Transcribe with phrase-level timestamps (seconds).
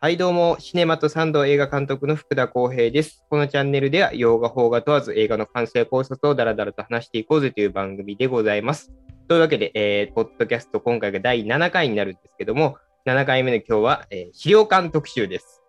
[0.00, 3.26] はい、どうも、シネマとサンド映画監督の福田康平です。
[3.28, 8.90] このチャンネルでは、洋画、邦画問わず映画の感想や考察をダラダラと話していこうぜという番組でございます。
[9.28, 15.61] というわけで、えー、ポッドキャスト、今回が第7回になるんですけども、7回目の今日は、えー資料館特集です。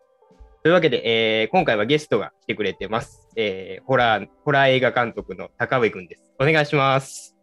[0.63, 3.27] というわけで、えー今回はゲストが来てくれてます。
[3.35, 6.31] えーホラー、ホラー映画監督の高上くんです。
[6.39, 7.35] お願いします。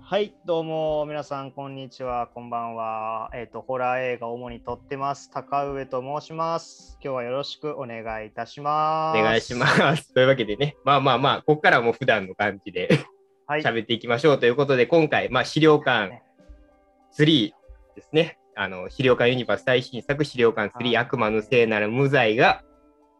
[0.00, 3.30] はい、どうも皆さん、こんにちは、こんばんは。
[3.34, 5.30] えっ、と、ホラー映画を主に撮ってます。
[5.30, 6.96] 高上と申します。
[7.04, 9.20] 今日はよろしくお願いいたします。
[9.20, 10.08] お願いします。
[10.14, 12.88] というわけでね、まあまあまあ、ここからはもう普段の感じで
[13.46, 16.22] はい、喋っていきましょうということで、今回、まあ、資料館
[17.18, 17.52] 3
[17.96, 18.38] ですね。
[18.54, 20.96] あの、資料館ユニバース最新作、資料館3、はい。
[20.96, 22.62] 悪魔の聖なる無罪が、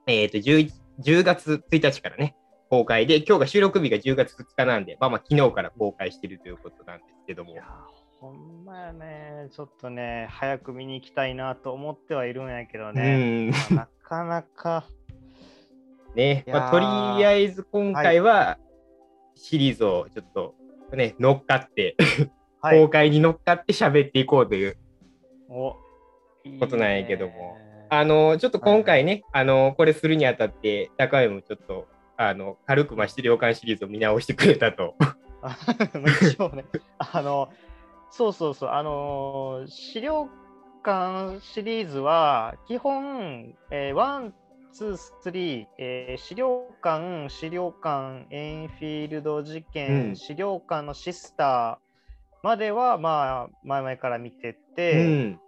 [0.06, 2.36] えっ、と10、10月1日からね、
[2.68, 7.52] 公開で、今日が収録日が10月2日なんで、まあまあ、昨日から公開してるということなんですけども。
[7.52, 7.64] いや。
[8.20, 13.50] ほんまやね、ちょっとね、早く見に行きたいなと思ってはいるんやけどうね、ん。
[13.50, 14.84] まあなかなか、
[16.14, 16.86] ね、まあ、とり
[17.26, 18.58] あえず今回は、
[19.34, 20.54] シリーズをちょっと
[20.96, 21.96] ね、乗っかって、
[22.60, 22.80] はい。
[22.80, 24.78] 公、開に乗っかって喋っていこうという
[25.52, 25.76] お
[26.44, 27.32] いいことなんやけども。
[27.32, 27.86] ね。
[27.90, 31.86] あの、ちょっと今回ね、あの、これするにあたって、高上もちょっと、
[32.16, 34.94] あの、軽くまあ資料館シリーズを見直してくれたと。
[35.42, 35.56] あ
[36.22, 36.64] 一応ね、
[36.98, 37.50] あの、
[38.10, 40.28] そうそうそう、あのー資料
[40.84, 44.32] 館シリーズは、基本、えー、1、
[44.72, 44.96] 2、
[45.30, 50.16] 3、えー資料館、資料館、エンフィールド事件、うん。
[50.16, 51.91] 資料館のシスター
[52.42, 55.40] までは、まあ、前々から見てうて、ん。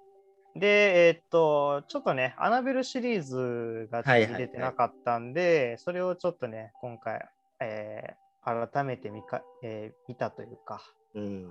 [0.56, 7.20] で、えーっと、ちょっとね、アナベルシリーズがちょっと見れてなかったんで、それをちょっとね、今回、
[7.60, 10.82] えー改めて見か、えー見たというか、
[11.14, 11.50] うん。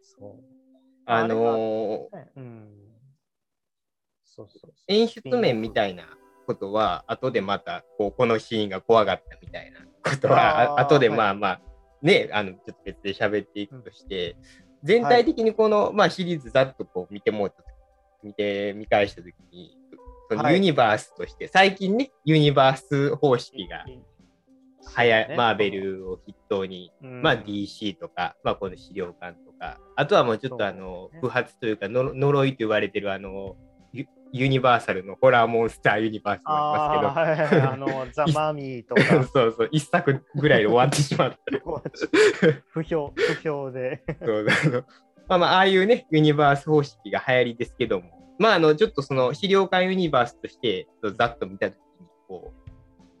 [0.00, 0.44] そう。
[1.04, 2.70] あのーねうん。
[4.24, 6.04] そうそう演出面みたいな
[6.46, 11.60] ことは、後でまた、こう、このシーンが怖かったみたいなことは、あ後ではいまあまあ、
[12.02, 14.36] ね、あの、ちょっと別で喋っていくとして、
[14.82, 17.62] 全体的にこの、まあシリーズざっとこう見てもうた
[18.22, 19.76] 見て、見返したときに、
[20.28, 20.54] そのはい。
[20.54, 23.84] ユニバースとして、最近ね、ユニバース方式が、
[24.94, 25.36] はや、ね。
[25.36, 27.22] マーベルを筆頭に、うん。
[27.22, 33.56] まあ DC とか、まあこの資料館とか、あとはもうちょっとあの、不発というかの、呪いと言われてるあの、
[34.32, 37.72] ユユニバーサルのホラーモンスターユニバースもああーはいはいはい。
[37.72, 39.02] あの、 ザ・マミーとか。
[39.02, 41.36] りますけど、そうそう、一作ぐらいで終わってしまった。
[42.68, 44.02] 不評、不評で。
[44.24, 44.84] そうあの
[45.28, 52.70] まあまあ、ああいうね、ユニバース方式が流行りですけども、まあ、あの、ちょっとその資料館ユニバースとして、ざっと見たときに、こう、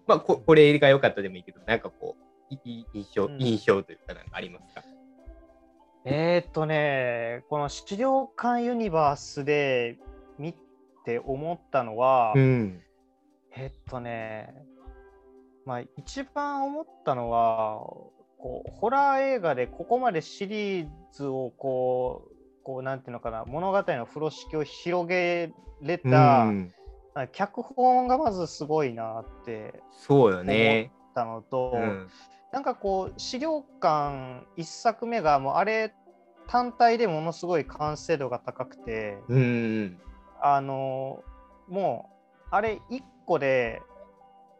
[0.06, 2.16] まあこ、これが良かったでもいいけど、なんかこ
[2.50, 3.38] う、いい印象、うん。
[3.40, 4.82] 印象というか、なんかありますか？
[6.04, 9.98] えーっとね、この資料館ユニバースで
[10.38, 10.54] 見
[11.10, 12.80] て思ったのは、うん。
[13.52, 14.54] えっとね、
[15.66, 17.80] まあ一番思ったのは、
[18.38, 26.72] こうホラー映画でここまでシリーズをこう、こうなんていうのかな、物語の風呂敷を広げれた、うん
[27.12, 30.92] あ脚本がまずすごいなってそうよね。
[30.94, 32.08] 思ったのと、うん。
[32.52, 35.92] なんかこう資料館1作目がもうあれ
[36.46, 40.00] 単体でものすごい完成度が高くて、うん。
[40.42, 41.22] あの
[41.68, 42.10] も
[42.46, 43.80] うあれ1個で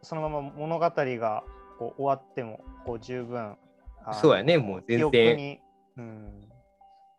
[0.02, 1.44] そのまま物語が
[1.78, 3.56] こう終わってもこう十分
[4.20, 5.60] そうやねもう全然記憶に、
[5.96, 6.48] うん、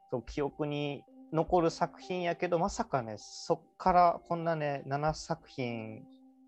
[0.09, 6.03] そう記憶に残る作品やけどまさかねそっからこんなね7作品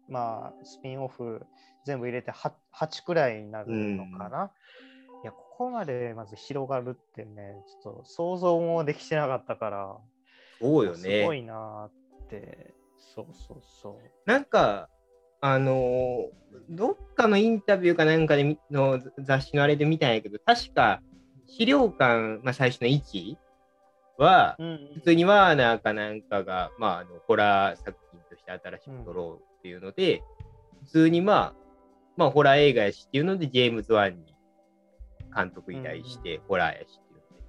[0.09, 1.45] まあスピンオフ
[1.85, 4.51] 全部入れて 8, 8くらいになるのかな、
[5.21, 9.97] いやここまでまず広がるってねちょっと想像もできてなかったから
[10.61, 11.37] そうよすごね。
[11.37, 12.02] いなーって。
[13.15, 13.95] そうそうそう。
[14.25, 14.89] なんか、
[15.41, 21.01] あのーどっかのインタビューかなんかでみの雑誌のあれで見たんやけど、確か
[21.47, 23.35] 死霊館、まあ、最初の1
[24.17, 30.21] は、うん普通にワーナーかなんかが、まあ、あのホラー作品として新しく撮ろうっていうので、
[30.83, 31.53] 普通にまあ、
[32.15, 34.35] まあ、ホラー映画やしっていうので、ジェームズ・ワンに
[35.35, 37.43] 監督依頼して、ホラーやしっていうので。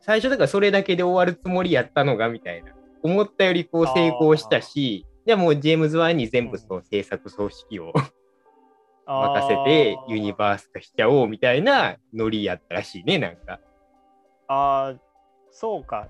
[0.00, 2.72] 最初だからそれだけで終わるつもりやったのがみたいな。
[3.06, 7.92] 思ったよりこう成功したし、じゃあもうジェームズ・ワンに全部その制作総指揮を
[9.06, 13.60] 任せてユニバース化しちゃおうみたいなノリやったらしいね、なんか。
[14.48, 14.98] あー
[15.50, 16.08] そうか。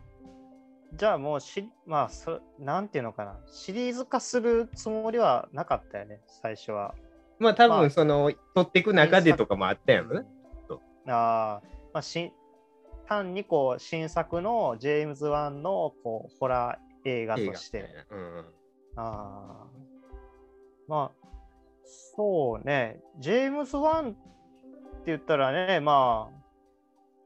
[0.95, 3.39] じゃあもうし、まあそ、なんていうのかな。
[3.47, 6.95] シリーズ化するつもりはなかったよね、最初は。
[7.39, 10.27] まあ多まあ分その、撮っていく中でとかもあったやろね。
[11.09, 12.33] あーまあ、し
[13.07, 17.89] 単にこう新作のジェームズ・ワンのこうホラー映画として。
[18.11, 18.45] うん
[18.99, 21.27] あーまあ、
[22.15, 24.17] そうね、ジェームズ・ワンって
[25.07, 26.37] 言ったらね、まあ、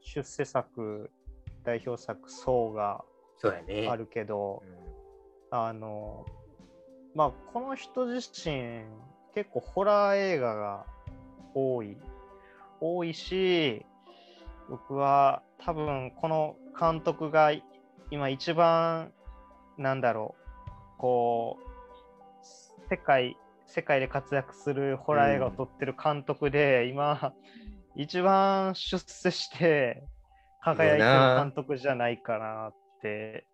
[0.00, 1.10] 出世作、
[1.62, 3.04] 代表作、ソーが。
[3.88, 4.90] あるけど、うん
[5.50, 6.26] あの、
[7.14, 8.84] まあ、この人自身、
[9.34, 10.86] 結構ホラー映画が
[11.54, 11.96] 多い。
[12.80, 13.84] 多いし、
[14.68, 17.50] 僕は多分この監督が
[18.10, 19.12] 今一番、
[19.80, 21.70] なんだろう、こう、
[22.90, 23.36] 世界、
[23.66, 27.32] 世界で活躍するホラー映画を撮ってる監督で、今、
[27.96, 30.04] 一番出世して
[30.62, 33.46] 輝いてる監督じゃないかなって、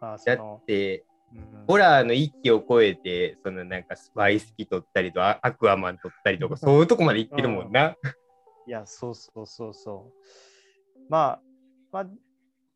[0.00, 1.64] まあ、そだのって、うん。
[1.68, 7.94] ホラーの域を超えて、そのなんかスパイスキ撮ったりとか、アクアマン撮ったりとか、そういうとこまで行ってるもんな。
[8.66, 10.12] いや、そうそうそうそ
[10.96, 11.00] う。
[11.08, 11.42] まあ、
[11.92, 12.06] まあ、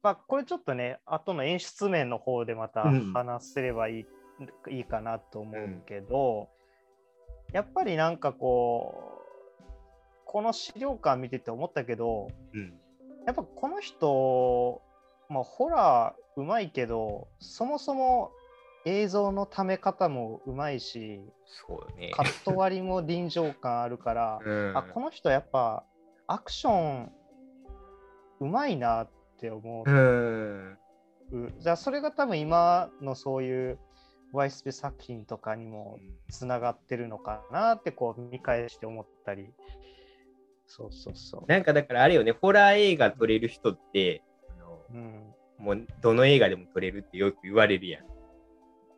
[0.02, 6.48] まあ、これちょっとね、後の演出面の方でまたうん話せればいい,、いいかなと思うけど、
[7.52, 9.20] やっぱりなんかこ
[9.60, 9.62] う、
[10.24, 12.74] この資料館見てて思ったけど、うん。
[13.26, 14.82] やっぱこの人、
[15.28, 18.32] まあ、ホラーうまいけど、そもそも
[18.84, 22.10] 映像のため方もうまいし、そうね。
[22.12, 25.84] カット割りも臨場感あるから、うん、あこの人やっぱ
[26.26, 27.12] アクション
[28.40, 29.90] うまいなって思う。
[29.90, 30.78] ん。
[31.32, 33.78] う、じゃあそれが多分今のそういう
[34.32, 35.98] ワイスペ作品とかにも
[36.30, 39.52] つながってるのかなってこう見返して思ったり。
[40.66, 44.22] そうそうそなんかだからあれよね、ホラー映画撮れる人って、
[44.90, 48.04] う、うん、もうどの映画でも撮れるってよく言われるやん。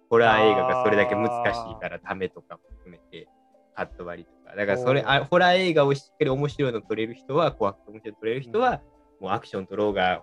[0.09, 3.27] ホラー映画がそれだけ難しいからためとかも含めて、
[3.75, 4.55] カット割りとか。
[4.55, 8.83] だからそれ、あホラー映画をしっかり面白いの撮れる人は、怖くて面白いの撮れる人は、
[9.21, 10.23] もうアクション撮ろうが、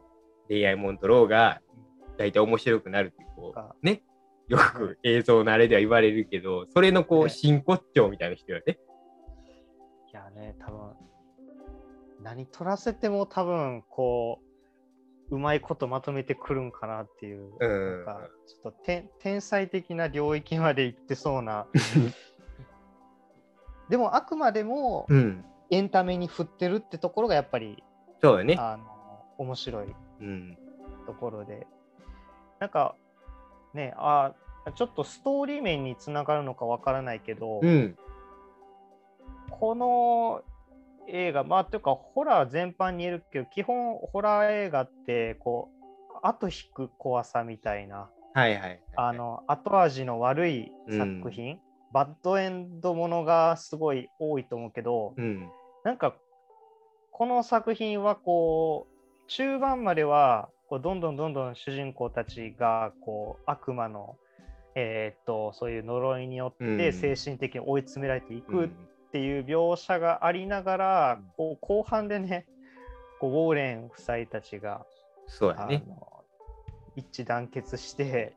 [0.51, 1.61] 恋愛もん撮ろうが、
[2.17, 4.03] 大体面白くなるってこかう、ね。
[4.49, 8.77] よく映像のあれでは言われるけど、それのこう、ね真骨頂みたいな人よね。
[10.11, 10.91] いやね多分
[12.21, 14.41] 何撮らせても多分こ
[15.29, 21.65] ううまいことまとめてくるんかなっていう、うんなんかちょっと天天才的な領域まで行ってそうな
[23.87, 25.45] でもあくまでもうん。
[25.73, 27.81] エンタメに振ってるってところがやっぱり
[28.21, 28.57] そうよね。
[28.59, 28.83] あの
[29.37, 29.95] 面白いうん。
[31.05, 31.67] ところで
[32.59, 32.95] なんか
[33.73, 34.33] ねあ
[34.75, 37.97] ちょっとストーリー面につながるのかわからないけど、うん。
[39.49, 40.43] この
[41.07, 45.69] 映画、まあ、というか、ホラー全般に言えるけど、基本、ホラー映画って、こ
[46.13, 48.79] う、後引く怖さみたいな、はいはいはい。
[48.95, 51.59] あの、後味の悪い作品、
[51.91, 55.49] バッドエンドものがすごい多いと思うけど、うん。
[55.83, 56.15] なんか、
[57.11, 58.90] この作品は、こう、
[59.33, 64.17] 中盤までは、こうどんどんどんどん主人公たちが、こう、悪魔の、
[64.75, 68.67] えーっと、そういう呪いによっうんて精神的に追い詰められていうくんっ
[69.13, 72.45] ていう描写がありながら、うんこう後半でね
[73.19, 74.85] こうウォーレン夫妻たちが、あ
[75.27, 75.83] そうやね。
[75.87, 76.23] の
[76.97, 78.33] 一致団結して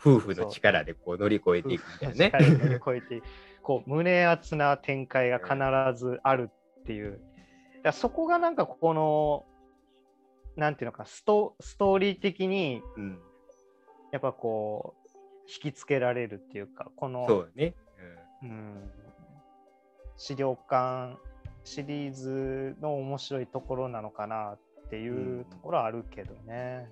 [0.00, 2.58] 夫婦の力でこう乗り越えていくみたいなね。
[2.58, 3.22] 乗り越えて
[3.62, 5.54] こう胸熱な展開が必
[5.98, 6.50] ずある
[6.80, 7.20] っていう、
[7.82, 9.44] だそこがなんかこの
[10.58, 13.18] なんていうのかストストーリー的にうん、
[14.10, 15.08] やっぱこう
[15.46, 17.74] 引きつけられるっていうかこのそうね。
[18.42, 18.90] うん。
[20.16, 21.16] 資料館
[21.62, 24.58] シリーズの面白いところなのかなっ
[24.90, 26.88] ていうところはあるけどね。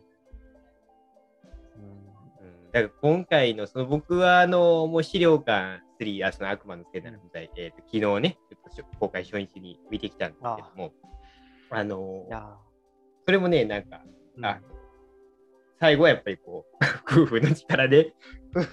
[1.77, 1.83] うん。
[1.83, 8.39] うんうん、だから今回のその僕はあのもう資料館3、あその悪魔のせいなの舞台、えーと昨日ね、
[8.75, 10.93] ちょっと公開初日に見てきたんですけども、
[11.71, 12.55] あのいや
[13.27, 14.61] それもね、なんか、ーあ
[15.79, 16.85] 最後はやっぱりこう、
[17.23, 18.15] 夫婦の力で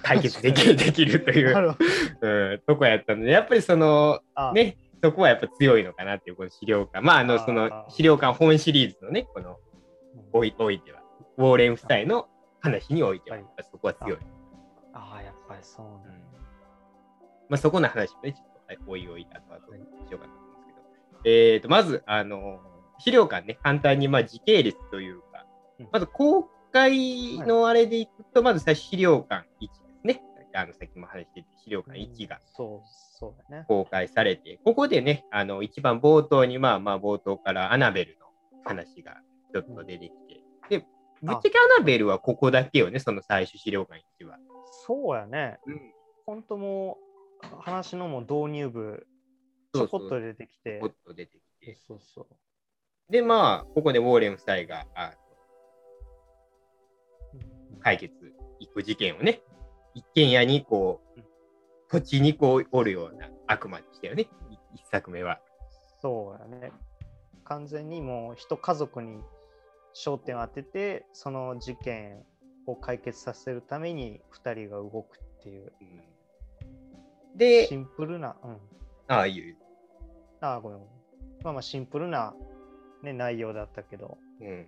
[0.02, 1.76] 解決できるできるという、
[2.20, 7.02] うん、とこやったので、やっぱりその、あね、そこはやっぱ強いのかなっていう、この資料館。
[7.02, 9.58] まあ、あの、その資料館本シリーズのね、この、
[10.32, 11.02] おいおいては、
[11.36, 12.28] ウォーレン夫妻の
[12.60, 13.44] 話においては、はい。
[13.44, 14.18] やっぱそこは強い。
[14.94, 16.14] ああ、やっぱりそうね。
[17.48, 19.78] まあ、そこの話もね、ちょっと、はいおいおい、あとあとし
[20.10, 20.80] ようかなと思うんですけど、
[21.24, 22.60] えーと、まず、あの、
[22.98, 25.46] 資料館ね、簡単に、まあ、時系列というか
[25.78, 30.22] うん、まず公開のあれでいくと、まず最初資料館1ですね。
[30.54, 32.40] あの、さっきも話してて、資料館1が。
[33.66, 38.26] 公開されて、ここでね、あの、一番冒頭に、まあまあ冒頭からアナベルの
[38.64, 39.20] 話が
[39.52, 40.86] ちょっと出てきて、で、
[41.22, 44.38] ぶっちゃけアナベルはここだけよね、その最初資料館1は。
[44.86, 45.58] そうやね。
[45.66, 45.94] うん。
[46.26, 46.98] 本当も
[47.42, 49.06] う、話のもう導入部、
[49.72, 51.74] ちょこっと出てきてちょこ、っと出てきて。
[51.86, 52.26] そうそう。
[53.10, 55.12] で、まあ、ここでウォーレン夫妻があ
[57.80, 58.14] 解決、
[58.60, 59.42] 行く事件をね、
[59.94, 61.20] 一軒家にこう、
[61.88, 64.26] 土地にこうおるような悪魔でしたよね、い
[64.74, 65.38] 一作目は。
[66.00, 66.72] そうやね。
[67.44, 69.20] 完全にもう一家族に
[69.94, 72.24] 焦点を当てて、その事件
[72.66, 76.14] を解決させるために2人が動くっていう、うん
[77.36, 78.56] でシ、ンプルな、うん。
[79.08, 79.56] ああいう、
[80.40, 80.94] あーごめんごめん。
[81.42, 82.32] まあまあシンプルな、
[83.04, 84.18] ね、内容だったけど。
[84.40, 84.66] うんうん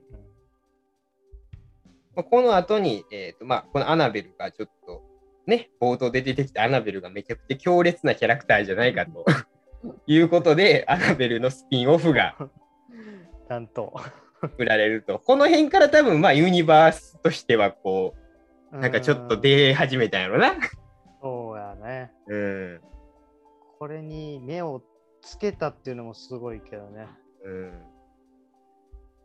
[2.14, 5.02] まあ、この後に、えーとまあ、このアナベルがちょっと、
[5.46, 9.24] ね、冒頭で出てきたアナベルがめちゃくちゃ強烈なキャラクターじゃないかと
[10.06, 12.36] いうことで、アナベルのスピンオフが
[13.48, 13.94] なんと。
[14.58, 15.18] 売られると。
[15.18, 18.14] この辺から多分、まあ、ユニバースとしては、こ
[18.72, 20.54] う、なんかちょっとうん出始めたんやろな。
[21.22, 22.12] そうやね。
[22.26, 22.80] うん。
[23.78, 24.82] これに目を
[25.22, 27.08] つけたっていうのもすごいけどね。
[27.44, 27.72] うん。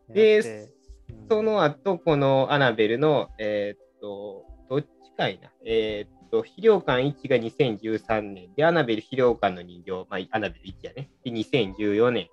[0.08, 5.50] でうんその後、このアナベルの、えーっと、どっちかいな。
[5.64, 11.10] えーっと、肥料館1が2013年で、アナベル肥料館の人形、まあ、アナベル1やね。
[11.24, 12.28] で、2014年。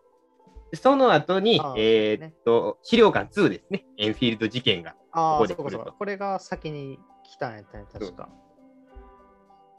[0.71, 3.85] でその後にあ、えーっと、資料館2ですね。
[3.97, 4.95] エンフィールド事件が。
[5.11, 5.93] ああ、ここで来ると。
[5.93, 8.29] これが先に来たんやったね、確か。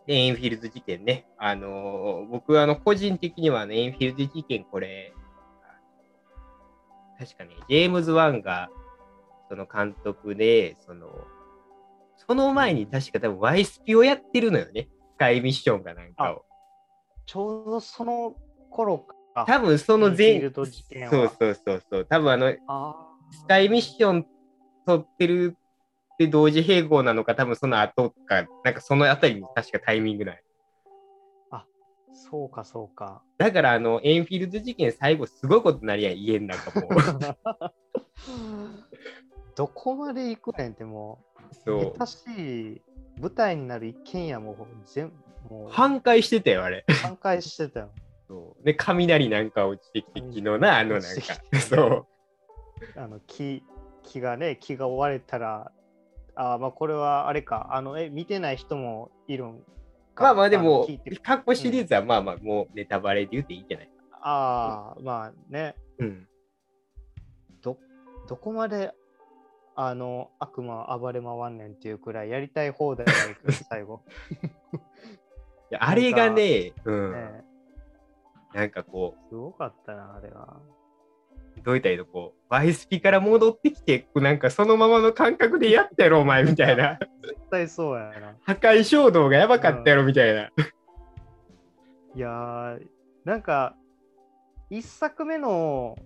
[0.06, 1.26] で、エンフィールド事件ね。
[1.38, 5.12] あのー僕はあの個人的には、ね、エンフィールド事件、これ、
[7.20, 8.70] 確かね、ジェームズ・ワンが、
[9.50, 11.06] その監督で、その、
[12.16, 14.88] その前に確か多分ワイスピをやってるのよね。
[15.16, 16.44] スカイミッションかなんかを。
[17.26, 18.34] ちょうどその
[18.70, 19.00] 頃
[19.34, 19.44] か。
[19.46, 20.40] 多分その前、
[21.10, 22.06] そうそうそうそう。
[22.06, 22.94] 多分あの、あ
[23.32, 24.26] スカイミッション
[24.86, 25.58] 撮ってる
[26.14, 30.42] って同時並行なのか、多分その後か、なんかそのあたりに確かタイミングない。
[32.30, 33.22] あ、そうかそうか。
[33.38, 36.90] だから、あの、エンフィールド事件、最後、すごいことになりやん、家の中もう。
[39.56, 41.98] どこまで行くねんってもう、そう。
[41.98, 42.82] 下手しい
[43.20, 44.56] 舞台になる一軒家も
[44.86, 45.12] 全
[45.48, 46.84] もう半壊してたよ、あれ。
[47.02, 47.90] 半壊してたよ。
[48.28, 52.06] そうで、雷なんか落ちてきて、昨日な、あのなんかそう。
[52.96, 53.62] あの木
[54.02, 55.72] 木がね、木が折れたら、
[56.34, 59.62] あまあこれはあれか、あの、え、見てない人もいるん
[60.20, 60.24] か。
[60.24, 63.90] まあまあ、でもの聞いてる、過去シリーズはまあまあ、もうネタバレで言うていいんじゃない
[64.22, 66.28] ああ、まあね、うん。
[67.62, 67.78] ど、
[68.28, 68.92] どこまで
[69.74, 74.02] あの悪魔は暴れ回んねんっていうくらいやりたい放題がいく最後。
[75.72, 77.12] いやあれがね、うん。
[77.12, 77.44] ね
[78.52, 80.60] なんかこすごかったな、あれは。
[81.60, 86.98] う、どういったらいいの、こう、バイスピから戻ってきて、なんかそのままの感覚でやったやろ、お前みたいな。
[87.22, 88.34] 絶対そうやな。
[88.42, 90.50] 破壊衝動がやばかったやろ、みたいな。
[92.14, 92.86] いやー、
[93.24, 93.76] なんか、
[94.68, 95.96] 一作目の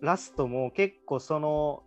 [0.00, 1.82] ラストも結構その、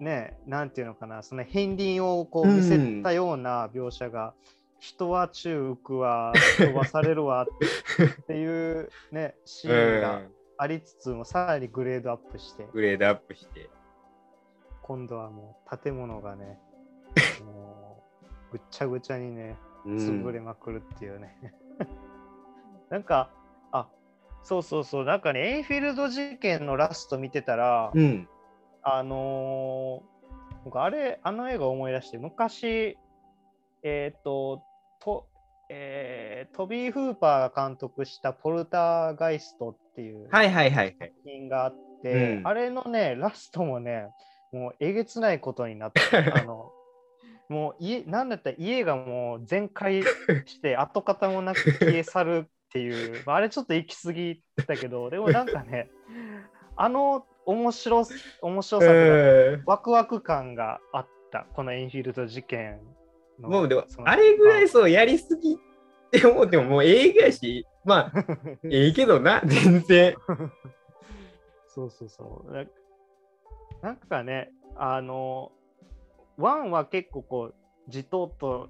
[0.00, 4.34] ね、なんていうのかな、その片鱗をこう見せたような描写が、
[4.78, 10.33] 人は中浮は飛ばされるわっていうね、シーンがうん。
[10.56, 13.68] ありつつも、さらにグレードアップして、グレードアップして。
[14.82, 16.58] 今度はもう建物がね、
[17.44, 18.04] も
[18.50, 19.56] うぐっちゃぐちゃにね、
[19.86, 21.36] うん潰れまくるっていうね。
[22.90, 23.30] なんか、
[23.72, 23.88] あ
[24.42, 28.28] そうそうそう、なんかね、エイフィールド事件のラスト見てたら、うん。
[28.82, 30.14] あのー
[30.64, 32.96] 僕あれ、あの映画思い出して、昔、
[33.82, 34.62] えっ、と、
[34.98, 35.28] と、
[35.68, 40.94] えートビー・フーパーが監督したポルターガイストっていうはいはいはいはい。
[40.98, 44.08] 作品があって、うんあれのね、ラストもね、
[44.52, 46.00] もうえげつないことになって、
[46.32, 46.72] あの、
[47.48, 50.02] もう家、なんだったら家がもう全壊
[50.46, 55.90] して 跡形もなく消え去るっていう、まああれちょっと行き過ぎたけど、でもなんかね、
[56.76, 62.80] あの面白す面白さとかうんワクワク感があった、このエンフィールド事件
[63.38, 63.48] の。
[63.48, 65.58] もうでもあれぐらいそうやりすぎ
[66.16, 68.26] って思っても、もう映画やし、まあ、
[68.70, 70.14] ええけどな、全然。
[71.68, 72.52] そうそうそう。
[72.52, 72.64] な
[73.82, 75.52] なんかね、あの、
[76.36, 77.54] ワンは結構こう、
[77.88, 78.68] じとっと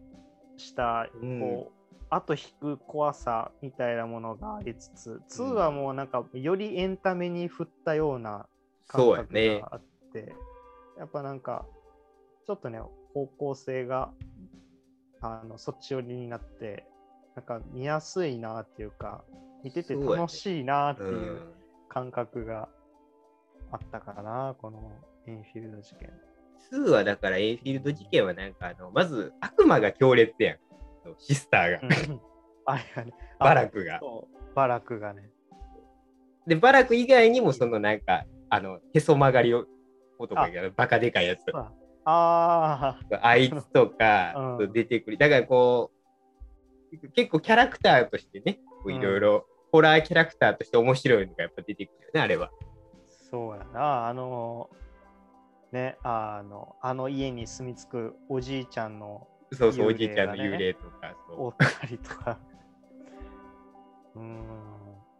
[0.56, 8.46] した、うんこう、後引く怖さみたいなものがありつつ、2はもうなんか、よりエンタメに振ったような
[8.86, 9.82] 感覚があっ
[10.12, 10.34] て、
[10.98, 11.66] やっぱなんか、
[12.46, 12.80] ちょっとね、
[13.12, 14.12] 方向性が、
[15.20, 16.86] あの、そっち寄りになって、
[17.36, 19.24] なんか見やすいなっていうか、
[19.62, 21.06] 見てて楽しいなってう。
[21.06, 21.54] いうん
[21.94, 22.68] 感覚が
[23.70, 24.90] あったからな、この
[25.28, 26.10] エンフィールド事件。
[26.72, 30.58] 2はだから、エイフィールド事件はなんか、あのまず悪魔が強烈やん。
[31.18, 31.80] シスターが、
[32.66, 34.00] あれがね、あバラクが。
[34.56, 35.30] バラクがね。
[36.48, 39.66] で、バラク以外にも、そのなんか、あの、へそ曲がりを
[40.18, 41.42] 男やけど、バカでかいやつ。
[41.54, 41.70] あ
[42.06, 45.16] ああいつとかうん出てくる。
[45.16, 45.93] だからこう、
[47.14, 52.50] 結構キャラクターとしてね、いろいろ、ホラーキャラクターとして面白いのがやっぱ出てくるよね、あれは。
[53.08, 54.70] そうやな、あの、
[55.72, 62.38] ね、あの、あの家に住み着くおじいちゃんのそうそう、おじいちゃんの幽霊とか、そおったりとか。
[64.14, 64.26] うーん、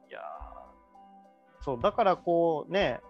[0.09, 3.01] いやーそう、だからこうね、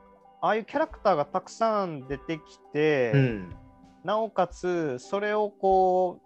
[0.40, 3.18] ああいうキャラクターがたくさん出てきて、う。
[3.18, 3.56] うん。
[4.04, 6.20] なおかつそれをこ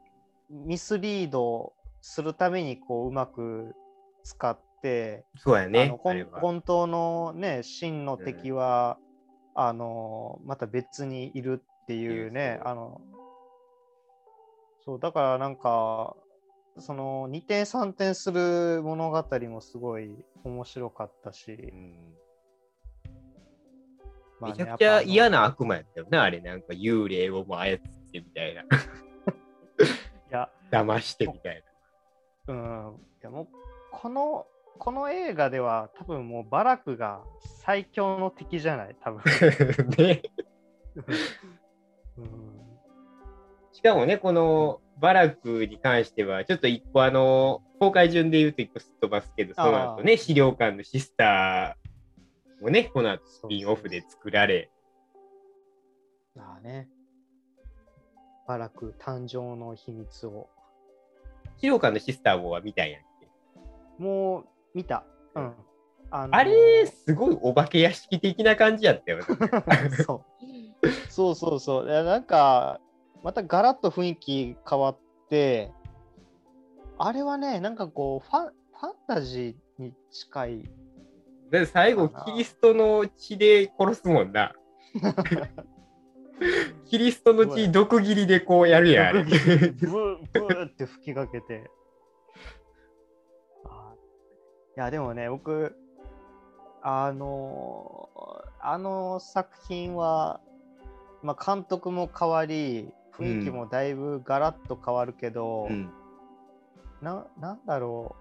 [0.50, 3.74] うミスリードするためにこううまく
[4.22, 5.96] 使って、そうやね。
[6.32, 8.98] 本当のね真の敵は、
[9.54, 13.00] あのまた別にいるっていうねあの
[14.84, 16.14] そうだからなんか
[16.78, 20.10] その2点3点する物語もすごい
[20.44, 21.94] 面白かったし、うん
[24.40, 26.40] まあねめちゃくちゃ嫌なな悪魔やったよね、あれ。
[26.40, 27.78] なんか幽霊をもう操っ
[28.12, 28.62] てみたいな。
[28.62, 28.66] い
[30.30, 31.64] や騙してみたい
[32.48, 33.48] うんいやもう
[33.92, 34.46] この
[34.78, 37.22] この映画では多分もうバラクが
[37.64, 38.96] 最強の敵じゃない？
[39.00, 39.22] 多分、
[39.90, 39.96] な。
[40.04, 40.22] ね。
[42.16, 42.58] うん
[43.72, 54.70] しかもね、このバラクに関しては、ちょっと一個あの、公開順で言うと一個すっ飛ばすけど、その後ね、資料館のシスターもね、この後スピンオフで作られ、
[56.34, 56.88] まあね。
[58.48, 60.48] バラク誕生の秘密を。
[61.60, 63.02] 資料館のシスターもは見たんやっ
[63.98, 64.02] け？
[64.02, 65.04] もう見た。
[65.34, 65.54] うん。
[66.10, 69.24] あのあれ、すごいお化け屋敷的な感じやったよね。
[70.04, 70.24] そ
[70.82, 71.86] うそうそうそう。
[71.86, 72.80] いやなんか、
[73.22, 74.98] またガラッと雰囲気変わっ
[75.28, 75.70] て、
[76.98, 80.62] あれはね、なんかこう、ファンファンタジーに近い。
[81.50, 84.54] だって最後、キリストの血で殺すもんな。
[86.86, 89.24] キリストの血、毒斬りでこうやるやん。
[89.28, 89.74] ブー
[90.32, 91.70] ブーって吹きかけて。
[93.66, 93.94] あ
[94.76, 95.76] いや、でもね、僕、
[96.80, 98.08] あの
[98.60, 100.40] あの作品は、
[101.22, 105.92] まあ、監督も変わり、雰囲気もだいぶガラッと変わるけど、うん
[107.02, 108.16] ななんだろ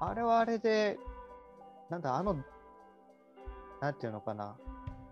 [0.00, 0.98] う、あれはあれで、
[1.90, 2.36] なんだ、あの、
[3.80, 4.56] なんていうのかな、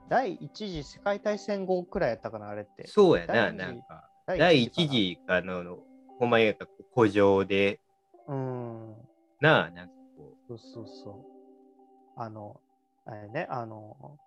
[0.09, 2.87] 第一次世界大戦後くらいやったかな、あれって。
[2.87, 4.09] そうやな、なんか。
[4.27, 5.79] 第第一次、あの、
[6.18, 6.55] ほんまに
[6.94, 7.81] 古城で、
[8.27, 8.97] うん。
[9.40, 12.21] なあ、なんかこそうそうそう。
[12.21, 12.61] あの、
[13.07, 14.18] あれね、あの、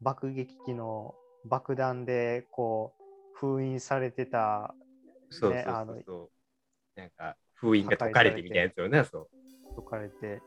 [0.00, 1.14] 爆撃機の
[1.44, 3.02] 爆弾で、こう、
[3.34, 4.74] 封印されてた、
[5.30, 6.30] う、そうそうねあのそうそ
[6.96, 7.00] う。
[7.00, 9.28] なんか、封印が解かれてみたいなやつよな、そう。
[9.76, 10.42] 解かれて、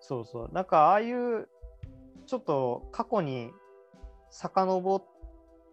[0.00, 0.50] そうそう。
[0.52, 1.48] なんか、ああいう、
[2.26, 3.50] ちょっと過去に
[4.30, 5.04] 遡っ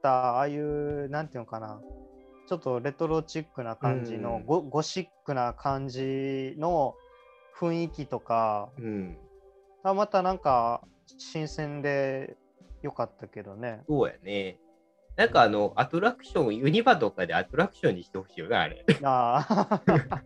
[0.01, 1.81] た、ああいう、なんていうのかな、
[2.47, 6.95] ちょっとレトロチックな感じの、うんゴゴシックな感じの
[7.59, 9.17] 雰囲気とか、うん。
[9.83, 10.81] あまたなんか
[11.17, 12.37] 新鮮で
[12.81, 13.81] よかったけどね。
[13.87, 14.59] そうやね。
[15.15, 18.85] なんかあの、アトラクション、ユニバとかでアトラクションにしてほしいよな、あれ。
[19.03, 19.81] ああ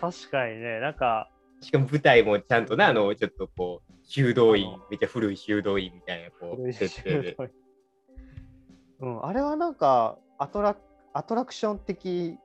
[0.00, 1.30] 確かにね、なんか、
[1.60, 7.36] しかも舞台もちゃんとな、あの、ちょっとこう、修道院めっちゃ古い修道院みたいな、こう、設定で。
[9.00, 10.76] うん、あれはなんかアトラ
[11.14, 12.38] アトラクション的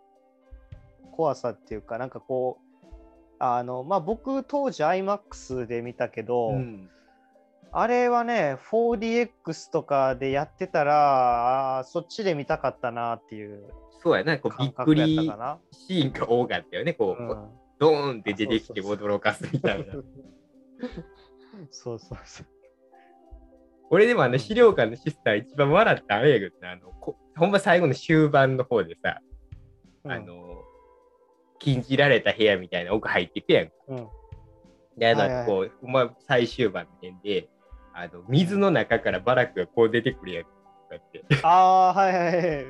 [1.12, 2.86] 怖さっていうか、なんかこう、
[3.39, 6.89] あの、まあ、僕当時 IMAX で見たけど、うん。
[7.71, 13.65] あれはね、4DX とかでやってたら、あーそっちで見たかったなっていう
[14.01, 15.15] そうやな、こう、びっ感くり。
[15.71, 19.93] シーンが多かったよね、こう、うんドーンって出てきて驚かすみたいな。
[21.71, 22.45] そうそうそう。
[23.89, 29.19] 俺でもあうんの資料館のシスター一番笑ったあれやけどなあのこほんま最後の終盤の方でさ、
[30.05, 30.63] あの
[31.59, 33.71] 禁じられた部屋みたいな奥入っていくやん。
[33.88, 34.07] うん、
[34.97, 37.49] で、あの、こう、ほんま最終盤の辺で、
[37.93, 40.43] あの水の中からバラックがこう出てくるやん。
[40.43, 40.49] こ
[40.91, 41.23] うやって。
[41.43, 42.65] ああー、はいはいはい。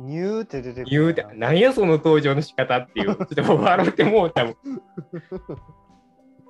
[0.00, 0.90] ニューって出てくる。
[0.90, 4.56] 言うて、なんやその登場の仕方っていう、 ちょっと笑ってもうたもん。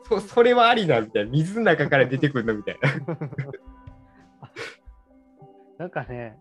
[0.08, 1.30] そそれはありなみたいな。
[1.30, 2.90] 水の中から出てくるのみたいな。
[5.78, 6.38] なんかね、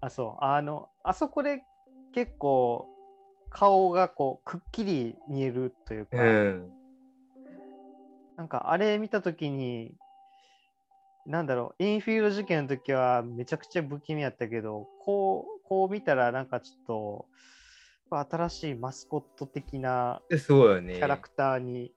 [0.00, 1.62] あ、そう、あの、あそこで
[2.12, 2.88] 結構
[3.50, 6.72] 顔がこうくっきり見えるというか、うん。
[8.36, 9.94] なんかあれ見たときに、
[11.26, 20.20] なんだろう、インフィールド事件の時はめちゃくちゃ不気味やったけど、こう、こう見たらなんかちょっと、新しいマスコット的な。
[20.28, 21.94] キャラクターに、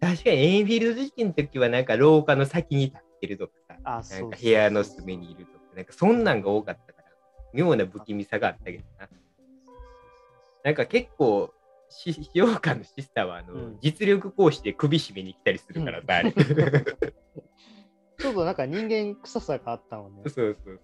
[0.00, 7.08] 確かにエインフィールド事件の時はなんか廊下の先に立っってるとかさ、あ、なそうんか部屋の隅にいるとか、なんかそんなんが多かったから、
[7.52, 9.08] 妙な不気味さがあったけどな。
[10.64, 11.54] なんか結構、
[11.88, 16.32] し使用感のシスターはあの、うん実力行使で首絞めに来たりするからさ、あれ。
[18.18, 20.22] ちょっとなんか人間臭さがあったのね。
[20.26, 20.80] そうそうそう。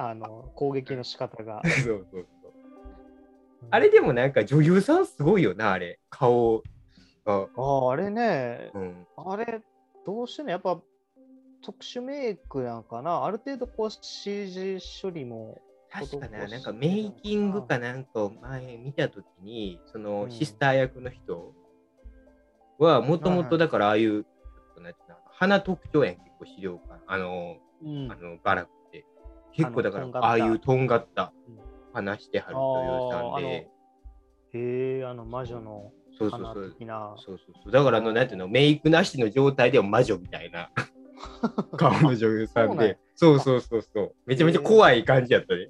[0.00, 1.60] あの、攻撃の仕方が。
[1.84, 2.52] そうそうそう。
[3.70, 5.98] あれでもなんか女優さんすごいよな、あれ。
[6.08, 6.62] 顔。
[7.26, 9.06] あああ、あれね、うん。
[9.16, 9.60] あれ、
[10.06, 10.80] どうしてね、やっぱ
[11.62, 15.60] 特殊メイクなんかな、ある程度こう CG 処理も。
[15.90, 16.58] 確かな、施な？
[16.58, 21.52] んかメイキングかなんかを前見たときに、そのうんシスター役の人
[22.78, 24.24] は、もともとだからああいう、う
[24.80, 24.92] の
[25.32, 27.02] 鼻特徴やん、結構資料館。
[27.06, 28.70] あの、うんあのバラク。
[29.58, 31.58] 結構だからあああいうとんがったうん
[31.92, 33.70] 話してはる女優さんで。
[34.54, 36.74] へえ、あの魔女の花そうそうそう。
[37.16, 37.72] そうそうそう。
[37.72, 40.70] だからあの、なんていうの、メイクなしの状態でも魔女みたいな
[41.76, 42.98] 顔の女優さんで。
[43.14, 44.14] そうそうそうそう。
[44.26, 45.68] めちゃめちゃ怖い感じやったね。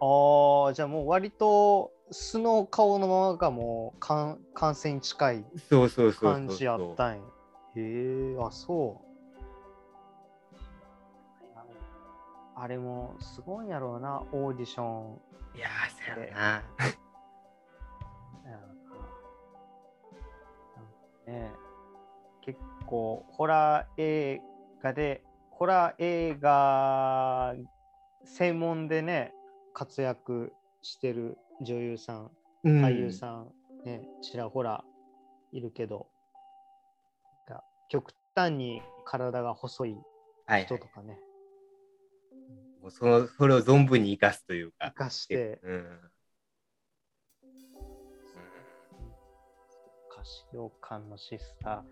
[0.00, 6.32] ああ、じゃあもう割と素の顔のままがもう感感染に近いそうそうそうそう。
[6.32, 7.16] 感じやったんや。
[7.16, 7.22] へ
[7.76, 9.13] え、あ、そう。
[12.56, 15.20] あれもすごいんやろうな、オーディション。
[15.56, 16.62] いやー、そうやな。
[21.26, 21.50] ね、
[22.42, 24.42] 結構ホラー映
[24.82, 27.54] 画で、ホラー映画
[28.24, 29.32] 専門でね、
[29.72, 32.30] 活躍してる女優さん、
[32.64, 33.52] うん俳優さん、
[33.84, 34.84] ね、ちらほら
[35.52, 36.08] いるけど、
[37.48, 39.96] が極端に体が細い、
[40.64, 41.18] 人とかね、
[42.84, 45.04] もうそのそれを存分に生かすというか生。
[45.04, 45.86] かして、うん。
[50.12, 51.82] 歌詞洋館のシスター。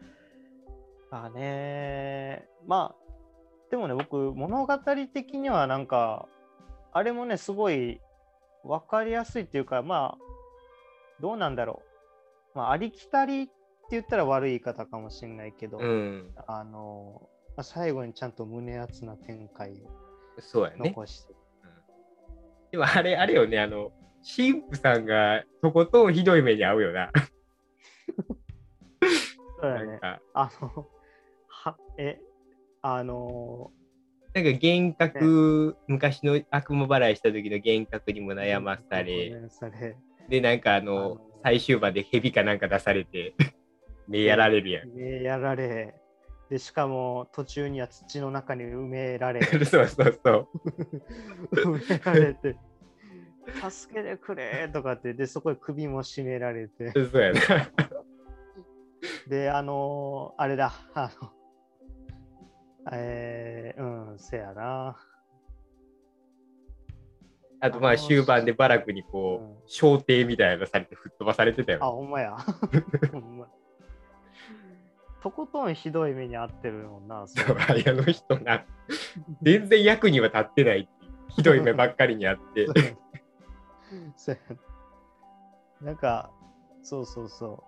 [1.11, 3.13] まあね、まあ、
[3.71, 4.79] でもね、僕、物語
[5.15, 6.29] 的にはなんか、
[6.93, 7.99] あれもね、すごい
[8.63, 11.83] 分かりやすいっていうか、まあ、どうなんだろ
[12.55, 12.59] う。
[12.59, 13.53] まあ、ありきたりって
[13.93, 16.35] 言ったら悪い言い方かもしれないけど、うん。
[16.47, 20.91] あの、まあ、最後にちゃんと胸熱な展開をそうやね。
[20.91, 21.35] 残して、
[22.73, 23.93] でもあれ、あれよね、あの、
[24.25, 27.11] 神父さんがとことんひどい目に遭うよな。
[29.61, 30.01] そうだね。
[30.33, 30.89] あの、
[31.49, 32.19] は、え、
[32.81, 33.73] あの、
[34.35, 39.97] なんか幻覚、昔の悪魔払いした時の幻覚にも悩まさごれ、され
[40.29, 43.35] で、なんかああのの、最終盤で蛇かなんか出されて、
[44.09, 44.95] 目やられるやん。
[44.95, 45.95] ねやられ、
[46.53, 50.49] で、しかも途中には土の中に埋められ、 そうそうそう。
[51.51, 52.57] 埋められて、
[53.71, 57.41] 助けてくれとかって、で、そこで首も絞められて、そうやな。
[59.29, 61.33] で、あのあれだ、あの、
[62.93, 64.95] えー、うん、せやな。
[67.61, 71.81] あとまあ終盤でバラクにこうんう、小艇みたいなのされて吹っ飛ばされてたあ、よ。
[71.93, 72.37] ほんまや。
[73.11, 73.49] ほんま
[75.23, 77.27] とことんひどい目に遭ってるもんな。
[77.27, 78.65] そ そううあの人な、
[79.41, 80.89] 全然役には立ってない
[81.29, 82.67] ひどい目ばっかりにあって。
[84.17, 84.57] そうや
[85.81, 86.31] なんか、
[86.83, 87.65] そうそうそ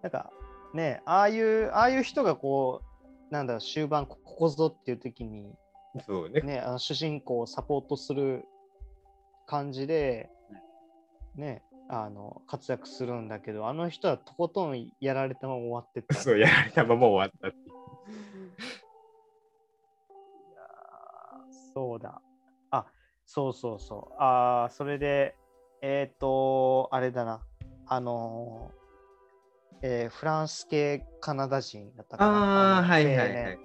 [0.00, 0.02] う。
[0.02, 0.30] なんか、
[0.72, 2.82] ね、ああいう、ああいう人がこ
[3.30, 5.54] う、なんだろう、終盤、ここぞっていう時に、
[6.06, 6.40] そうね。
[6.40, 8.44] ね、あの主人公をサポートする
[9.46, 10.30] 感じで、
[11.36, 16.14] ね、あの活躍するんだけど、あの人はとことんやられたまま終わってった。
[16.20, 17.50] そうやられたまま終わったい
[20.54, 22.20] やーそうだ。
[22.70, 22.86] あ、
[23.26, 24.14] そうそうそう。
[24.18, 25.36] あーそれで、
[25.82, 27.42] えっ、と、あれだな。
[27.86, 28.84] あのー
[29.86, 32.32] えーフランス系カナダ人だったかな。
[32.32, 33.58] ああ、のはいはいはい。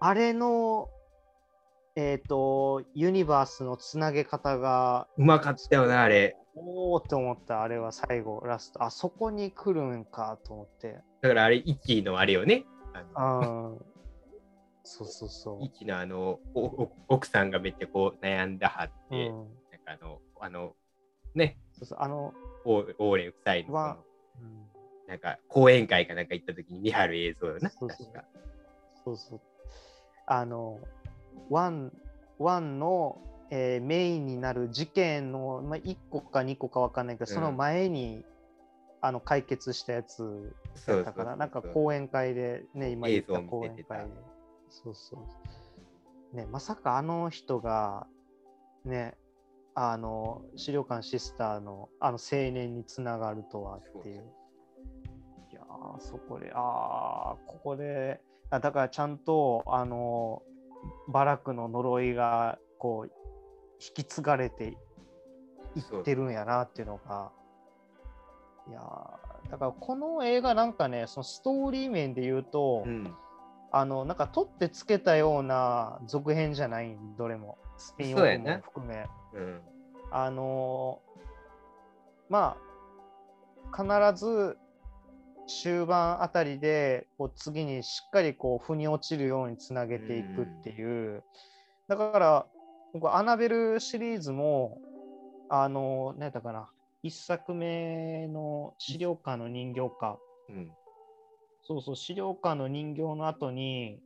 [0.00, 0.88] あれの、
[2.00, 6.36] えっ、と、ユニバースのつなげ方が、うまかったよな、あれ。
[6.54, 8.84] おおって思った、あれは最後、ラスト。
[8.84, 11.00] あそこに来るんかと思って。
[11.22, 12.64] だからあれ、1位のあれよね。
[12.94, 13.82] あのあー
[14.84, 15.64] そうそうそう。
[15.64, 16.38] 1のあの
[17.08, 19.36] 奥さんがめっちゃこう悩んだはって、うん、
[19.72, 20.76] なんかあの、あの、
[21.34, 22.32] ね、そうそうあの、
[22.64, 23.98] オーレン夫妻のは
[24.40, 24.68] うん
[25.08, 27.70] なんか講演会かなんか行った時に見張る映像よな。
[27.70, 29.40] そうそう。
[30.30, 30.78] あの、
[31.50, 31.92] ワン、
[32.38, 33.20] ワンの、
[33.50, 38.24] えーメインになる事件の、まあ、1個か2個か分かんないけど、うんその前に
[39.00, 40.54] あの解決したやつ
[40.86, 44.06] だったから、なんか講演会で、ね、今言った講演会で。
[44.68, 45.16] そうそ
[46.32, 46.36] う。
[46.36, 48.06] ね、まさかあの人が、
[48.84, 49.16] ね、
[49.74, 54.24] あの、死霊館シスターのあの青年につながるとはっていう。
[55.52, 58.20] いやーそこで、ああ、ここで
[58.50, 60.42] あだからちゃんとあの
[61.08, 63.12] バラクの呪いがこう
[63.80, 67.30] 引き継がれていってるんやなっていうのが
[68.68, 73.14] いやーだからこの映画なんかねそのストーリー面で言うと、うん。
[73.70, 79.60] あのなんか取ってつけたような続編じゃないどれもスピンオフも含めうん。
[80.10, 82.68] あのーまあ
[84.10, 84.56] 必ず
[85.48, 91.24] 終盤あたりでこう次にしっかりこう腑に落ちるようにつなげていくっていう、
[91.88, 92.46] だから
[92.92, 94.78] 僕アナベルシリーズも
[95.48, 96.70] あの何やったかな。
[97.02, 100.18] 一作目の資料館の人形か。
[100.48, 100.70] うん。
[101.62, 104.00] そうそう資料館の人形の後に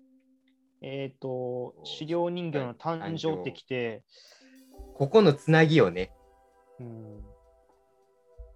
[0.83, 4.02] えっ、と資料人形の誕生ってきて、
[4.94, 6.12] ここのつなぎをね、
[6.81, 7.22] うん、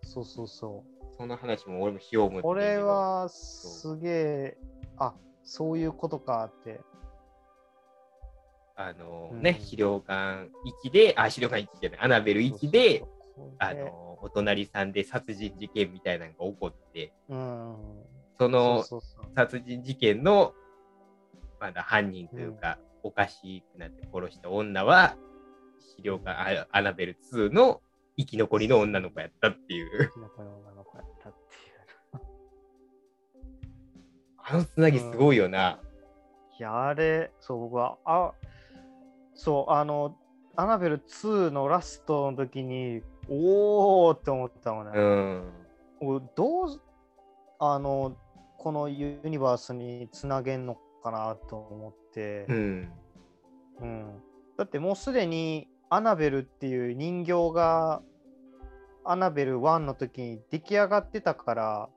[0.02, 4.58] そうそうそうその話も俺もしようこれ、はすげえ、
[4.98, 6.80] あそういうことかって。
[8.74, 9.42] あのうん。
[9.42, 10.50] ね、資料館
[10.84, 13.04] 1で、あ、資料館1じゃない、アナベル1で、
[13.58, 17.76] あの、お隣さんで殺人事件みたいなのが起こって、うん、
[18.38, 18.84] その
[19.34, 20.52] 殺人事件の、
[21.58, 25.16] まだ犯人というか、おかしくなって殺した女は、
[25.96, 27.80] 資料館あアナベル2の
[28.16, 32.26] 生き残りの女の子やったっていう、キノコの女の子やったっていう。
[34.38, 35.80] あのつなぎすごいよな。
[36.58, 38.32] いや、あれ、そう、僕は、あ、
[39.34, 40.16] そう、あの、
[40.54, 44.92] アナベル2のラストの時に、おーって思ったもんね。
[44.94, 45.52] うん。
[46.00, 46.80] おどう、
[47.58, 48.16] あの、
[48.56, 52.46] このユニバースにつなげんのかなと思って。
[52.48, 52.92] うん。
[53.80, 54.22] うん、
[54.56, 58.02] だってもうすでにアナベルっていう人形が
[59.04, 61.88] アナベル1の時に出来上がってたから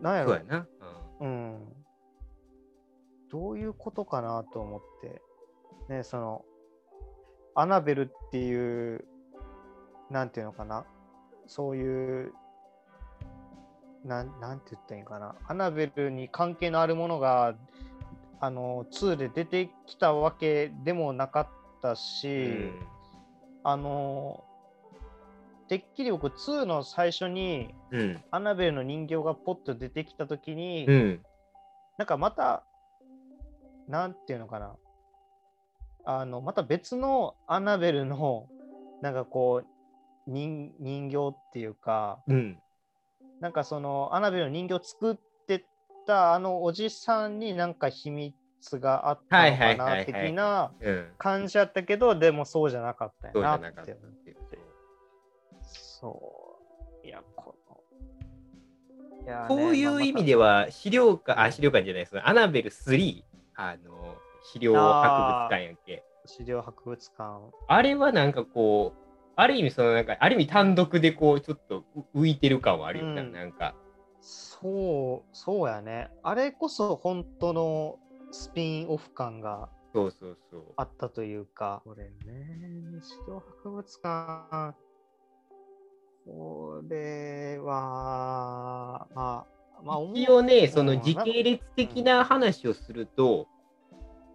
[0.00, 0.30] なんやろ。
[0.30, 0.66] そうやな。
[1.20, 1.58] うん、
[3.30, 5.22] どういうことかなと思って。
[5.88, 6.44] ねその
[7.54, 9.04] アナベルっていう
[10.10, 10.84] なんていうのかな。
[11.46, 12.32] そういう
[14.04, 15.36] なんなんて言ったらいいんかな。
[15.46, 17.54] アナベルに関係のあるものが
[18.40, 21.63] あの2で出てきたわけでもなかった
[21.94, 22.72] し、うん。
[23.62, 24.44] あの
[25.68, 28.22] てっきり僕2の最初にうん。
[28.30, 31.22] アナベルの人形がポッと出てきた時に、うん。
[31.98, 32.64] なんかまた
[33.88, 34.76] なんていうのかな
[36.06, 38.46] あのまた別のアナベルの
[39.02, 42.58] なんかこう人人形っていうかうん。
[43.40, 45.16] なんかそのアナベルの人形を作っ
[45.46, 45.66] て
[46.06, 48.34] たあのおじさんになんか秘密
[48.78, 51.12] があったのはいはかいはいはいな的なうん。
[51.18, 53.96] 感じだったけどでもそうじゃなかったそうじよなって。
[55.62, 56.60] そ
[57.02, 57.80] ういやこの
[59.24, 63.22] いやねそういう意味では、資料館、あ、資料館じゃない、そのアナベル3、
[63.56, 64.16] あの、
[64.52, 66.04] 資料博物館やんけ。
[66.26, 69.00] 資料博物館あれはなんかこう、
[69.36, 73.74] ある意味、そのなんか、ある意味単独でこう、ちょっと浮いてる感はあるよな、うんなんか。
[74.20, 76.10] そう、そうやね。
[76.22, 77.98] あれこそ本当の
[78.34, 80.62] スピンオフ感がそうそうそう。
[80.76, 81.80] あったというか。
[81.84, 82.10] これね、
[83.00, 84.74] 資料博物館。
[86.26, 89.46] これは、ま
[89.78, 93.46] あ、まあ、一応ね、そのうん時系列的な話をすると、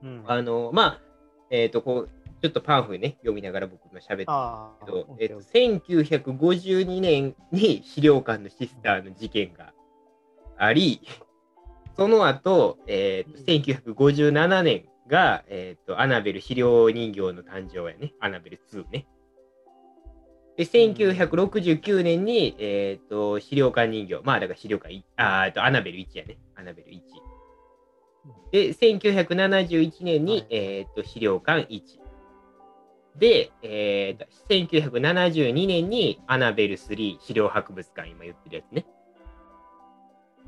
[0.02, 1.02] うん、あの、まあ、
[1.50, 2.10] えっ、と、こう、
[2.42, 9.74] ちょっとパンフね、読みながら僕も喋ってあけどー、えっと、オッケー1952年に資料館のシスターの事件が
[10.58, 11.02] あり、
[12.00, 19.06] その後、えっと1957年が、えっとアナベル資料人形の誕生やね、アナベル2ね。
[20.56, 27.02] で、1969年に、えっと死霊館人形、まあだから死霊館い、あとアナベル1やね、アナベル1。
[28.54, 31.82] で、1971年に、はいえっと死霊館1。
[33.18, 38.86] で、えー、1972年にアナベル3死霊博物館、今言ってるやつね。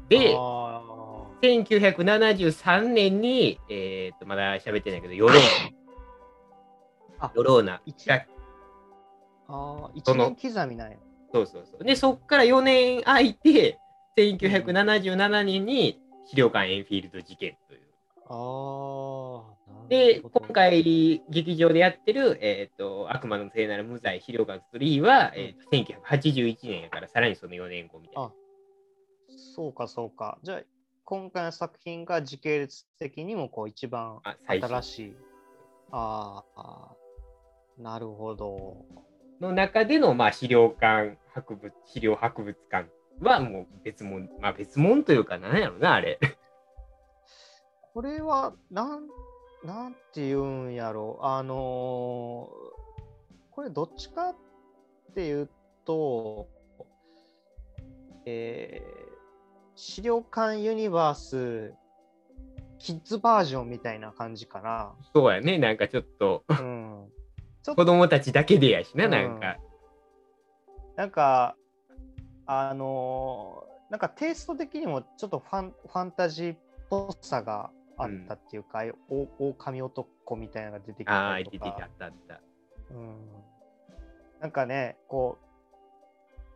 [0.08, 1.11] で、あ
[1.42, 5.38] 1973年に、えー、とまだ喋ってないけど、ヨロー
[7.20, 7.28] ナ。
[7.28, 10.98] あヨローナあー、その一年刻みなんや。
[11.34, 11.84] そうそうそう。
[11.84, 13.80] で、そっから4年空いて、
[14.18, 17.82] 1977年に資料館エンフィールド事件という。
[18.28, 19.88] ああ。
[19.90, 28.24] で、今回劇場でやってる、えー、と悪魔の聖なる無罪資料館3は、えー、と1981年やから、さらにその4年後みたいな。
[28.24, 28.32] あ
[29.56, 30.38] そうか、そうか。
[30.44, 30.62] じゃあ、
[31.04, 35.16] 今回の作品が時系列的にもこう一番新新しい。
[35.92, 38.86] あーあー、なるほど。
[39.42, 46.20] の中での、まあ、資料館博物、資料博物館はもう別物、まあ別物というか、なんやろな、あれ。
[47.94, 49.08] これは、なん、
[49.66, 51.26] なんて言うんやろう。
[51.26, 52.82] あのー
[53.52, 54.36] これどっちかっ
[55.14, 55.50] ていう
[55.86, 56.48] と、
[58.26, 59.11] えー
[59.76, 61.74] 資料館ユニバース
[62.80, 64.94] キッズバージョンみたいな感じかな。
[65.14, 67.08] そうやね、なんかちょっとうん。
[67.64, 69.58] ちょっと子供たちだけでやしな、うんなんか。
[70.96, 71.56] なんか、
[72.46, 76.58] あのーなんかテイスト的にもちょっとファンファンタジーっ
[76.90, 82.42] ぽさがあったっていうか、うお狼男みたいなのが出てきああ、たりとか出てきた、あったあった。
[82.92, 83.16] うん、
[84.40, 85.46] なんかね、こう、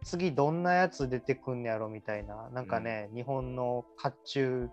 [0.05, 4.69] 次どんなやつ出てくんねやろみたいな、なんかね、日本の甲冑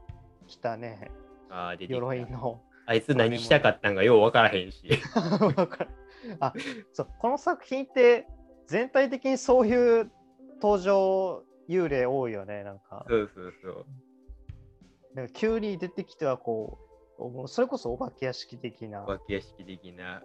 [0.47, 1.11] 着たね、
[1.49, 1.95] ああ、出て。
[1.95, 2.61] 鎧の。
[2.85, 4.83] あいつ何したかったんかよう分からへんし。
[6.39, 6.53] あ
[6.93, 8.27] そうこの作品って
[8.67, 10.11] 全体的にそういう
[10.61, 13.07] 登場幽霊多いよね、なんか。
[13.09, 13.87] そうそうそう。
[15.15, 16.79] なんか急に出てきてはこ
[17.19, 19.07] うそれこそお化け屋敷的なお。
[19.07, 20.23] 化け屋敷的な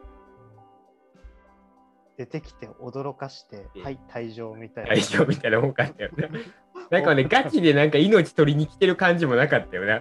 [2.17, 4.89] 出てきて驚かして、ええはい、退場みたいな。
[4.89, 6.29] 大丈夫みたいなもんかったよね。
[6.89, 9.99] なんかね、ガチでなんか命取りに来てる感じもなかったよな。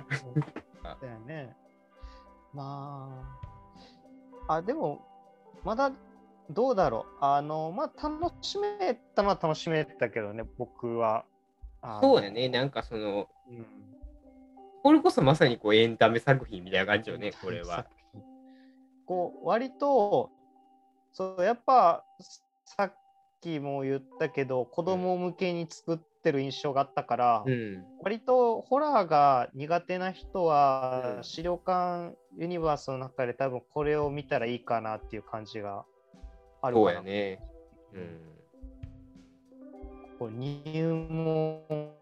[0.82, 1.54] だよね。
[2.54, 3.22] ま
[4.48, 5.04] あ、あ、でも、
[5.62, 5.92] まだ
[6.50, 7.24] どうだろう。
[7.24, 11.24] あの、まあ、楽しめたのは楽しめたけどね、僕は。
[12.00, 13.66] そうやね、なんかその、うん
[14.82, 17.86] これこそまさにこうエンタメ作品みたいな感じよね、これは。。
[19.04, 20.30] こう、割と、
[21.16, 22.04] そう、やっぱ、
[22.66, 22.94] さっ
[23.40, 27.82] きも言ったけど、子供向けに作ってる印象があったから、うん。
[28.02, 35.86] 割とホラーが苦手な人は、うん資料館ユニバースの中で多分これを見たらいいかなっていう感じが
[36.60, 36.92] あるかそうな。
[36.92, 37.40] やね。
[37.94, 38.20] うん。
[40.18, 41.94] こう入門、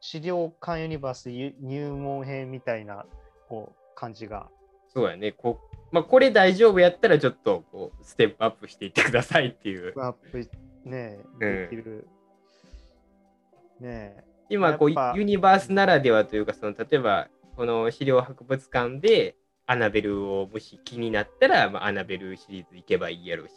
[0.00, 3.06] 資料館ユニバースゆ入門編みたいな
[3.48, 4.48] こう感じが。
[4.94, 5.32] そうやね。
[5.32, 5.58] こ
[5.92, 9.92] まあ、これ大丈夫やったらちょっとこうステップアップしていってくださいっていう。
[9.96, 10.48] アップ
[10.84, 11.38] ねうん。
[11.38, 12.08] できる。
[13.80, 23.52] ね今こうユニバースならではというかその例えばこの資料博物館でアナベルをもし気になったら、まあ、アナベルシリーズ行けばいいやろし。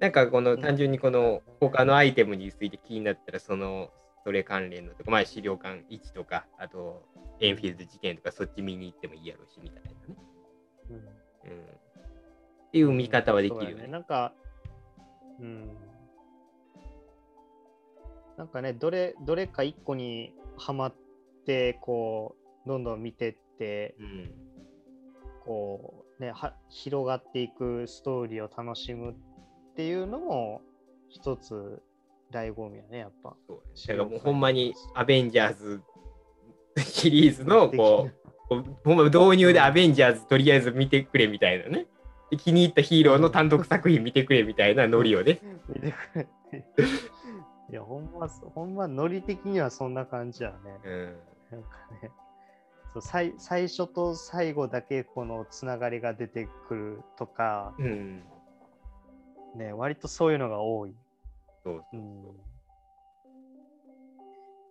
[0.00, 3.90] なんかこの単純にこの他のアイテムについて気になったらその
[4.24, 7.02] それ関連のとか、まあ、資料館1とかあと
[7.40, 9.96] エンフィールド事件とかそっち見に行ってもいいやろしみたいなね、
[10.90, 11.04] うんうん、っ
[12.72, 13.88] ていう見方はできるよそうだね。
[13.88, 14.32] なんか、
[15.40, 15.68] うん。
[18.36, 20.94] なんかね、どれ、どれか一個にはまっ
[21.46, 24.30] て、こう、どんどん見てって、うん
[25.44, 29.14] こう、ね、は広がっていくストーリーを楽しむっ
[29.76, 30.60] ていうのも、
[31.08, 31.82] 一つ、
[32.30, 33.34] 醍醐味やね、やっぱ。
[33.46, 35.80] そうだからもうほんまにアベンジャーズ
[36.76, 38.17] シリーズのこう
[38.50, 41.86] 導入でアベンジャーズとりあえず見てくれみたいなね。
[42.30, 45.40] で気に入ったヒーローの単独作品見てくれみたいなノリをね。
[45.68, 46.28] 見てくれ。
[47.70, 50.56] いや、ほんま、ほんま、ノリ的にはそんな感じやね。
[50.84, 51.16] うん、
[51.50, 51.68] なんか
[52.02, 52.10] ね、
[52.94, 58.22] そう最最初と最後だけこのつながりが出てくるとか、うん、
[59.54, 60.94] ね、割とそういうのが多い。
[61.62, 62.24] そううん、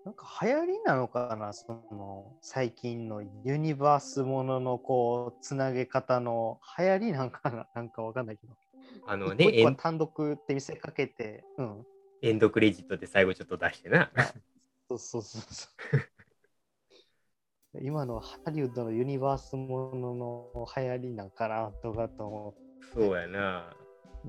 [0.07, 8.53] なんか流行りなのかな、その最近のユニバースもののこうつなげ方の流行りなんかな、 なんかわかんないけど。
[9.05, 11.85] あのねエン、単独って見せかけて、うん。
[12.21, 14.09] エンドクレジットで最後ちょっと出してな。
[14.87, 15.67] そうそうそうそ
[17.73, 17.83] う。
[17.83, 22.93] 今のハリウッドのユニバースものの流行りなんかなとかと思って。
[22.93, 23.75] そうやな。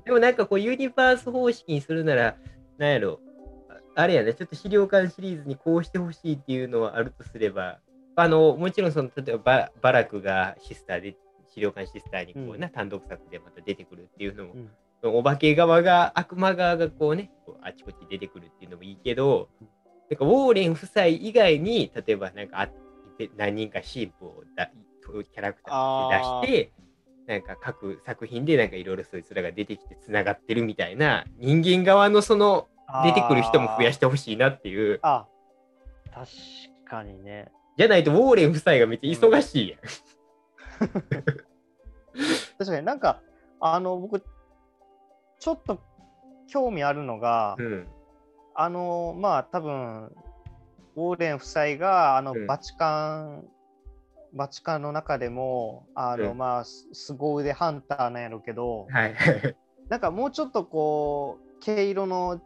[0.03, 2.37] でもなんかこうユニバース方式にするなら、
[2.77, 3.21] なんやろ。
[3.99, 7.79] ああれやね、ちょっと資料館シリーズにこうしてほしいっていうのはあるとすれば、
[8.15, 11.17] あの、もちろんその、例えばババラクがシスターで、
[11.53, 12.73] 資料館シスターにこうな、うん。
[12.73, 14.57] 単独作でまた出てくるっていうのも、う
[15.09, 15.15] ん。
[15.17, 19.49] お化け側が、悪魔側がこうね、こうあちこち出てくるっていうのもいいけど、
[20.09, 22.69] なんかウォーレン夫妻以外に、例えばなんかあ
[23.17, 24.71] で何人かシープをだ
[25.11, 26.71] キャラクターとして出して、
[27.27, 32.67] なんか各作品でなんかいろいろそいつらが出てきてつながってるみたいな人間側のその
[33.05, 35.27] 出てくる人も増やしてほしいなっていうあ
[36.13, 36.27] 確
[36.89, 37.51] かにね。
[37.77, 39.79] じゃないとウォーレン夫妻がめっちゃ忙しいやん。
[42.57, 43.21] 確かになんか、
[43.61, 44.21] あの、僕、
[45.39, 45.79] ちょっと
[46.47, 47.87] 興味あるのが、うん
[48.61, 53.45] あの、まあ、多分ウォーレン夫妻が、あの、うんバチカン、
[54.33, 59.15] バチカンの中でも、あの、うんまあ、す凄腕ハンターなんやろうけど、はい。
[59.87, 62.41] なんかもうちょっとこう、毛色の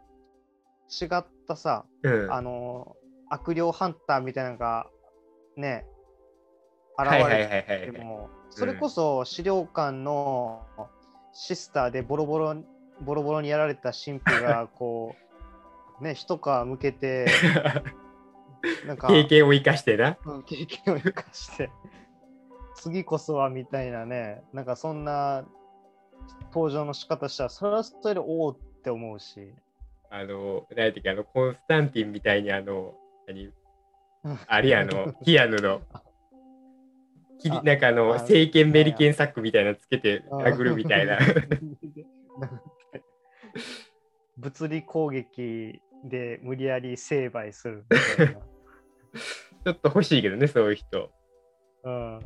[1.02, 2.96] 違ったさ、うんあの、
[3.30, 4.86] 悪霊ハンターみたいなのが、
[5.56, 5.86] ね、
[6.98, 7.90] 現れ。
[7.92, 10.64] ても、それこそ資料館の
[11.32, 12.54] シスターでボロボロ
[13.00, 15.14] ボロボロにやられた神父が こ
[16.00, 17.26] うね一皮向けて
[18.86, 20.16] なんか経験を生かしてな。
[20.24, 21.70] うん経験を生かして
[22.76, 25.44] 次こそはみたいなねなんかそんな
[26.52, 29.52] 登場の仕方したらそれはそれでおおって思うし
[30.16, 32.94] あの、何やったっけ、あの、コンスタンティンみたいに、あの、
[33.26, 33.46] 何？
[33.46, 33.50] う
[34.30, 35.82] ん、あれやあの、 キアヌの、
[37.40, 41.18] きりあなんかあの、あ聖剣メリケンサックみたいなのつけてあ殴るみたいな。
[44.38, 48.40] 物理攻撃で無理やり成敗するみたいな。
[49.66, 51.10] ちょっと欲しいけどね、そういう人。
[51.82, 52.20] うん。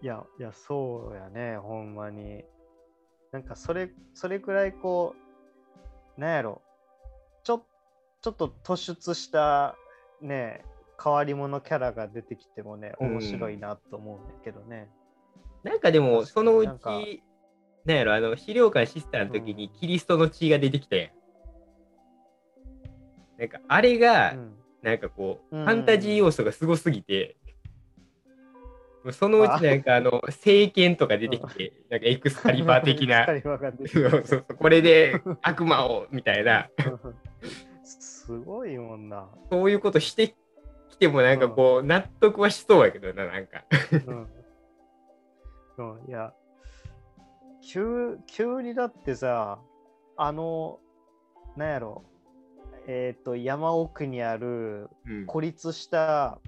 [0.00, 2.44] いや、いや、そうやね、ほんまに。
[3.32, 5.16] なんか、それ、それくらいこ
[6.16, 6.62] う、なんやろ、
[8.20, 9.76] ちょっと突出した、
[10.20, 10.64] ね、
[11.02, 13.10] 変わり者キャラが出てきてもね、うん。
[13.12, 14.88] 面白いなと思うんだけどね。
[15.62, 17.22] なんかでも、そのうち、
[17.84, 21.10] なんやろ、あの、資料館シスターの時にキリストの血が出てきたやん。
[23.38, 24.54] なんか、あれが、うん。
[24.82, 25.64] なんかこう、うん。
[25.64, 27.36] ファンタジー要素がすごすぎて、
[29.12, 33.26] そのうちなんかあの、聖剣とか出てきて、なんかエクスカリバー的な。
[34.58, 36.68] これで悪魔をみたいな、
[38.28, 39.26] すごいもんな。
[39.50, 40.34] そういうことして
[40.90, 43.64] きてもなんかこう、納得はしそうやけどな、なんか。
[44.06, 44.28] うん。
[45.78, 46.34] うん、いや、
[47.62, 49.58] 急、急にだってさ、
[50.18, 50.78] あの、
[51.56, 52.04] なんやろ、
[52.86, 56.38] えっ、と、山奥にあるうん孤立した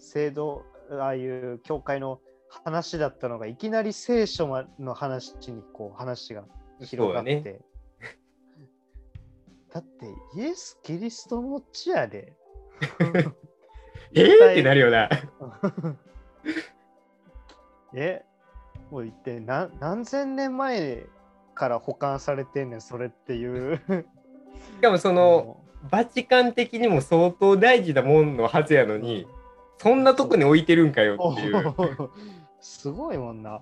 [0.00, 2.20] 制度、ああいう教会の
[2.64, 6.42] 話だったのが、いきなり聖書まの話にこう話が
[6.80, 7.60] 広がって。
[9.72, 10.06] だだって、
[10.36, 12.32] イエス・キリストの血やで。
[14.14, 14.52] えー？
[14.52, 15.08] ってなるよな。
[17.94, 18.24] え
[18.90, 21.06] もう一体何何千年前
[21.54, 23.80] から保管されてんねんそれっていう
[24.76, 25.60] しかもその、
[25.90, 29.26] バチカン的にも相当大事なもんのはずやのに、
[29.78, 31.74] そんなとこに置いてるんかよっていう。
[32.60, 33.60] すごいもんな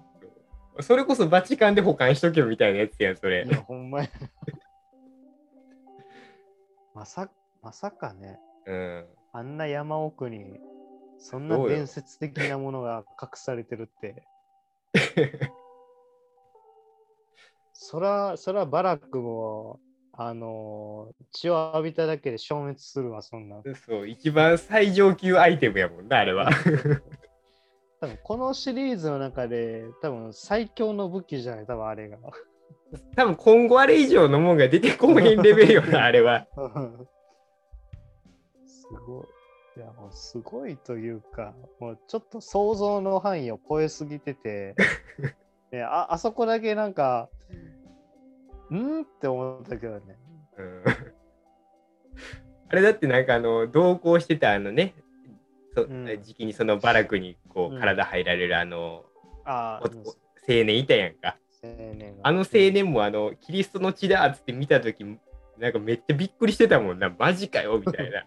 [0.81, 3.51] それこそバチカンで保管しとけよみたいなやつやん、それい。
[3.51, 4.09] やほんまや
[6.97, 7.29] まさ
[7.63, 9.07] まさかねうん。
[9.35, 10.59] あんな山奥に
[11.19, 14.27] そんな伝説的なものが隠されてるって
[17.75, 19.79] そらそらバラックも
[20.15, 26.51] あのー血を浴びただけで消滅するわそんなんそう、一番最上級アイテムやもんな、あれは。
[28.01, 32.19] 多分このシリーズの中で多分最強の武器じゃない多分あれが。
[33.14, 36.47] 多分今後あれ以上のもんが出てこへんレベルよな、 あれは。
[38.64, 39.27] すごい。
[39.77, 44.75] いやもうすごいというか、もうちょっと想像の範囲を超えすぎてて、
[45.71, 47.29] ね、ああそこだけなんか、
[48.71, 50.17] んって思ったけどね。
[50.57, 50.85] うん
[52.69, 54.95] あれだってなんかあの同行してたあのね、
[55.75, 59.05] そうん時期にそのバラクにこうんう体入られるあの、
[59.45, 60.09] ああ、お
[60.49, 61.37] 青年いたやんか。
[62.23, 65.05] あの青年もあのキリストの血だっつって見たとき
[65.59, 68.27] なんかめっちゃびっくりしてたもんな、マジかよみたいな。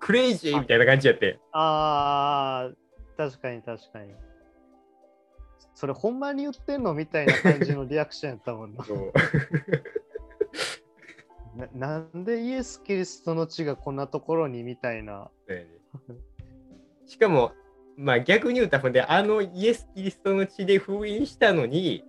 [0.00, 1.38] クレイジーみたいな感じやって。
[1.52, 2.74] ああ、
[3.16, 4.12] 確かに確かに。
[5.74, 8.84] それほんまに言ってんのみたいな感じのリアクションやったもんな。
[11.54, 15.30] ななんでイエス・キリストの血がこんなところにみたいな。
[15.48, 15.66] ね
[17.06, 17.52] しかも、
[17.96, 22.04] まあ逆に言うたらほんで、あのイエス・キリストの血で封印したのに、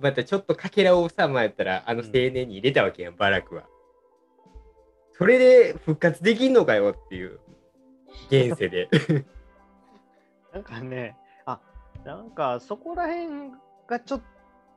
[0.00, 3.64] またちょっとかけらをさ、まったら、あの青年に入れたわけやん、バラクは。
[5.12, 7.40] それで復活できんのかよっていう、
[8.30, 8.88] 現世で。
[10.52, 11.60] なんかね、あ
[12.04, 13.50] なんかそこら辺
[13.88, 14.22] がちょっ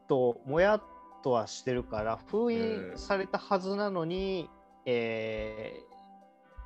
[0.08, 0.84] ともやっ
[1.24, 4.50] とはしてるから、封印されたはずなのに、
[4.86, 5.84] え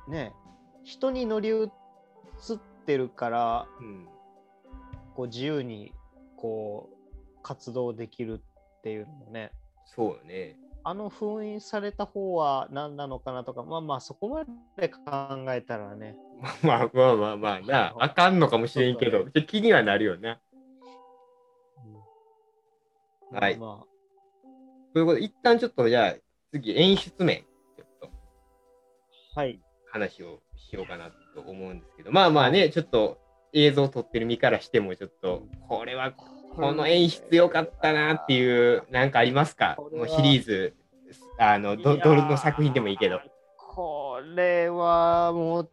[0.08, 0.32] ーね、
[0.82, 4.08] 人に乗り移ってるから、うん。
[5.14, 5.94] こう自由に
[6.36, 8.42] こう活動できる
[8.78, 9.50] っていうのもね、
[9.86, 10.56] そうよね。
[10.84, 14.44] あの封印された方は何なのかなとか、まあまあそこま
[14.76, 15.00] で考
[15.48, 16.16] えたらね、
[16.62, 20.38] まあまあまあまあな、あかんのかもしれんけど、気にはなるよな。
[23.32, 23.36] うん。
[23.36, 23.56] はい。
[23.56, 23.96] まあ。
[24.92, 26.14] ということで、一旦ちょっとじゃあ、
[26.52, 27.42] 次、演出面、
[27.76, 28.10] ちょっと。
[29.34, 29.60] はい。
[29.90, 33.18] 話をしようかなと思うんですけど、まあまあね、ちょっと
[33.52, 39.76] 映像を撮ってる身からしても、ちょっと、これは、この演出良かったなっていう、なんかありますか？
[39.92, 40.74] もうシリーズ、
[41.38, 43.20] あの、ど、どの作品でもいいけど。。
[43.56, 45.70] これはもう、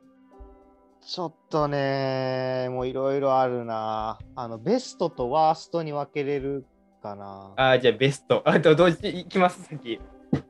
[1.06, 4.20] ちょっとね、もういろいろあるな。
[4.36, 6.66] あの、ベストとワーストに分けれる
[7.02, 7.54] かな。
[7.58, 8.42] あーじゃあベスト。
[8.46, 10.00] あとどうしいきます、先。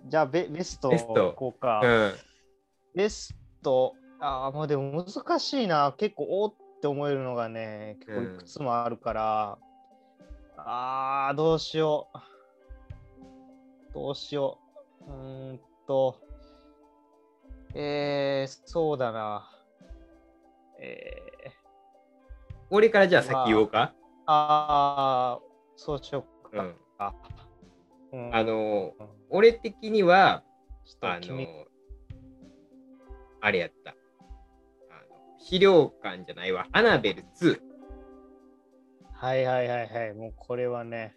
[0.05, 1.81] じゃあベ、ベストベストこうか。
[1.83, 2.13] うん。
[2.95, 3.93] ベスト、
[4.23, 5.93] ああ、もうでも難しいな。
[5.97, 9.57] 結構、おーって思えるのがね、結構いくつもあるから。
[10.55, 12.07] ああ、どうしよ
[13.91, 13.93] う。
[13.93, 14.59] どうしよ
[15.01, 15.11] う。
[15.11, 16.21] うーんと。
[17.75, 19.45] えー、そうだな。
[20.79, 21.51] えー、
[22.69, 23.93] 俺からじゃあ先言おうか。
[24.25, 25.39] ああ、
[25.75, 26.63] そうしようか。
[26.63, 26.75] うん。
[26.97, 27.13] あ、
[28.13, 30.43] うんあの、うん俺的には、あ
[30.85, 31.65] ちょっと君の、
[33.41, 33.95] あれやった。
[35.43, 36.67] 資料館じゃないわ。
[36.71, 37.59] アナベル2。
[39.13, 40.13] はいはいはいはい。
[40.13, 41.15] もうこれはね。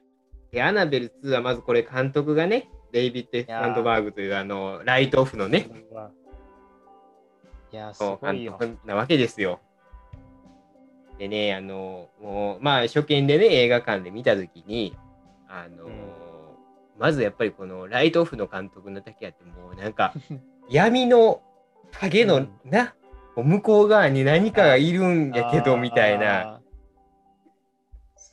[0.51, 5.69] で、アナベル2はまずこれ監督がね、デイビッド・エスタンドバーグというあのライトオフのね
[7.73, 8.57] いや、すそう監ごいよ。
[8.59, 9.61] 督なわけですよ。
[11.19, 14.97] でね、あの、もう、まあ、初見でね、映画館で見たときに、
[15.49, 15.93] あの、うん
[16.99, 20.15] まずやっぱりこのライトオフの監督の時やって、もうなんか、
[20.71, 21.43] 闇の
[21.93, 22.95] 影の、うんな、
[23.43, 26.61] 向こう側に何かがいるんやけど、みたいな、あ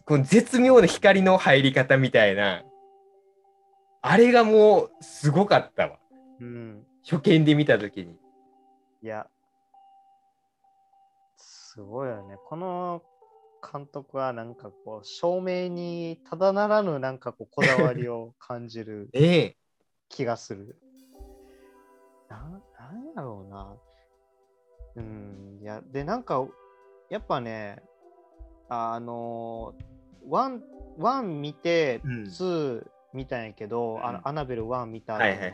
[0.05, 2.63] この絶妙な光の入り方みたいな、
[4.01, 5.97] あれがもう、すごかったわ。
[6.41, 6.43] ー。
[6.43, 6.83] うん。
[7.09, 8.17] 初見で見たときに。
[9.01, 9.27] いや、
[11.37, 12.37] すごいよね。
[12.47, 13.01] この
[13.71, 19.57] 監督はなんかこう、照明にただならぬなんかこう、こだわりを感じる ええ
[20.09, 20.77] 気がする。
[22.29, 22.37] な
[22.77, 23.75] なんやろうな。
[24.95, 26.45] うん、いや、で、なんか、
[27.09, 27.81] やっぱね、
[28.69, 29.73] あの、
[30.27, 35.51] one、one 見て、うん two見たんやけど、あうんのアナベル1見たはいはいはい。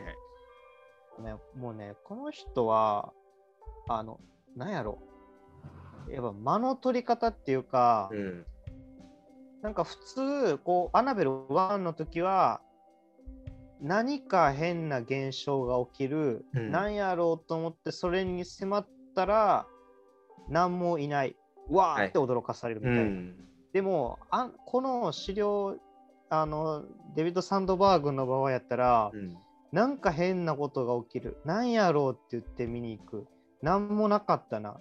[1.22, 3.12] ね、もうね、この人は、
[3.88, 4.18] あの、
[4.56, 4.98] なんやろ。
[6.08, 8.46] やっぱ間の取り方っていうか、うん。
[9.62, 12.62] なんか普通、こう、アナベル1の時は、
[13.82, 19.66] 何か変な現象が起きる、うんなんやろうと思って、それに迫ったら、
[20.48, 21.36] 何もいない。
[21.68, 23.02] わーって驚かされるみたいな。
[23.02, 23.34] うん。
[23.72, 25.76] でもあ、この資料、
[26.28, 26.84] あの、
[27.14, 29.36] デビッド・サンドバーグの場合やったら、うん
[29.72, 31.36] なんか変なことが起きる。
[31.44, 33.26] なんやろうって言って見に行く。
[33.62, 34.80] なんもなかったな。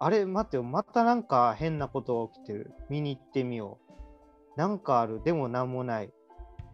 [0.00, 0.64] あれ、待ってよ。
[0.64, 2.72] またなんか変なことが起きてる。
[2.88, 3.78] 見に行ってみよ
[4.56, 4.58] う。
[4.58, 5.22] なんかある。
[5.22, 6.12] でもなんもない。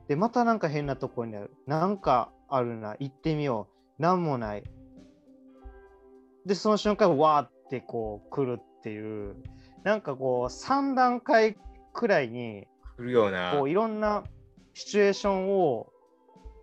[0.09, 1.53] で、またなんか変なとこにある。
[1.66, 2.97] なんかあるな。
[2.99, 4.03] 行ってみよう。
[4.03, 4.64] なんもない。
[6.49, 9.36] で、その瞬間、わーってこう来るっていう。
[9.84, 11.57] なんかこう、3段階
[11.92, 13.55] くらいに、来るような。
[13.57, 14.24] こういろんな
[14.74, 15.92] シチュエーションを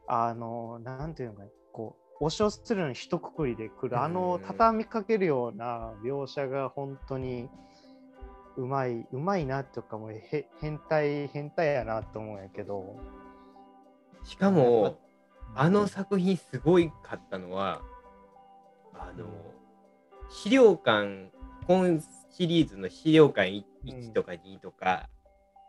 [0.07, 7.49] あのなんていうのかなこう押し寄せるように一括りで来るあのうん畳みかけるような描写が本当に
[8.55, 12.95] うまいうまいなとかもうへ変態変態やなと思うんやけど
[14.23, 14.97] しかも、
[15.53, 17.83] あの作品すごいかったのは、
[18.95, 19.25] あの、
[20.29, 21.31] 資料館、
[21.67, 22.01] 本
[22.31, 24.13] シリーズの資料館 1, うん。
[24.13, 25.09] とか2とか、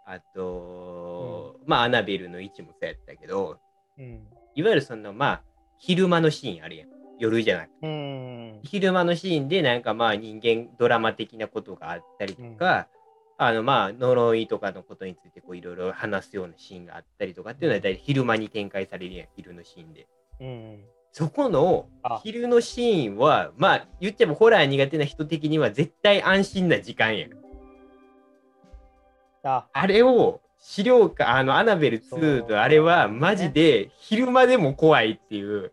[0.07, 3.59] あと、まあ、アナベルの1もそうやったけど、
[3.99, 4.27] うん。
[4.55, 5.43] いわゆるその、まあ、
[5.79, 6.89] 昼間のシーンあるやん。
[7.19, 7.75] 夜じゃなくて。
[7.83, 8.61] うん。
[8.63, 12.89] 昼間のシーンでなんかまあ人間ドラマ的なことがあったりとか、
[13.39, 20.07] あのまあ呪いとかのことについてこういろいろ話すようなシーンがあったりとかっていうのは大体昼間に展開されるやん昼のシーンで。
[20.41, 20.85] うん
[21.17, 22.21] そこのあ。
[22.23, 27.31] 昼のシーンはまあ言っちゃえばホラー苦手な人的には絶対安心な時間やん。
[29.43, 29.67] あ。
[29.73, 35.73] あれを資料館あのアナベル2のあれはマジで昼間でも怖いっていう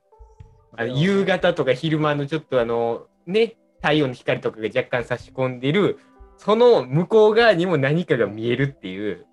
[0.78, 6.00] あの夕方とか昼間のちょっとあのね太陽の光とかが若干差し込んでる
[6.38, 9.26] その向こう側にも何かが見えるっていう。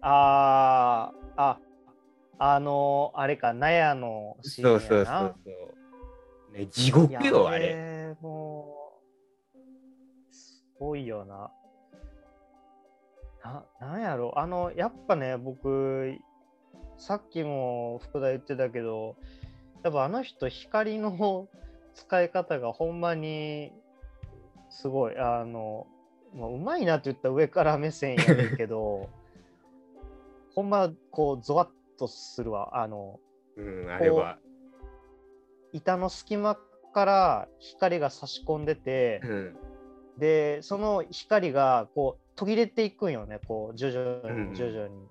[0.00, 1.42] あー。
[1.42, 1.58] あ
[2.38, 5.20] あのあれか納屋のシーンそうやな。
[5.20, 5.74] そうそうそ
[6.54, 7.68] う、ね、地獄よあれ。
[7.68, 9.00] れも
[9.54, 11.50] う、すごいよな。
[13.44, 14.38] な、なんやろ。
[14.38, 16.16] あの、やっぱね、僕、
[16.98, 19.16] さっきも福田言ってたけど、
[19.82, 21.48] やっぱあの人、光の
[21.94, 23.72] 使い方がほんまに
[24.68, 25.86] すごい、あの、
[26.34, 29.08] まあ、うまいなって言ったら上から目線やねんけど、
[30.54, 32.82] ほんま、こう、ゾワッとするわ。
[32.82, 33.20] あの、
[33.56, 34.38] うんあれは
[35.72, 36.56] 板の隙間
[36.94, 39.56] から光が差し込んでて、うん
[40.18, 45.06] でその光がこう途切れていくんよねこう徐々うんに徐々に。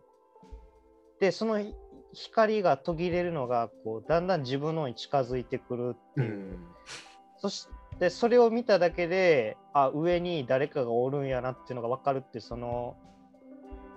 [1.20, 1.64] でその
[2.12, 6.32] 光が途切れるのがこうだんだん自分の方に近づいてくるってういう。
[6.32, 6.66] ん
[7.38, 7.68] そし
[8.00, 12.98] でそれを見ただけであ上に誰かがおるんやなっていうのが分かるってその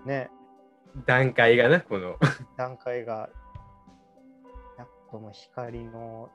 [0.04, 0.30] ね
[1.06, 2.16] 段階がな、この。
[2.56, 3.30] 段階が
[4.78, 6.30] やっぱもう光の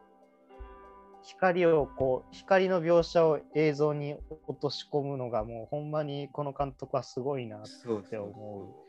[1.24, 4.16] 光をこう光の描写を映像に
[4.48, 8.22] 落とし込むのがもうほんまにこの監督はすごいなって思そう。
[8.62, 8.84] うん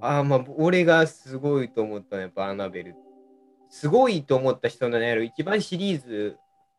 [0.00, 2.94] ああ、まあ、俺がすごいと思ったのはやっぱアナベル。
[3.70, 6.36] すごいと思った人のね、一番シリーズ、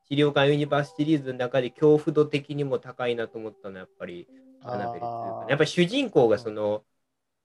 [0.07, 4.27] 資料館ユニバースシリーズの中で恐怖度的にも高いなと思ったのはやっぱり
[4.61, 6.83] アナベルっていうかね、やっぱ主人公がその、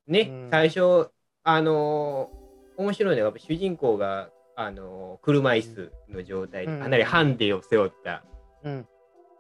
[0.07, 0.49] ね、うん。
[0.51, 1.11] 最初、
[1.43, 2.47] あのー
[2.79, 6.81] 面白いのがやっぱ主人公が、あのー車椅子の状態で、うん。
[6.81, 8.25] かなりハンデを背負った
[8.65, 8.87] うん。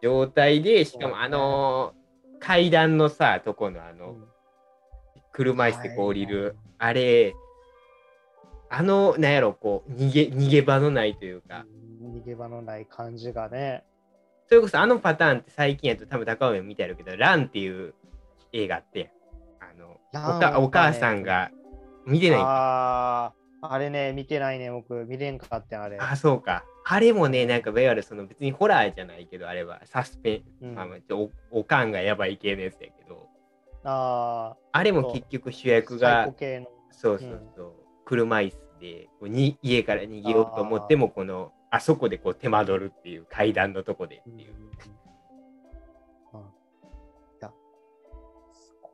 [0.02, 2.06] 状態で、しかもあのー
[2.38, 4.16] 階段のさ、とこのあの、
[5.32, 7.34] 車椅子でこう降りはいはいる、あれ、
[8.68, 11.64] あの、なんやろ、こう、逃げ、逃げ場のないというか、
[12.02, 13.84] 逃げ場のない感じがね。
[14.48, 17.94] それこそあのパターンって最近やと多分高尾も見てあるけど、ランっていう
[18.52, 19.10] 映画あって、
[20.24, 21.50] おかお母さんが
[22.06, 22.40] 見てない。
[22.40, 25.98] ああ、あれね、見てないね、僕、見れんかってんあれ。
[25.98, 26.64] あ、そうか。
[26.84, 30.74] あれもね、なんかいわゆるその別にホラーじゃないけど、あれはサスペン、うん。
[30.74, 33.28] まあお、おかんがやばい系のやつやけど、
[33.84, 36.32] ああれも結局主ー、役が。
[36.92, 37.72] そうそうそう、
[38.04, 44.54] 車椅子でこうに家から逃げようと思っても、この、あそこでこう手間取るっていう階段のとこでっていう。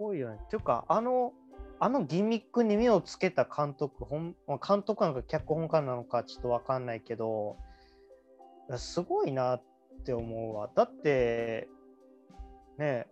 [0.03, 0.39] ごいよね。
[0.43, 1.33] っていうか、あの、
[1.79, 7.57] あのギミックに目をつけた監督、ほんまあ監督なのか脚本家なのかちょっとわかんないけど、
[8.77, 9.63] すごいなっ
[10.05, 10.71] て思うわ。
[10.75, 11.69] だって、
[12.79, 13.07] ねえ、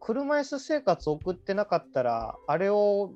[0.00, 3.12] 車椅子生活送ってなかったら、あれを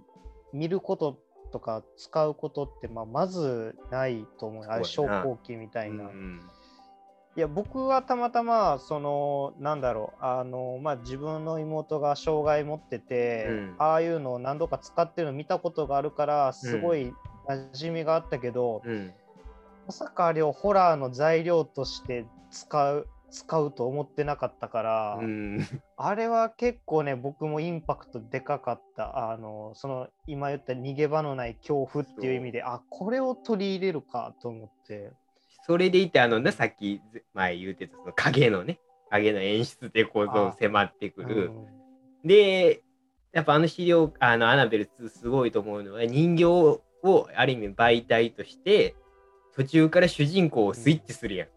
[0.52, 1.18] 見ること
[1.52, 4.64] とか使うことって、まあ、まずないと思う。
[4.64, 6.04] あれ、昇降機みたいな。
[6.04, 6.40] うん
[7.38, 13.74] いや僕はたまたまそのなんだろうあの、まあ、自分の妹が障害持ってて、うん。
[13.78, 17.14] ああいうのを何度か使ってるの見たことがあるからすごい
[17.48, 19.12] 馴染みがあったけど、うん。
[19.86, 25.64] まさかあれをホラーの材料として使う使うと思ってなかったから、うん。
[25.96, 29.30] あれは結構ね僕もインパクトでかかった。
[29.30, 35.12] あのその今言った逃げ場のない恐怖っていう意味であこれを取り入れるかと思って。
[35.68, 37.02] それでいて、あのね、さっき
[37.34, 41.50] 前言うてた、その影のね、影の演出でこうあ迫ってくる。
[41.50, 41.78] うん
[42.24, 42.82] で、
[43.32, 46.82] やっぱあの資料、あのアナベル2すごいと思うのは、人形を
[47.36, 48.96] ある意味媒体として、
[49.54, 51.48] 途中から主人公をスイッチするやん。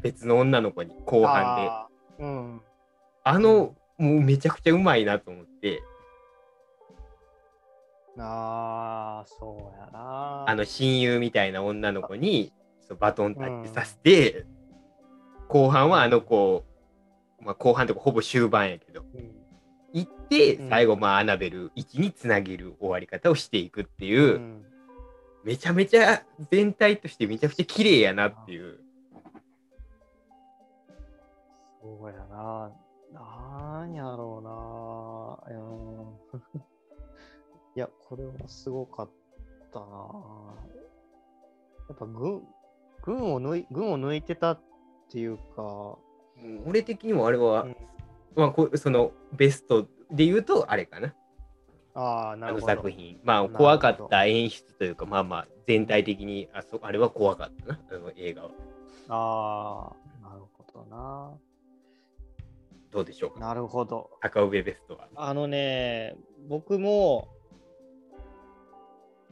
[0.00, 1.68] 別の女の子に、後半で。
[1.68, 2.62] あーうん
[3.24, 5.82] あの、もうめちゃくちゃうまいなと思って、
[8.18, 10.44] ああ、そうやな。
[10.48, 12.52] あの親友みたいな女の子に
[12.92, 14.44] そうバトンタッチさせて、
[15.48, 16.64] 後半はあの子、
[17.40, 19.30] まあ、後半とかほぼ終盤やけど、うん、
[19.92, 24.64] 行ってうん最後まあアナベル1につなげる終わり方をしていくっていう、うん
[25.44, 26.22] めちゃめちゃ
[26.52, 28.78] 全体としてめちゃくちゃ綺麗やなっていう。
[31.82, 32.70] そうやな。
[33.12, 35.58] なんやろうな。
[35.58, 36.62] うん
[37.74, 39.10] いや、これはすごかっ
[39.72, 39.86] たな。
[41.88, 42.46] やっぱ軍、
[43.02, 44.60] 軍を抜い、軍を抜いてたっ
[45.10, 45.98] ていうか、
[46.42, 47.76] うん俺的にもあれは、うん
[48.34, 51.14] まあ、こうそのベストで言うとあれかな。
[51.94, 52.74] ああ、なあのるほど。
[52.74, 53.20] 作品。
[53.22, 58.50] まあ怖かった演出というか、まあまあ全体的にあそあれは怖かったな、あの映画は。
[59.08, 59.92] あ
[60.24, 61.32] あ、なるほどな。
[62.90, 63.40] どうでしょうか？
[63.40, 64.10] なるほど。
[64.20, 65.08] 赤上ベストは。
[65.16, 66.16] あのね、
[66.48, 67.28] 僕も、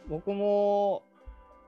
[0.08, 1.02] 僕も、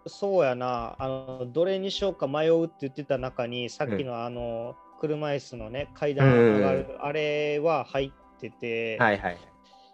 [0.07, 9.39] そうやな、あの、どれにしようか迷うって言ってた中に、さっきのあの、車椅子のね、階段上がる、あれは入ってて、はいはいはい。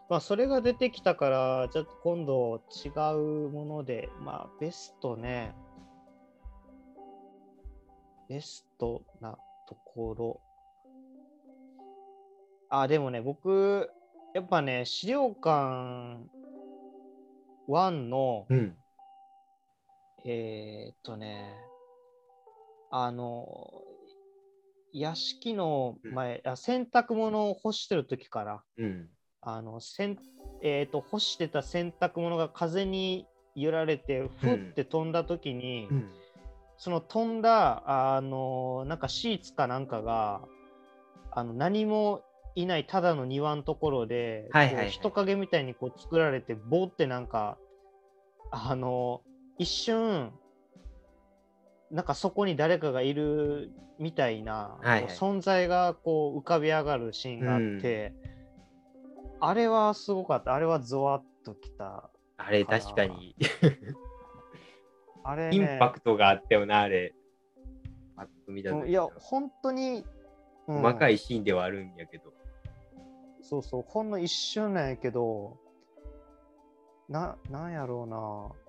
[0.08, 2.88] まあ、それが出てきたから、ちょっと今度違
[3.46, 5.54] うもので、まあ、ベストね、
[8.28, 10.40] ベストなところ。
[12.70, 13.90] あ、でもね、僕、
[14.34, 16.26] やっぱね、資料館
[17.66, 18.76] 1の、うん。
[20.24, 21.54] えーっとね、
[22.90, 23.46] あの、
[24.92, 29.08] 屋敷の前、あ洗濯物を干してる時から、うん。
[29.40, 30.18] あのせん、
[30.62, 36.10] えー、と干してた洗濯物が風に揺られてふって飛んだ時に、うん。
[36.76, 40.42] その飛んだあのなんかシーツかなんかが
[41.32, 42.22] あの何も
[42.54, 47.58] いないただの庭のところで、はいはいはいこう人影みたいにこう作られてボーってなんか
[48.50, 49.22] あの
[49.58, 50.32] 一瞬
[51.90, 58.14] なんかそこに誰かがいるみたいな、はいはい存在がこう浮かび上がるシーンがあって、
[59.40, 60.54] あれはすごかった。
[60.54, 62.10] あれはゾワッときた。
[62.36, 63.34] あれ確かに
[65.24, 67.14] あれ、ね、インパクトがあったよな、あれ。
[68.16, 70.04] パッと見たいや、本当に、
[70.66, 72.30] うん細かいシーンではあるんやけど。
[73.40, 75.56] そうそう、ほんの一瞬なんやけど、
[77.08, 78.67] な、なんやろうな。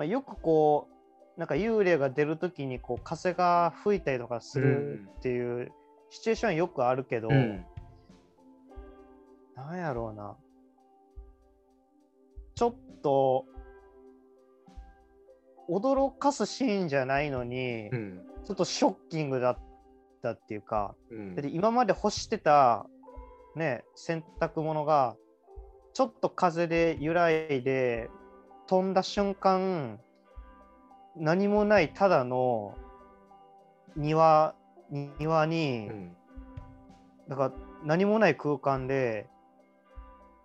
[0.00, 0.88] まあ、よくこ
[1.36, 5.72] う、なんか幽霊が出るときにこう風が吹いたりとかするっていう
[6.08, 7.66] シチュエーションはよくあるけど、うん。
[9.54, 10.36] なんやろうな。
[12.54, 13.44] ちょっと、
[15.68, 18.22] 驚かすシーンじゃないのに、うん。
[18.46, 19.58] ちょっとショッキングだっ
[20.22, 22.86] たっていうか、うんだって今まで干してた、
[23.54, 25.14] ね、洗濯物が
[25.92, 28.08] ちょっと風で揺らいで
[28.70, 29.98] 飛んだ瞬間
[31.16, 32.78] 何もないただの
[33.96, 34.54] 庭
[35.18, 36.16] 庭に、うん
[37.28, 37.52] だから
[37.84, 39.28] 何もない空間で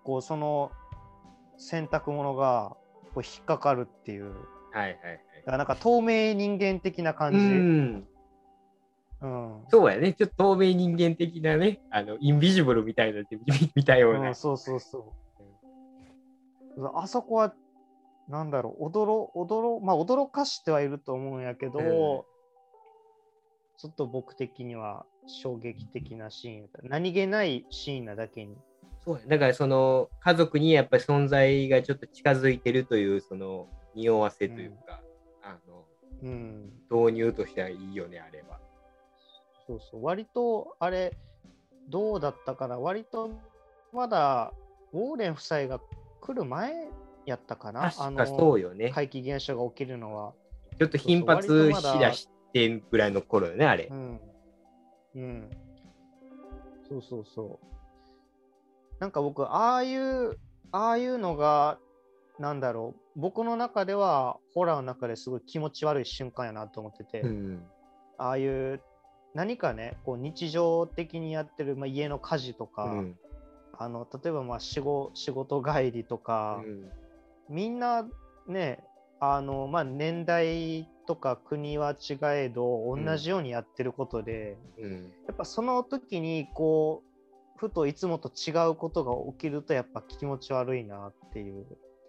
[0.03, 0.71] こうその
[1.57, 2.75] 洗濯物が
[3.15, 4.35] こう引っかかるっていうはい
[4.73, 5.19] はいはい。
[5.37, 8.07] だからなんか透明人間的な感うじ、ん。
[9.21, 10.13] うんそうやね。
[10.13, 13.23] ちょっと透明人間的なね、あの、インビジブルみたいな
[13.73, 14.27] 見たような。
[14.27, 15.11] うん、そうそうそ
[16.77, 16.91] う。
[16.93, 17.55] あそこは、
[18.27, 22.35] なんだろう、驚、驚、まあ驚かしてはいると思うんやけど、うん
[23.77, 26.69] ちょっと僕的には衝撃的なシーン。
[26.83, 28.55] 何気ないシーンなだけに。
[29.03, 35.01] そうやだからその家族にやっぱり存在がちょっと近づいてるというその匂わせというか、
[35.43, 35.85] あの
[36.23, 36.71] うん。
[36.89, 38.59] 導入としてはいいよねあれは。
[39.67, 40.05] そうそう。
[40.05, 41.15] 割と、あれ、
[41.89, 43.31] どうだったかな割と、
[43.91, 44.53] まだ、
[44.93, 45.79] ウォーレン夫妻が
[46.21, 46.87] 来る前
[47.25, 47.91] やったかな？
[47.91, 48.91] 確かそうよね。
[48.91, 50.33] 怪奇現象が起きるのは。
[50.77, 53.93] ちょっと頻発しだしてんぐらいの頃よねあれう。
[53.93, 54.19] ん。
[55.15, 55.49] うん。
[56.87, 57.65] そうそうそう。
[58.99, 60.37] なんか僕、ああいう、
[60.71, 61.79] ああいうのが、
[62.39, 67.65] なんだろう、僕の中では、ホラーの中ですごい気持ち悪い瞬間やなと思ってて、うん。
[68.17, 68.81] ああいう、
[69.33, 73.15] 何かね、こう日常的にやってる、まあ、家の家事とか、うん
[73.77, 76.89] あの例えばまあ仕事仕事帰りとか、うん
[77.49, 78.05] みんな
[78.47, 78.83] ね、
[79.19, 84.93] あのまあ、年代とか国は違えど、うん同じようにやってることで、うん
[85.27, 87.03] やっぱその時にこ
[87.55, 91.65] うふといつもと違うことが起きるとやっぱ気持ち悪いなっていう。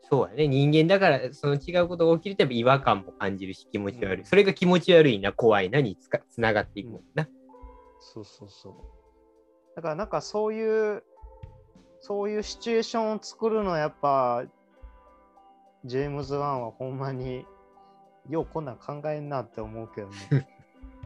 [0.09, 7.29] そうやね人間だからその違うことが起きるとやっぱ違和感も感じるし気持ち悪い、うんそれが気持ち悪いな怖いなにつかつながっていくもんな。
[8.01, 8.75] そうそうそう。
[9.75, 11.03] だからなんかそういう
[12.01, 14.45] そういうシチュエーションを作るのはやっぱ
[15.87, 17.47] ジェームズ・ワンはほんまに
[18.29, 20.49] ようこんなん考えんなって思うけどね。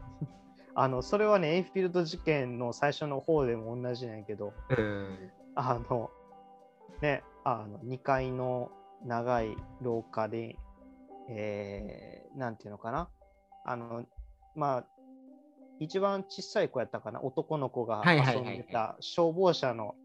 [0.73, 5.31] あのそれはねエイフィールド事件の最初の方でも同じなんやけどうん。
[5.53, 6.09] あの
[7.01, 8.71] ねあの2階の
[9.03, 10.55] 長い廊下で
[11.29, 13.09] えー、なんていうのかな？
[13.65, 14.05] あの
[14.55, 14.85] まあ
[15.79, 17.21] 一番小さい子やったかな？
[17.21, 19.95] 男の子が遊んでた消防車の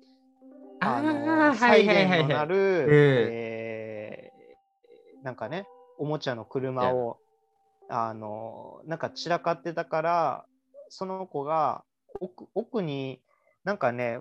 [0.80, 2.44] あのサイレンのな。
[2.44, 2.88] る、ん。
[2.90, 3.55] えー
[5.26, 5.66] なんかね
[5.98, 7.18] おもちゃの車を
[7.88, 10.44] あのなんか散らかってたから
[10.88, 11.82] その子が
[12.20, 13.20] 奥奥に
[13.64, 14.20] なんかね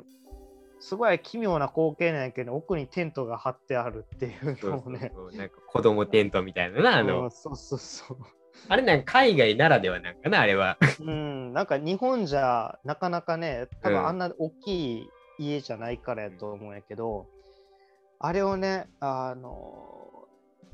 [0.80, 5.12] すごい奇妙な光景なんやけど奥にテントが張ってあるっていうのをね。
[5.34, 8.18] なんか子供テントみたいななあの、うんそうそうそう。
[8.68, 10.78] あれなんか海外ならではなんかなあれは。
[11.00, 13.96] うん、なんか日本じゃなかなかね、多うん。
[13.96, 17.28] 分あんな大きい家じゃないからやと思うんやけど、
[18.20, 20.05] あれをね、あの、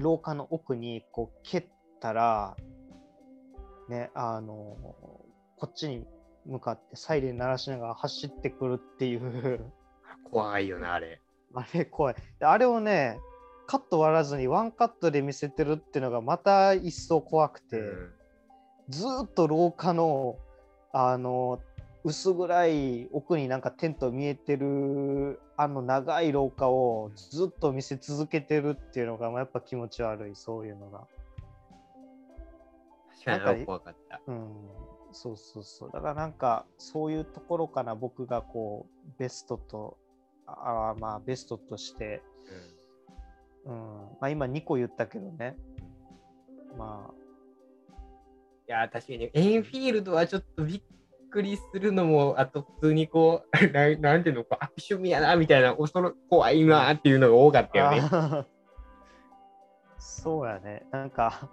[0.02, 1.66] 廊下の奥にこう蹴っ
[2.00, 2.58] たら、
[3.90, 4.78] ね、あの、
[5.58, 6.06] こっちに
[6.46, 9.72] 向かってサイレン鳴らしながら走ってくるっていう、
[10.32, 11.22] 怖いよなあれ。
[11.54, 12.16] あれ怖い。
[12.40, 13.20] であれをね、
[13.68, 18.14] カット割らずにワンカットで見せてるっていうのがまた一層怖くて、うん
[18.92, 20.38] ずーっと廊下の
[20.94, 21.60] あの
[22.04, 31.08] 薄暗い奥になんかテント見えてるあの長い廊下をずっと見せ続けてるっていうのがまあやっぱ気持ち悪いそういうのが。
[33.24, 34.22] 確かになんか怖かった。
[34.26, 34.52] うん、
[35.12, 35.92] そうそうそう。
[35.92, 39.98] だからなんかそういうところかな僕がこうベストと
[40.48, 42.24] あまあベストとして、
[43.66, 43.76] うん
[44.20, 45.56] まあ、今2個言ったけどね。
[46.78, 47.14] まあ
[48.68, 50.82] いや確かにエンフィールドはちょっとびっ
[51.32, 58.02] くりするのもあと普通にこう ななんていうのこう悪趣味やなみたいな恐ろ怖いなっていうのが多かったよね。
[59.98, 60.86] そうやね。
[60.92, 61.48] なんか、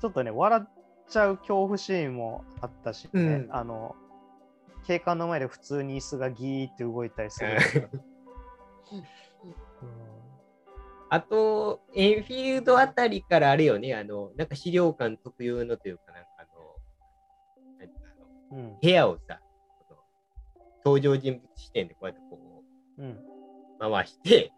[0.00, 0.68] ちょっとね、笑っ
[1.08, 3.94] ちゃう恐怖シーンもあったしね、うんあの
[4.86, 7.50] 警官の前で普通に椅子がギーって動いたりする。
[11.12, 16.29] あと、エンフィールドあたりからあれよね、あの、なんか資料館特有のというか、なんか
[18.50, 19.40] 部屋をさ、
[20.84, 22.64] 登場人物視点でこうやってこ
[22.98, 24.52] う回して、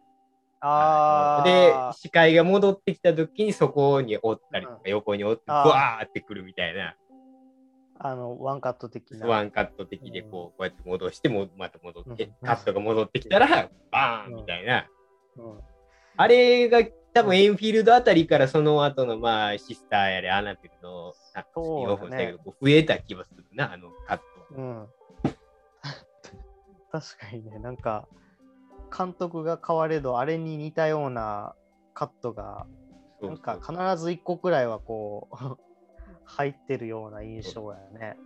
[0.60, 4.90] あでー、視界が戻ってきた時にそこにおったりとか、うん。
[4.90, 6.94] 横におって、ブあーってくるみたいな、
[7.98, 9.26] あのワンカット的な。
[9.26, 12.46] ワンカット的でこう、こうやって戻しても、また戻って、うん。
[12.46, 14.86] カットが戻ってきたら、バーンみたいな。
[15.36, 15.60] うん。
[16.16, 16.80] あれが
[17.14, 24.60] 多分エンフィールドあたりからその後のまあシスターやれアナベルのあスピンオフだけど増えた気がするな、あのカットは。
[24.60, 24.88] うん、
[26.90, 28.08] 確かにね、なんか
[28.96, 31.54] 監督が変われど、あれに似たような
[31.94, 32.66] カットが、
[33.22, 35.56] なんか必ず1個くらいはこう
[36.24, 38.16] 入ってるような印象やね。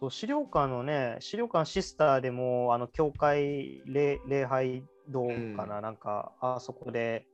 [0.00, 7.26] そう資料館のね、資料館シスターでも、あの教会礼礼拝堂かな、なんかあそこで、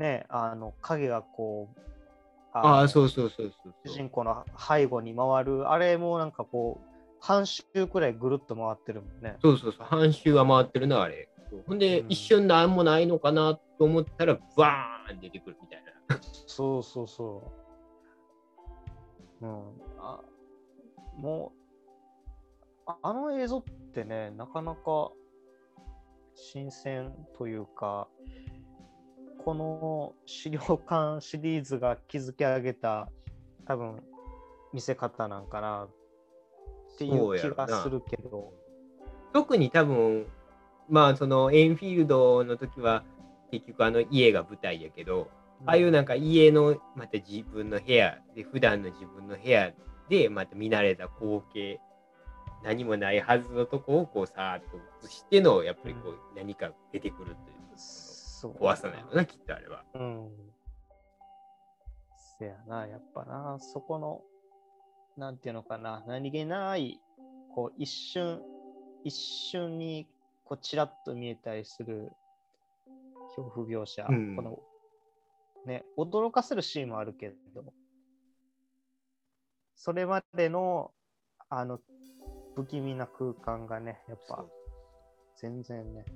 [0.00, 1.80] ね、あの影がこう、
[2.52, 3.92] ああ、のそうそうそうそう主。
[3.92, 6.90] 人公の背後に回る、あれもなんかこう、
[7.20, 9.36] 半周くらいぐるっと回ってるもんね。
[9.42, 11.28] そうそうそう、半周は回ってるな、あれ。
[11.66, 16.18] ほんで、うん一瞬なんもないのかなと思ったら、バーン出てくるみたいな。
[16.46, 17.52] そうそうそ
[19.40, 19.46] う。
[19.46, 19.62] うん。
[19.98, 20.20] あ
[21.16, 21.60] もう、
[22.86, 25.10] ああの映像ってね、なかなか
[26.34, 28.08] 新鮮というか、
[29.44, 33.08] この資料館シリーズが築き上げた
[33.66, 34.02] 多分
[34.72, 38.52] 見せ方なんかなっていう気がするけど。
[39.32, 40.26] 特に多分、
[40.88, 43.04] まあ、そのエンフィールドの時は、
[43.50, 45.28] 結局あの家が舞台やけど、
[45.66, 49.72] ああいうなんか家のまた自分の部屋で普段の自分の部屋
[50.08, 51.80] でまた見慣れた光景
[52.64, 57.59] 何もないはずのとこをこうさーっと映してのやっぱりこう何か出てくるという
[58.40, 58.54] そう。
[58.54, 59.84] 怖さなのなきっとあれは。
[59.94, 60.30] うん。
[62.38, 64.22] せやな、やっぱな、そこの、
[65.18, 66.98] なんていうのかな、何気ない、
[67.54, 68.40] こう、一瞬、
[69.04, 70.08] 一瞬に、
[70.44, 72.12] こう、ちらっと見えたりする
[73.36, 74.36] 恐怖描写、うん。
[74.36, 74.58] この、
[75.66, 77.74] ね、驚かせるシーンもあるけど、
[79.76, 80.92] それまでの、
[81.50, 81.78] あの、
[82.56, 84.46] 不気味な空間がね、やっぱ、
[85.36, 86.06] 全然ね。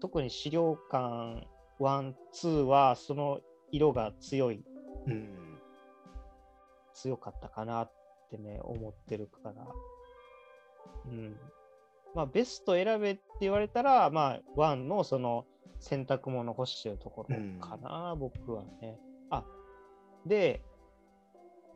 [0.00, 1.46] 特に資料館
[1.80, 3.40] 1、2はその
[3.70, 4.62] 色が強い、
[5.06, 5.48] うん
[6.94, 7.92] 強かったかなっ
[8.30, 9.66] てね、思ってるから。
[11.06, 11.36] うん。
[12.14, 15.46] まあ、ベスト選べって言われたら、まあ、1のその
[15.78, 18.98] 洗濯物干してるところかな、僕はね。
[19.30, 19.44] あ、
[20.26, 20.60] で、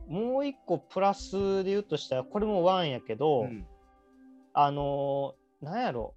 [0.07, 3.65] もう一個プラスで言うとしたら、これも1やけど、うん
[4.55, 6.13] あのーなんやろ、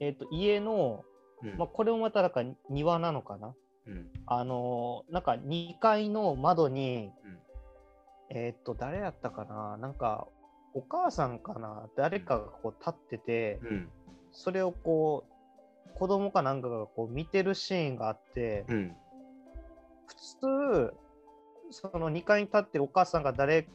[0.00, 1.04] えっ、と、家の、
[1.42, 1.58] うん。
[1.58, 3.54] まあ、これもまたなんか庭なのかな。
[3.86, 4.10] うん。
[4.26, 7.38] あのーなんか2階の窓に、うん。
[8.36, 9.76] えっ、と、誰やったかな。
[9.78, 10.26] なんか、
[10.74, 11.88] お母さんかな。
[11.96, 13.88] 誰かがこう立ってて、うん。
[14.32, 18.96] それをこう、子供かなんかがこう見てるシーンがあって、うん。
[20.06, 20.94] 普通、
[21.70, 23.66] その2階に立ってるお母さんが誰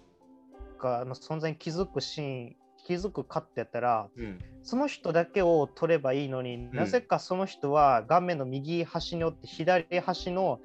[0.79, 10.61] かの存在に気づくシーン、気づくかってやったら、うんその人だけを取ればいいのに、なぜかその人は画面の右端におって左端の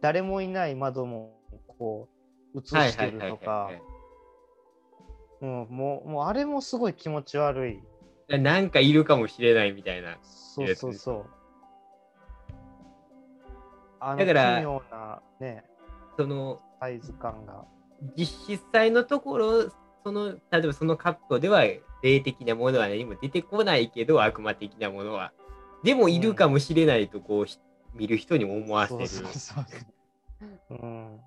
[0.00, 2.08] 誰もいない窓もこ
[2.54, 3.68] う映してるとか、
[5.42, 7.82] うんもうもうあれもすごい気持ち悪い。
[8.30, 10.16] いなんかいるかもしれないみたいな。
[10.22, 11.26] そうそうそう。
[14.00, 15.64] あのだから奇妙なね、
[16.16, 17.64] そのサイズ感が。
[18.16, 19.72] 実際のところ、
[20.04, 21.64] その例えばそのカットでは
[22.02, 25.32] 霊的なものは何も出てこないけど、悪魔的なものは。
[25.84, 27.58] でもいるかもしれないとこう、ひ
[27.94, 29.06] 見る人に思わせる。
[29.06, 29.64] そうそうそう。
[30.70, 31.20] うん。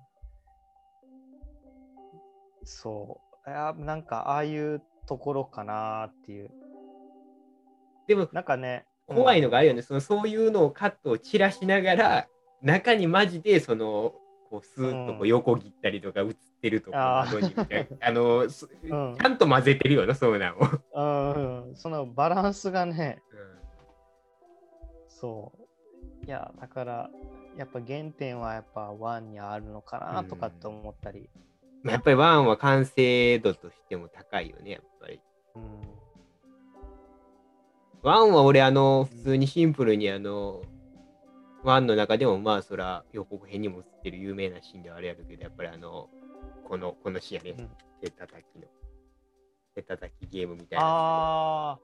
[2.64, 3.50] そう。
[3.50, 6.50] いやなんかああいうところかなっていう。
[8.08, 12.28] でもなんかね、怖いのがあるよね、そのそういうのをカットを散らしながら、
[12.62, 14.14] 中にマジでその、
[14.56, 21.66] こうスーッとこううん横切ったりとか映ってるとか、あー窓にみたいなあの、す うんちゃんと混ぜてるよな、そうなの。
[21.68, 23.22] うん、そのバランスがね、
[25.08, 25.52] そ
[26.22, 26.26] う。
[26.26, 27.10] いや、だから、
[27.56, 31.30] やっぱ原点はやっぱワンにあるのかなとかって思ったり。
[31.82, 35.20] まあやっぱりワンは完成度としても高いよね、やっぱり。
[35.54, 35.62] うん。
[38.02, 40.62] ワンは俺、あの、普通にシンプルにあの、
[41.66, 46.08] ワンの中でもまあそら予告編にも映ってる有名なシーンではあれやるけど、やっぱりあの、
[46.64, 47.62] この、このシーンやね。
[47.64, 48.66] うん手叩きの。
[49.74, 50.84] 手叩きゲームみたいな。
[50.84, 51.78] あ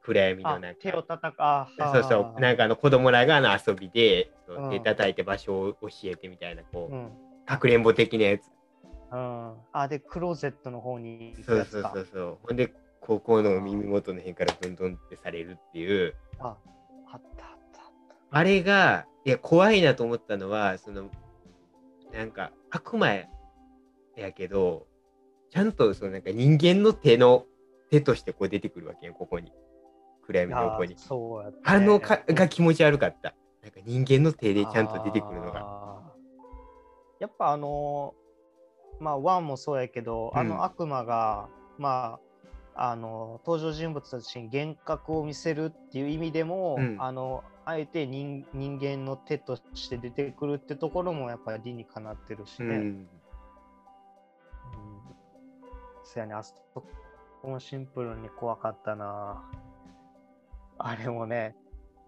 [0.00, 0.80] 暗闇のなんか。
[0.80, 7.10] 手を叩くあーそうそう、なんかあの子供らがあの遊びで、そううん手叩いて場所を教えてみたいな、こう、うん
[7.44, 8.42] かくれんぼ的なやつ。
[9.12, 12.38] うん、あでクローゼットの方に行くそうそうそうそう。
[12.42, 16.14] ほんで、ここの耳元の辺からどんどんってされるっていう。
[16.40, 16.56] あ
[18.36, 21.08] あれが、いや、怖いなと思ったのは、その、
[22.12, 23.24] なんか、悪魔や
[24.34, 24.86] けど、
[25.48, 27.46] ちゃんと、そのなんか人間の手の、
[27.90, 29.54] 手としてこう出てくるわけよ、ここに。
[30.26, 33.34] 暗闇たの横にあねあのかが気持ち悪かった。
[33.62, 36.02] なんか人間の手でちゃんと出てくるのが。
[37.20, 38.12] やっぱあの
[39.00, 42.18] まあワンもそうやけど、うんあの悪魔がま
[42.74, 52.76] ああの登場人物たちに幻覚を見せるっていう意味でも、うんあのあえて人人間の手として出てくるってところもやっぱり理にかなってるしね。
[52.76, 52.82] うん。
[52.82, 53.08] うん
[56.04, 56.84] そうやね、あそこ
[57.42, 59.42] もシンプルに怖かったな。
[60.78, 61.56] あれもね、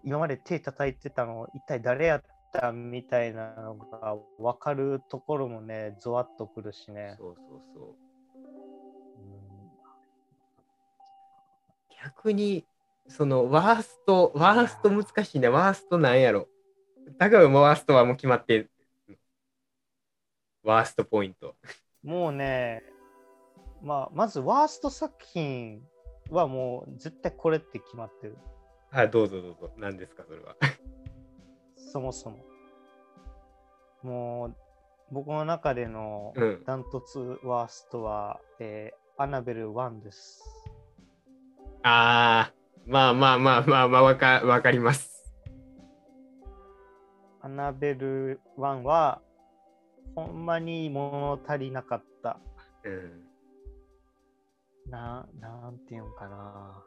[0.05, 7.15] 今まで手叩いてたの、一体誰やったみたいなのが分かるところもね、ゾワッとくるしね。
[7.17, 7.83] そうそうそう。
[7.83, 9.49] うん
[12.01, 12.65] 逆に、
[13.09, 16.47] そのワースト、ワースト難しいな、ワーストなんやろ。
[17.17, 18.71] だからワーストはもう決まってる。
[20.63, 21.55] ワーストポイント。
[22.03, 22.83] もうね、
[23.81, 25.81] まあ、まずワースト作品
[26.29, 28.37] はもう絶対これって決まってる。
[28.91, 29.73] あ、どうぞどうぞ。
[29.77, 30.55] 何ですか、それは。
[31.75, 32.45] そもそも。
[34.03, 34.55] もう、
[35.11, 36.63] 僕の中でのうん。
[36.65, 40.41] ダントツワーストは、えーアナベル1です。
[41.83, 42.58] あー、
[42.89, 45.31] まあまあまあまあまあ、わかわかります。
[47.39, 49.21] アナベル1は、
[50.15, 52.39] ほんまに物足りなかった。
[52.83, 53.21] うん。
[54.89, 56.83] な、なんていうんかな。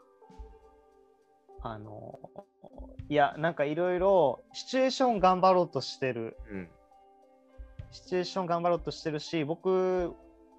[1.63, 2.19] あの、
[3.09, 6.37] いや、なんかいろいろシチュエーション頑張ろうとしてる。
[6.51, 6.69] うん。
[7.93, 10.13] シチュエーション頑張ろうとしてるし、僕、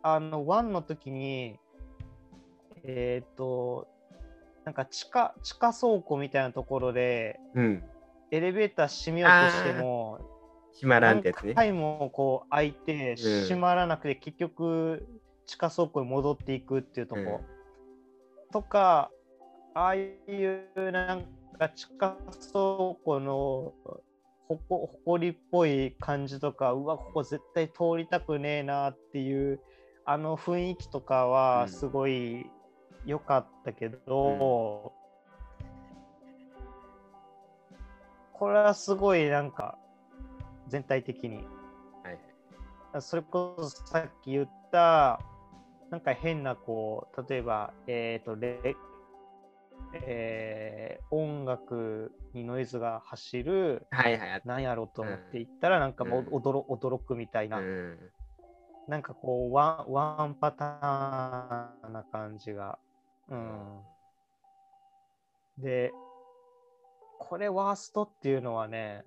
[0.03, 1.59] あの、1の時に、
[2.85, 3.92] えっ、と、
[4.65, 7.83] なんか地下、地下倉庫みたいなところで、うん。
[8.31, 10.19] エレベーター閉めようとしても、
[10.73, 11.53] 閉まらんっ何てやつね。
[11.53, 15.05] 回もこう開いて閉まらなくて、結局
[15.45, 17.23] 地下倉庫に戻っていくっていうとこ、う
[18.49, 18.51] ん。
[18.51, 19.11] とか
[19.73, 21.23] ああいうなん
[21.57, 22.15] か地下
[22.51, 23.73] 倉庫の
[24.47, 29.59] ほこほこりっぽい感じとかうわここ絶対通りたくねえなっていう
[30.05, 31.31] あの雰囲気とかうん。
[31.31, 32.45] はすごい
[33.05, 34.93] 良かったけど、
[38.33, 39.77] これはすごいなんか
[40.67, 41.41] 全体的には
[42.11, 42.13] い
[42.93, 43.01] はい。
[43.01, 45.19] それこそさっき言った
[45.89, 48.75] なんか変なこう例えばえっ、とレ
[49.93, 54.31] えー音楽にノイズが走るはいはい。
[54.31, 57.97] あっなんやろうと思っていったら、なんかもううん驚驚くみたいな、うん。
[58.87, 62.79] なんかこうワンワンパターンな感じが。
[63.29, 63.81] うん、
[65.57, 65.91] で、
[67.19, 69.05] これワーストっていうのはね、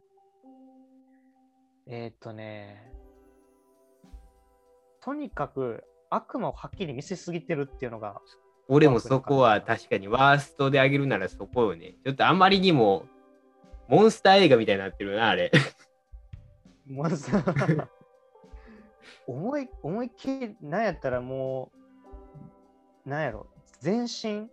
[1.86, 2.92] えーっ、とね、
[5.00, 8.20] とにかく悪魔をはっきり見せすぎてるっていうのが、
[8.68, 11.94] 俺もそこは確かにワーストであげるならそこよね。
[12.04, 13.06] ちょっとあんまりにも
[13.88, 15.52] モンスター映画みたいになってるな、あれ。
[16.86, 17.30] まず
[19.26, 21.70] 思い思いっきり、なんやったらも
[23.04, 23.46] う、なんやろ、
[23.80, 24.48] 全身、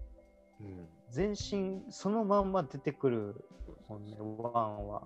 [0.59, 0.87] うん。
[1.09, 1.81] 全身？
[1.89, 3.45] そのまんま出てくる
[3.87, 5.03] もんね、ワンは。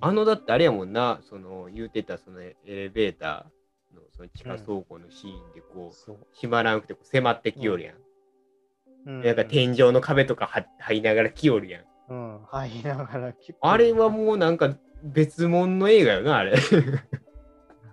[0.00, 6.26] あのだってあれやもんな、その言うてたそのエレベーターのその地下倉庫のシーンでこう、そう。
[6.34, 7.94] 閉まらなくてこう迫ってきよるやん。
[7.94, 11.84] うんなんか天井の壁とかは張りながら来よるやん。
[12.10, 16.56] うん、入りながらあれはもうなんか別物の映画よな、あれ。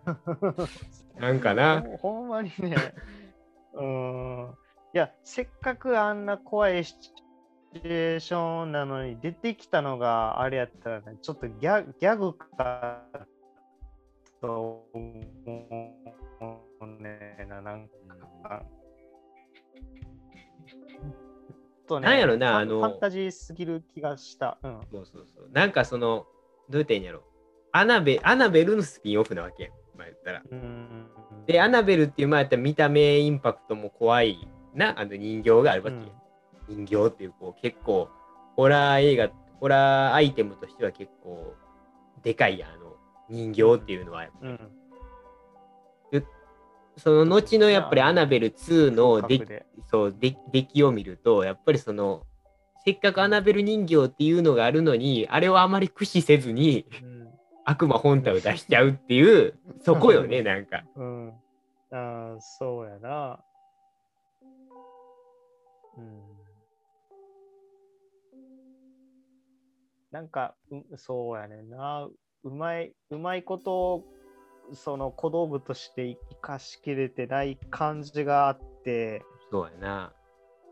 [1.19, 1.83] なんかな。
[1.99, 2.75] ほんまにね、
[3.75, 4.55] うん。
[4.93, 7.25] いや、せっかくあんな怖いシチュ
[7.83, 13.03] エーションなのに出てきたのがあれやったらね、ちょっとギャギャグか
[14.41, 15.13] と思
[16.81, 17.87] うねな、なん
[18.43, 18.63] か。
[21.87, 24.57] と ねなんやろなあのファンタジーすぎる気がした。
[24.63, 24.81] うん。
[24.91, 25.49] そうそうそう。
[25.51, 26.25] なんかその、
[26.69, 27.23] どう言ったらいいんやろ。
[27.73, 29.73] アナベアナベルのスピンオフなわけやん。
[29.97, 30.43] まあ言ったら。
[30.49, 31.07] うん
[31.47, 36.11] で、アナベルっていう、まあやったら見た目インパクトも怖いな、あの人形があるわけやん。
[36.67, 38.09] 人形っていう、こう結構、
[38.55, 39.29] ホラー映画、
[39.59, 41.53] ホラーアイテムとしては結構、
[42.23, 42.95] でかいあの
[43.29, 44.27] 人形っていうのは。
[44.41, 44.59] うん。
[46.97, 52.23] その後のやっぱりアナベル2のでそう出出来を見ると、やっぱりその、
[52.85, 57.14] せっかくアナベル人形っていうのがあるのに、あれをあまり駆使せずにうん
[57.65, 60.83] 悪魔本体を出しちゃうっていう、そこよね、なんか。
[60.95, 61.33] うん。
[61.91, 63.39] ああ、そうやな。
[65.97, 66.21] うん。
[70.11, 72.07] なんか、うそうやねんな。
[72.43, 74.03] うまい、うまいこと、
[74.73, 80.13] その小道具として生かしきれてない感じがあって、そうやな。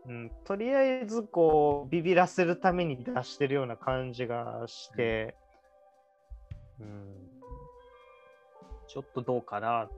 [0.06, 5.34] うん、とりあえずこうビビらせるために出してるような感じがして、
[6.80, 7.14] うん、
[8.86, 9.90] ちょっとどうかなっ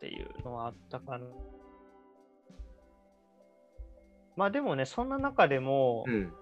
[0.00, 1.26] ていうのはあったかな。
[4.36, 6.32] まあでもね、そんな中でも、うん。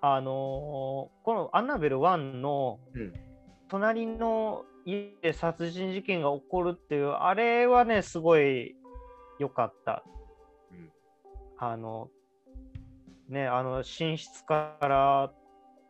[0.00, 3.12] あのーこのアナベル1のうん。
[3.68, 8.74] 隣の家で殺人事件が起こるっていう、あれはね、すごい
[9.38, 10.02] 良かった。
[10.70, 10.90] うん
[11.60, 12.08] あの、
[13.28, 15.32] ね、あの、寝室から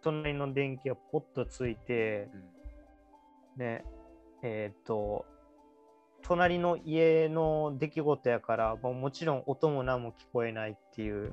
[0.02, 2.30] 隣の電気がポッとついて、
[3.58, 3.84] ね、
[4.42, 5.26] えっ、と、
[6.22, 11.32] 隣の家の出来事やから、もうもちろん音も何も聞こえないっていう。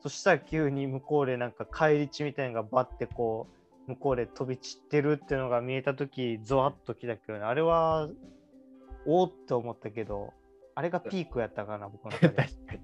[0.00, 3.48] そしたら急に向こうでなんか返り血みたいなのがバッてこ
[3.86, 8.10] う向こうで飛び散ってるっていうのが見えた時ゾワッときたけどねあれは
[9.06, 10.34] おおって思ったけど
[10.74, 12.80] あれがピークやったかな僕の中 確でかに。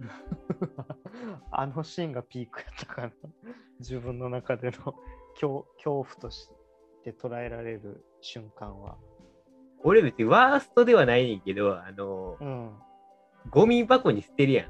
[1.50, 3.12] あのシーンがピークやったかな。
[3.78, 4.94] 自分の中での
[5.32, 6.54] 恐恐怖として
[7.06, 8.96] 捉えられる瞬間は
[9.82, 12.70] 俺別にワーストではないねんけど、あの、うん
[13.48, 14.66] ゴミ箱に捨てるやん。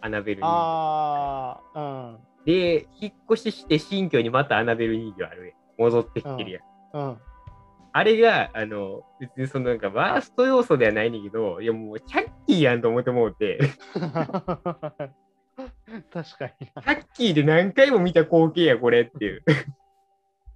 [0.00, 0.46] アナベル人形。
[0.46, 5.56] ああうんで、引っ越しして新居にまたアナベル人形あるやん。
[5.78, 6.62] 戻ってきてるやん。
[6.94, 7.18] うん
[7.92, 13.58] あれが、あの、別にそのなんかワースト要素ではないねんだけど、いやもうチャッキーやんと思ってもうて、
[13.98, 14.22] 確
[16.38, 19.42] かになチャッキーで何回も見た光景や、これっていう。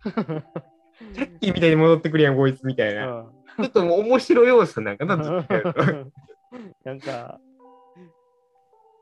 [0.05, 3.07] チャッキーみたいに戻ってくるやん、こいつみたいな。
[3.07, 5.81] うんちょっともう面白い要素なんかな、ずっとやると
[6.85, 7.41] なんか、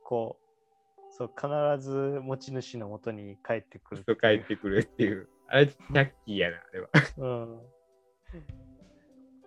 [0.05, 1.48] こう、そう、必
[1.82, 4.05] ず持ち主のもとに帰ってくる。
[4.07, 5.28] そう帰ってくるっていう。
[5.48, 6.88] あれ、チャッキーやな、あれは。
[7.18, 7.61] うん。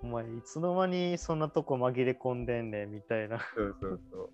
[0.03, 3.39] お前、いつの間にそんなとこ紛れ込んでんねんみたいな。
[3.55, 4.29] そうそうそう。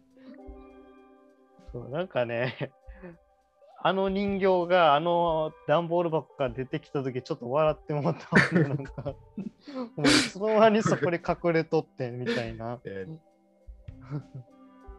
[1.71, 2.71] そうなんかね、
[3.83, 8.69] あの人形があの段ボール箱から出てきたときちょっと笑ってもらったもんね。
[8.75, 9.15] なんか、
[9.97, 12.79] お前いつの間にそこで隠れとってんみたいな。
[12.85, 13.17] えー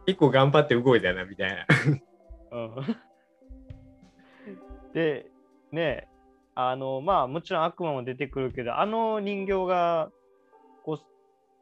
[0.05, 1.65] 結構頑張って動いたな、みたいな。
[2.51, 2.97] うん
[4.93, 5.31] で、
[5.71, 6.09] ね
[6.55, 10.11] あの、まあもちろん悪魔も出てくるけど、あの人形が、
[10.83, 10.99] こう、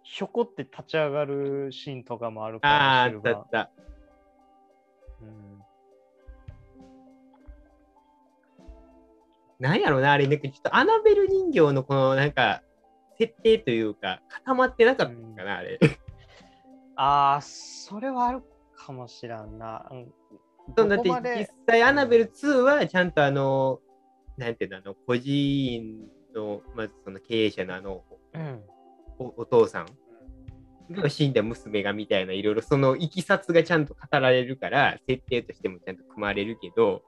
[0.04, 3.72] ひょこって立ち上がるシーンとかもあるかああ、あら、シルバーったあった。
[5.22, 5.51] うん
[9.62, 12.64] なんやろな、あれ、なんかちょっとアナベル人形のこのなんか、
[13.18, 15.80] 設定というか、固まってなかったのかな、あれ。
[16.96, 18.44] ああ、それはある
[18.76, 19.88] かもしらんな。
[19.92, 20.14] うん
[20.76, 21.10] だって
[21.40, 23.82] 実際アナベル2はちゃんとあの、
[24.38, 28.64] なんていうの、あの、孤児院の、まずその経営者のあの、うん
[29.20, 29.86] おお父さん
[30.92, 37.04] が死んだ娘がみたいないろいろそのいきさつがちゃんと語られるから設定としてもちゃんと組まれるけど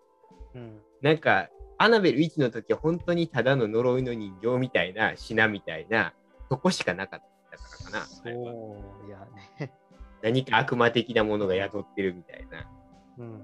[0.53, 1.49] うんなんか
[1.83, 6.13] アナベル1の時は本当にただの呪いの人形みたいな品みたいな
[6.49, 9.17] そこしかなかったからかなそうや
[9.59, 9.73] ね。
[10.23, 12.71] 何か悪魔的なものが宿ってるみたいな
[13.17, 13.41] うん。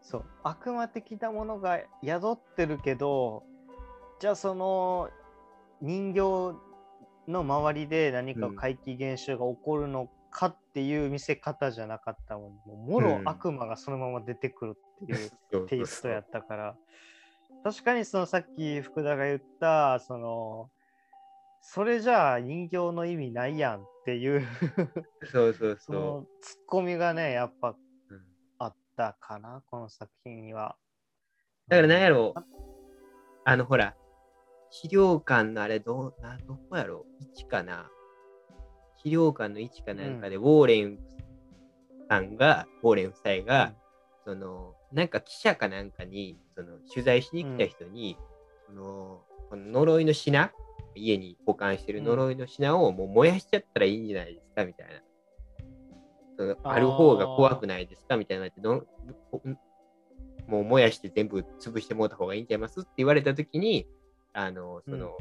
[0.00, 0.24] そう。
[0.42, 3.44] 悪魔的なものが宿ってるけど、
[4.18, 5.08] じゃあその
[5.80, 6.20] 人形
[7.28, 12.88] の周りで何かうん怪奇現象が起こるのかっていう見せ方じゃなかったもん。
[12.88, 15.26] もろうん悪魔がそのまま出てくるってい
[15.62, 16.76] うテイストやったから、
[17.64, 20.70] 確かにそのさっき福田が言った、その、
[21.60, 24.44] それじゃあ人形の意味ないやんっていう
[25.30, 27.76] そうそうそそのツッコミがね、やっぱう、
[28.10, 28.20] うん
[28.58, 30.76] あったかな、この作品には。
[31.68, 32.40] だから何やろう
[33.44, 33.94] あのほら
[34.70, 37.90] 資料館のあれどうなどこやろう ?1 かな
[39.02, 40.98] 資料館の1かなんかで、ウォーレン
[42.08, 43.74] さんが、ウォーレン夫妻が、
[44.24, 48.18] その、なんか記者かなんかに、その、取材しに来た人に、
[48.66, 50.50] その、この呪いの品、
[50.94, 54.92] 家に保管してる呪いの品をもう燃やしちゃったらいいんじゃないですかみたいな。
[56.36, 58.46] そのある方が怖くないですかみたいな。
[58.46, 58.86] ってど
[60.46, 63.86] もう燃やして全部潰してもらった方がいいんちゃいますって言われたときに、
[64.32, 65.16] あの、その、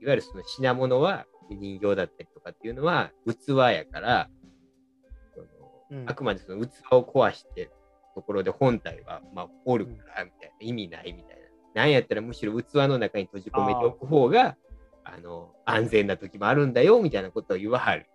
[0.00, 4.30] いわゆるその品物は、人形だったりとかっていうのは器やから、
[5.34, 5.46] その
[5.90, 6.10] うん。
[6.10, 7.72] あくまでその器を壊してる
[8.14, 11.82] ところで本体はまあおるからみたいな、意味ないみたいな。
[11.82, 14.56] なんやったらむしろ器の中に閉じ込めておく方が
[15.02, 18.06] あの安全な時もあるんだよみたいなことを言わはる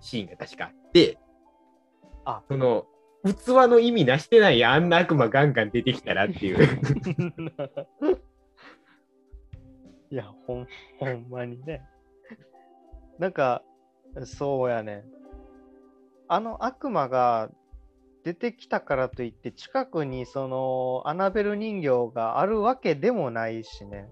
[0.00, 1.18] シーンが確かあって、
[2.24, 2.86] あその
[3.24, 6.58] 器の意味なしてないやんあんな悪魔ガンガン出てきたらっていう。
[10.08, 10.68] いや、ほん、
[10.98, 11.82] ほんまにね。
[13.18, 13.64] なんか、
[14.24, 15.04] そうやね。
[16.28, 17.50] あの悪魔が
[18.26, 24.08] 出てきたからといって、近くにそのアナベル人形があるわけでもないしね。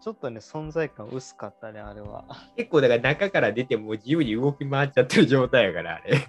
[0.00, 2.24] ちょっとね、存在感薄かったね、あれは。
[2.56, 6.28] 結構だから中から出ても自由に動き回っちゃってる状態やからあれ。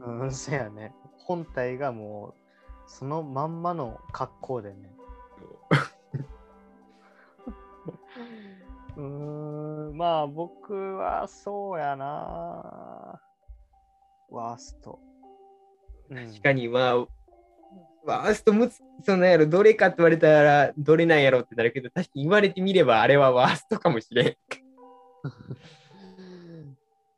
[0.00, 0.20] うん。
[0.22, 0.92] うん、そやね。
[1.18, 2.34] 本体がもう、
[2.88, 4.92] そのまんまの格好でね。
[8.96, 13.20] うーん、まあ僕はそうやな。
[14.32, 14.98] ワースト。
[16.10, 16.96] うん確かにまあ、
[18.04, 24.36] ワーストむつ、そのやろ、どれかって言われたら、どれなんやろってなるけど、確かに言われてみれば、あれはワーストかもしれん。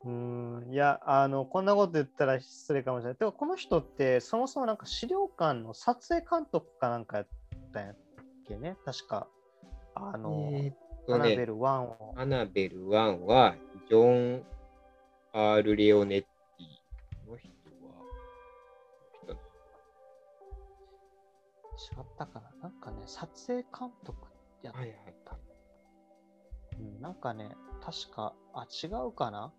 [0.05, 3.15] うーん、いや、あの、こんなこと言ったら失礼かもしれない。
[3.15, 7.27] てか、この人って、そもそもなんか資料館の撮影監督かなんかやっ
[7.73, 7.95] たんやっ
[8.47, 9.27] けね、確か。
[9.95, 10.75] あの、えーっ
[11.07, 12.13] アナベル1を。
[12.15, 13.55] アナベル1は、
[13.87, 14.43] ジョン・
[15.33, 16.25] アール・レオネッ
[21.75, 22.51] 違ったかな？
[22.63, 24.27] なんかね、撮影監督
[24.61, 24.79] やった。
[24.79, 25.15] はいはい
[26.79, 29.53] うん、なんかね、確か、あ、違うかな？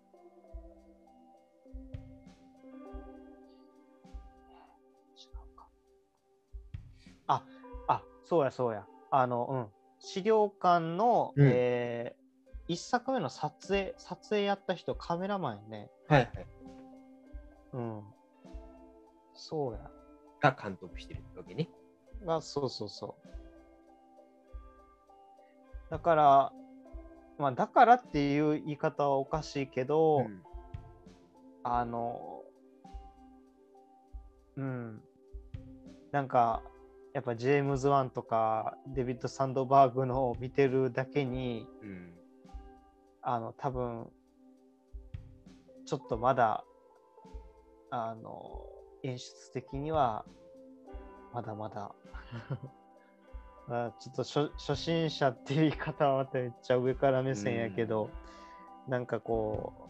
[5.15, 5.67] 違うか。
[7.27, 7.43] あ、
[7.87, 8.85] あ、そうやそうや。
[9.11, 9.67] あの、うん。
[9.99, 12.27] 資料館の、うんえー
[12.69, 15.89] 一作目の撮影、撮影やった人、カメラマンやね。
[16.09, 16.47] はいはい。
[17.71, 18.03] うん。
[19.33, 19.89] そうや。
[20.41, 21.69] が監督してるわけね。
[22.25, 23.27] あ、そうそうそう。
[25.89, 26.53] だから、
[27.37, 30.43] まあ、だからっていう言い方はおかしいけど、うん
[31.69, 32.43] あの、
[34.55, 35.01] うん。
[36.11, 36.63] なんか、
[37.13, 42.13] やっぱジェームズ・ワンとかデビッド・サンドバーグのを見てるだけに、うん
[43.21, 44.09] あの、多分、
[45.85, 46.63] ちょっとまだ、
[47.89, 48.65] あの、
[49.03, 50.23] 演出的には、
[51.37, 51.91] まだまだ、
[53.69, 58.09] あちょっと初初心者っていう言い方はまためっちゃ上から目線やけど、
[58.87, 59.87] なんかこ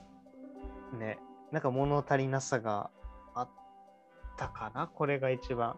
[0.93, 1.19] う、ね、
[1.53, 2.89] なんか物足りなさが
[3.33, 3.49] あっ
[4.35, 5.77] たかな、これが一番。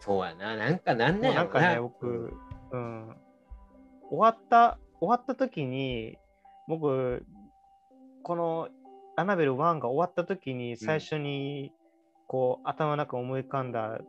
[0.00, 2.36] そうやな、なんかなんもなやろうんなんかね、僕、
[2.72, 3.16] うん、
[4.10, 6.18] 終わった、終わった時に、
[6.66, 7.24] 僕、
[8.24, 8.68] この
[9.14, 11.70] アナベル1が終わった時に、最初に、
[12.26, 14.00] こう、頭の中思い浮かんだ、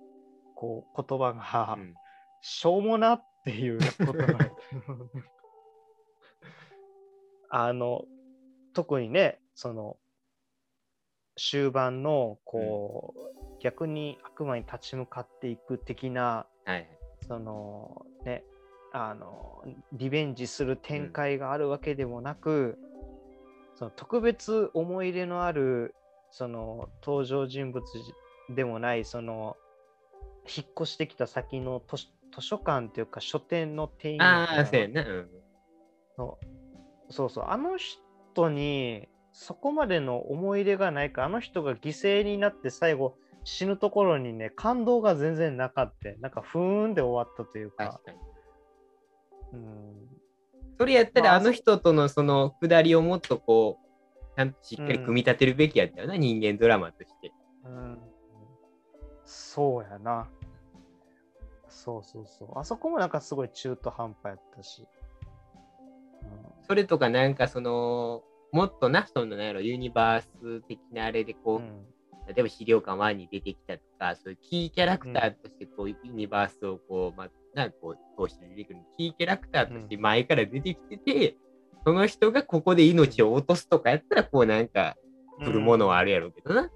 [0.56, 1.94] こう、言葉が、うん。
[2.42, 4.48] しょうもなっていう言葉やった
[7.50, 8.06] あの、
[8.74, 9.98] 特にね、その、
[11.38, 16.88] 終盤の、こう、逆に悪魔に立ち向かっていく的な、はい。
[17.28, 18.44] そのね、
[18.94, 19.64] あの、
[19.94, 22.78] リベンジする展開があるわけでもなく、
[23.76, 25.96] その特別思い入れのある、
[26.32, 27.84] その登場人物
[28.50, 29.58] でもない、その、
[30.48, 32.08] 引っ越してきた先の図
[32.42, 35.02] 書館というか書店の店員ああ、そうやな。
[35.02, 35.30] うん
[36.18, 36.38] の
[37.10, 46.10] そうそう、あの人にそこまでの思い入れがないか、あの人が犠牲になって最後死ぬところにね、感動が全然なかった。
[46.20, 48.02] なんかふーんで終わったというか。
[49.54, 50.10] うん、
[50.80, 57.32] それやったら、まああの人とのその下りをもっとこう、ちゃんとしっかり組み立てるべきやったよな、人間ドラマとして。
[57.66, 58.00] うん、
[59.26, 60.28] そうやな。
[61.86, 62.60] そうそうそう。
[62.60, 64.88] あそこもなんかすごい中途半端やったし。
[66.68, 71.86] それとかなんかその、もっとな、そのなんやろ、ユニバース的なあれでこう、うん
[72.28, 81.38] 例えば資料館1に出てきたとか、そういうキーキャラクターとしてこう、ユニバースをこう、まあ、なんかこう、通して出てくる、キーキャラクターとして前から出てきてて、
[81.86, 84.96] その人がここで命を落とすとかやったら、こうなんか、
[85.40, 86.72] 来るものはあるやろうけどな。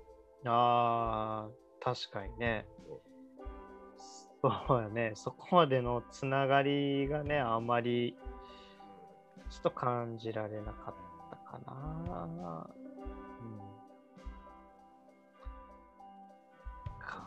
[0.45, 1.49] ああ、
[1.81, 2.67] 確かにね。
[4.41, 4.49] そ
[4.79, 5.11] うやね。
[5.15, 8.15] そこまでのつながりがね、あんまり
[9.49, 10.95] ちょっと感じられなかっ
[11.29, 12.69] たかな。
[13.41, 13.59] うん、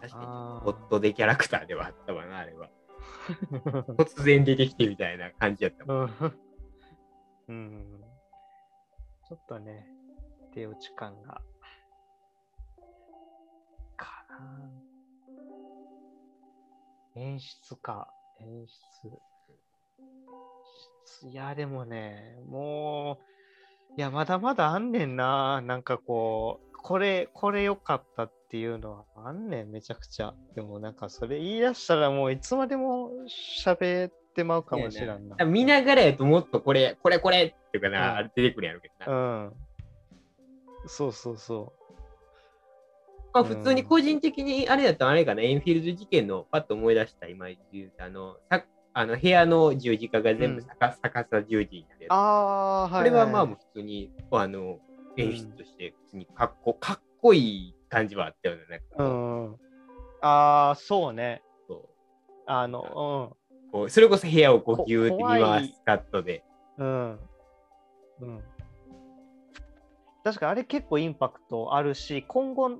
[0.00, 2.70] 確かに、あホットでキャラクターではあったわな、あれは。
[3.98, 6.10] 突然出てきてみたいな感じやったもん。
[7.48, 8.00] うんうん。
[9.28, 9.86] ちょっとね、
[10.54, 11.42] 出落ち感が。
[13.96, 14.91] かな。
[17.14, 18.08] 演出か。
[18.40, 18.78] 演出。
[21.28, 23.18] いや、でもね、も
[23.96, 25.60] う、いや、まだまだあんねんな。
[25.60, 30.34] なんかこう、これ、これ良かったっていうのはあんねん、めちゃくちゃ。
[30.54, 33.10] でもなんかそれ言い出したらもういつまでも
[33.64, 35.44] 喋ってまうかもしれんな。
[35.44, 39.18] 見ながらやともっとこれ、これこれっていうかな、うん出てくるやろうけどな。
[39.18, 39.52] うん。
[40.86, 41.72] そうそうそ
[43.34, 48.64] まあ、普通に個人的にあれだったらあれかな、エンフィールド事件のパッと思い出した今言うあの、さ
[48.94, 52.06] あの部屋の十字架が全部うん逆,、逆さ十字になる。
[52.10, 54.78] ああ、はい、これはまあ普通にあの
[55.16, 58.62] 演出として普通にかっこかっこいい感じはあったよね。
[58.68, 58.80] なん
[59.50, 59.58] か
[60.20, 61.42] ああ、そうね。
[61.66, 61.88] そ
[62.46, 63.34] あの、
[63.70, 66.44] うこうそれこそ部屋をここうギューって見回すカットで。
[66.76, 66.86] うん。
[66.86, 67.18] うん。
[68.20, 68.42] うん。
[70.22, 72.78] 確かあれ結構インパクトあるし、今後、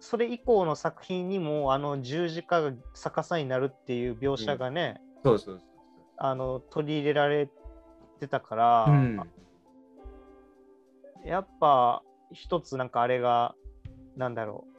[0.00, 5.68] それ以降の作品にもあの十字架が逆さになるっていう描写がね、そうそうそう
[6.16, 7.48] あの取り入れられ
[8.20, 8.94] てたから、そう。
[8.94, 9.20] うん
[11.24, 12.02] やっぱ
[12.32, 13.54] 一つなんかあれが
[14.16, 14.78] なんだろう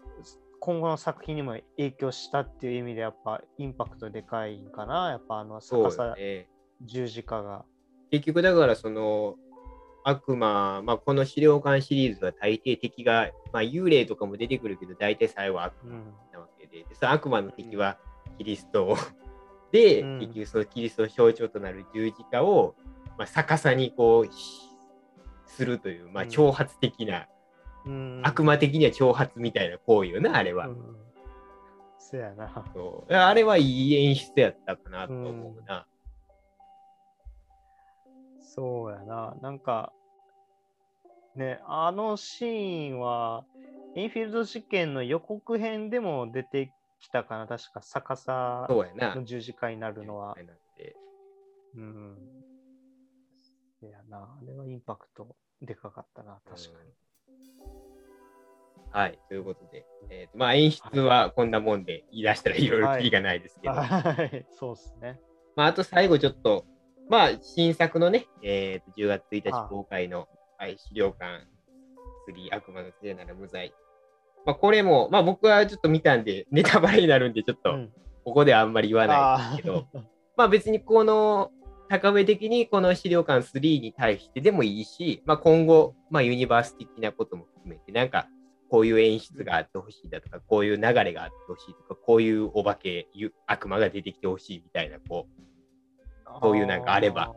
[0.60, 6.50] 今後の作品にも影響したっていう意味でやっぱインパクトでかいんかなやっぱあの逆さよね。
[6.82, 7.66] 十字架が。
[8.12, 9.36] 結局だからその
[10.04, 16.14] 悪魔、まあ、この資料館シリーズは大抵敵が、まあ、幽霊とかも出てくるけど大体最後は悪魔うん。
[16.32, 17.98] なわけで、でその悪魔の敵は
[18.38, 18.98] キリスト
[19.72, 20.20] で、うん。
[20.20, 22.76] 結局そのキリストの象徴となる十字架を、
[23.18, 24.70] まあ、逆さにこうし
[25.46, 26.30] するという、まあ、うん。
[26.30, 27.28] 挑発的な、
[27.86, 28.22] うん。
[28.24, 30.68] 悪魔的には挑発みたいな行為よな、あれは。
[30.68, 30.96] うん。
[31.98, 32.66] せやな。
[32.74, 33.14] そう。
[33.14, 35.86] あれはいい演出やったかなと思うな。
[38.60, 39.36] そうやな。
[39.42, 39.94] なんか、
[41.36, 43.46] ね、あのシーンは、
[43.96, 47.48] インフィールド事件の予告編でも出てきたかな。
[47.48, 48.68] 確か逆さ。
[48.70, 50.36] の十字架になるのは。
[51.76, 52.18] うん。
[53.80, 54.18] せやな。
[54.18, 56.42] あれはインパクトでかかったな。
[56.46, 56.90] 確かに。
[58.92, 65.20] はい、ということで、えーとまあ、演出はこんなもんで言い出したらいろいろキリがないですけど、はい、そうですね。
[65.56, 66.66] まあ、あと最後ちょっと、
[67.10, 70.28] まあ、新作のね、えーと10月1日あ公開の、
[70.58, 71.48] はい、資料館
[72.30, 73.74] 3悪魔の杖なら無罪。
[74.46, 77.92] まあ、これも、まあ、僕はちょっと見たんで、ネタバレになるんで、ちょっとうん。
[78.24, 79.88] ここではあんまり言わないんですけど、
[80.38, 81.52] まあ別にこの
[81.90, 88.28] 高め的にこの資料館3に対してでもいいし、まあ、今後、まあ、ユニバース的なことも含めて、なんか
[88.70, 95.42] こういう演出があってほしいだとか、こういう流れがあってほしいとか、こういうお化け、ゆ悪魔が出てきてほしいみたいな、こう、
[96.42, 97.34] そういうなんかあれば。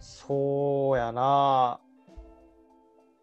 [0.00, 1.80] そうやな。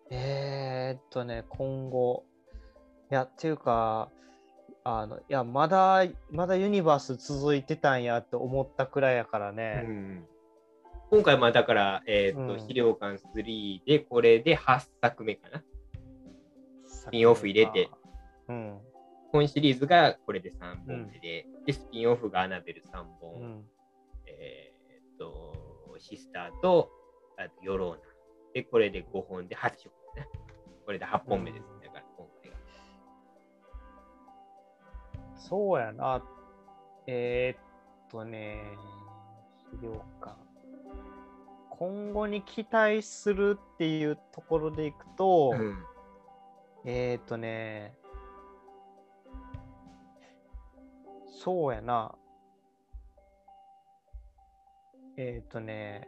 [0.10, 2.24] えー、っとね、今後。
[3.12, 4.10] いや、っていうか、
[4.84, 9.82] あの、いや、まだ、まだユニバース続いてたんやって思ったくらいやからうね。
[9.82, 10.26] ん
[11.10, 15.64] 今回、まあだから、えーとうん資料館3で、これで8作目かな。
[16.86, 17.90] スピンオフ入れて。
[18.50, 18.80] うん。
[19.38, 23.34] 本シリーズがこれで3本目で、で、スピンオフがアナベル3本。
[23.36, 23.66] うん。
[24.26, 26.90] えーっと、シスターと、
[27.38, 28.00] あとヨローナ。
[28.54, 30.28] で、これで5本で8色ね。
[30.86, 31.66] これで8本目です。
[31.84, 32.58] だから、今回が。
[35.36, 36.24] そうやな。
[37.06, 38.64] えー、っとね、
[39.72, 40.36] 資料館。
[41.70, 45.78] 今後に期待するっていうところでいくと、うん。
[46.86, 47.96] えー、っとね、
[51.44, 52.16] そうやな。
[55.18, 56.08] えー、っとね、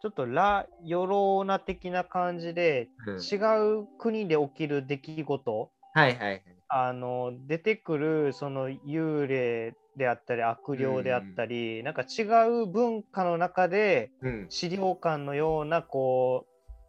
[0.00, 3.36] ちょっとラ・ヨローナ的な感じで、うん違
[3.82, 6.42] う国で起きる出来事、はいはいはい。
[6.68, 14.46] あの出てくるその幽霊であったり悪霊であったり、なんか違う文化の中でうん。
[14.48, 16.46] 資料館のようなこ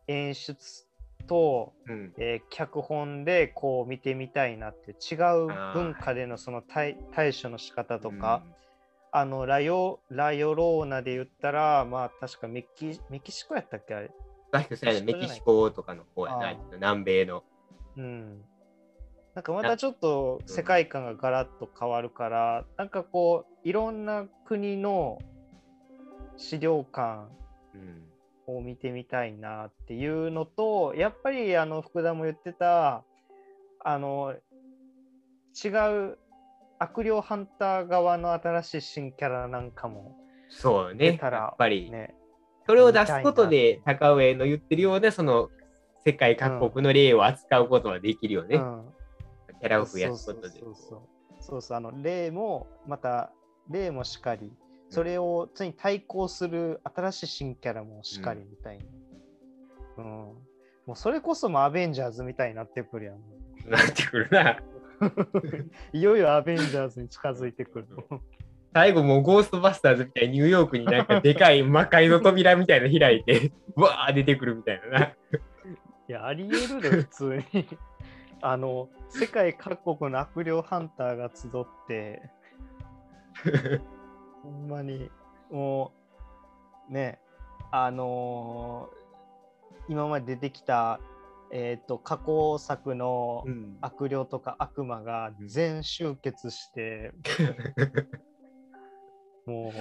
[0.07, 0.55] う演出
[1.27, 2.13] と、うん。
[2.17, 5.15] えー脚本でこう見てみたいなって違
[5.47, 8.43] う文化でのその対対処の仕方とか、
[9.11, 13.95] あのラヨラヨローナで言ったらまあ確かメキメキシコやったっけ？
[13.95, 17.43] あれメキシコとかの方やな、あーちょっと南米の。
[17.97, 18.41] うん。
[19.33, 25.17] なんかまたちょっと世界観がガラッと変わるから、なんかこういろんな国の
[26.37, 27.29] 資料館
[27.73, 28.12] うん。
[28.47, 33.03] を見てみたいなっていうのとやっぱりあの福田も言ってた
[33.83, 34.35] あの
[35.63, 36.17] 違う
[36.79, 40.17] 悪霊ハンター側の新しい新キャラなんかも
[40.49, 41.13] そうね。
[41.13, 42.13] 出たらやっぱり、ね、
[42.67, 45.49] それを出すことで、高上の言ってるような、その、
[46.05, 48.57] 世界各国の例を扱うことはできるよね。
[48.57, 48.83] うん
[49.61, 50.49] キャラを増やすことで。
[50.49, 51.01] そうそうそう
[51.39, 53.31] そうそうあの例もまた
[53.69, 54.51] 例もしかり
[54.93, 58.83] それを常に対抗する新しい新キャラもしかりみたいな、
[59.97, 60.05] うん。
[60.05, 60.37] も
[60.89, 63.15] うそれこそもうアベンジャーズみたいになってくるやん。
[63.71, 64.59] なってくるな。
[65.93, 67.87] いよいよアベンジャーズに近づいてくる。
[68.71, 75.05] 最後もうゴーストバスターズみたいにニューヨークになんかでかい魔界の扉みたいなの開いて、わー出てくるみたいなな。
[75.05, 75.15] い
[76.07, 77.67] やありえるで普通に。
[78.41, 82.21] あの世界各国の悪霊ハンターが集って
[84.43, 85.09] ほんまに
[85.51, 85.91] も
[86.89, 87.19] うね
[87.71, 89.03] あのー
[89.89, 91.01] 今まで出てきた、
[91.51, 97.11] えー、と過去作のうん悪霊とか悪魔が全集結して、
[99.45, 99.73] もう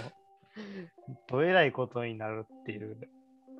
[1.28, 2.96] どえらいことになるっていう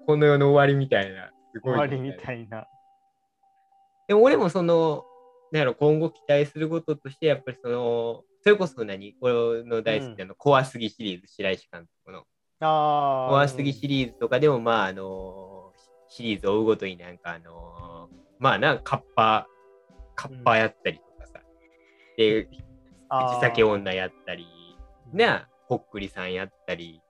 [0.07, 1.31] この世の終わりみたいな。
[1.55, 1.75] すごい。
[1.75, 2.67] 終わりみたいな。
[4.09, 5.05] でも俺もその、
[5.53, 9.17] なんやろ、今後期待することとして、やっぱりその、それこそ何？
[9.21, 12.25] 俺の大好きなの、怖すぎシリーズ、白石監督の。
[12.61, 15.73] 怖すぎシリーズとかでも、まあ、あの、
[16.09, 18.09] シリーズを追うごとになんか、あの、
[18.39, 19.47] まあな、カッパ、
[20.15, 21.41] カッパやったりとかさ、
[22.17, 22.49] で、
[23.09, 24.47] 口先女やったり、
[25.13, 27.01] ね、ほっくりさんやったり、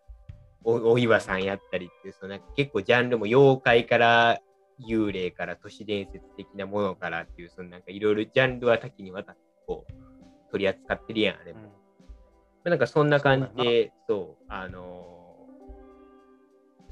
[0.65, 4.39] おお岩さんやったりっていう、そのなんか結構ジャンルも妖怪から
[4.89, 9.93] 幽霊から都市伝説的なものからっていう、そのなんかいろいろジャンルは多岐にわたってこう
[10.53, 11.61] 取り扱ってるやん、あれも。
[11.61, 11.65] うん
[12.65, 15.12] まあなんかそんな感じで、そう、あのー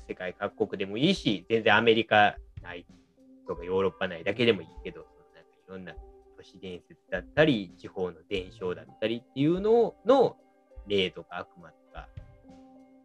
[0.08, 2.84] 世界各国でもいいし、全然アメリカ内
[3.46, 5.94] とかヨーロッパ内だけでもいいけど、そのなんかいろんな
[6.36, 10.36] 都市伝説だったり、地方の伝承だったりっていうのの
[10.88, 12.08] 霊とか悪魔とか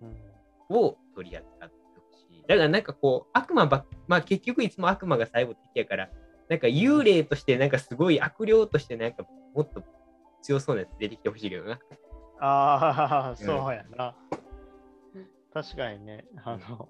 [0.01, 2.41] うんを取り扱ってほしい。
[2.47, 6.09] だからなんかこう、悪魔ばっ、まあ結局いつも悪魔が最後敵やから、
[6.49, 9.83] なんか幽霊としてなんかすごい悪霊としてなんかもっと
[10.45, 11.79] 強そうなやつ出てきてほしいけどな。
[12.39, 14.15] ああ、うんそうやな。
[15.51, 16.89] 確かにね、あの、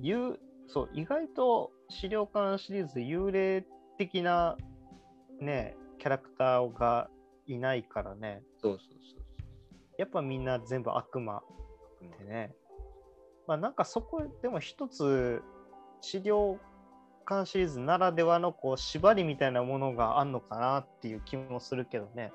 [0.00, 0.38] ゆ
[0.68, 3.66] そう、意外と資料館シリーズで幽霊
[3.98, 4.56] 的な
[5.38, 7.10] ね、キャラクターが
[7.46, 9.22] いないからね、そうそうそう
[9.98, 11.42] やっぱみんな全部悪魔。
[12.18, 12.54] でね。
[13.46, 15.42] まあなんかそこでも一つ
[16.00, 16.58] 資料
[17.26, 22.32] 館シリーズならではのこう縛りみたいなものがあんのかなっていう気もするけどね。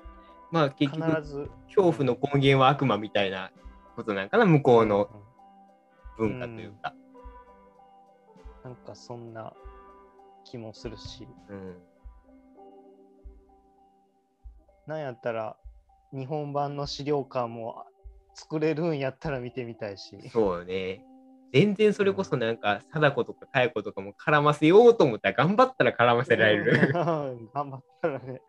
[0.50, 1.50] まあ結必局、ず。
[1.66, 3.50] 恐怖の根源は悪魔みたいな
[3.96, 5.08] ことなんかな、向こうの
[6.16, 6.94] 文化というか。
[8.64, 9.52] なんかそんな
[10.44, 11.76] 気もするし、うん。
[14.86, 15.56] なんやったら
[16.12, 17.84] 日本版の資料館も
[18.34, 20.28] 作れるんやったら見てみたいし。
[20.30, 21.04] そうよね。
[21.52, 26.92] 全然それこそなんか、貞子とか佳代子とかも絡ませようと思ったら、頑張ったら絡ませられる。
[26.92, 28.42] 頑張ったらね。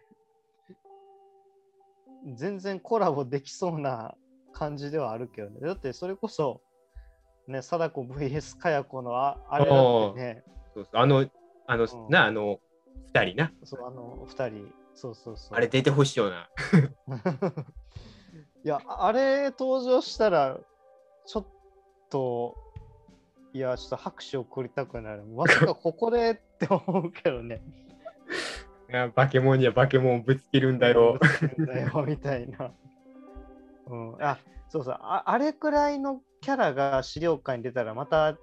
[2.35, 4.15] 全然コラボできそうな
[4.51, 5.61] 感じではあるけどね。
[5.61, 6.61] だってそれこそ、
[7.47, 10.43] ね、貞子 VS かや子のああれだってね、
[10.73, 11.25] そうそうあの、
[11.65, 12.59] あの、うんな、あの、
[13.07, 13.51] 二人な。
[13.63, 15.57] そうあの二人、そうそうそう。
[15.57, 16.49] あれ出てほしいよな。
[18.63, 20.59] いや、あれ登場したら、
[21.25, 21.47] ちょっ
[22.09, 22.55] と、
[23.59, 25.25] いや、ちょっと拍手を送りたくなる。
[25.25, 27.61] まさかここでって思うけどね。
[28.89, 31.19] いやバケモンにはバケモンをぶつけるんだよ。
[31.67, 32.71] だよみたいな。
[33.87, 34.37] うん、あ
[34.69, 38.37] そうそうあ、あれくらいのキャラが資料館に出たら、また、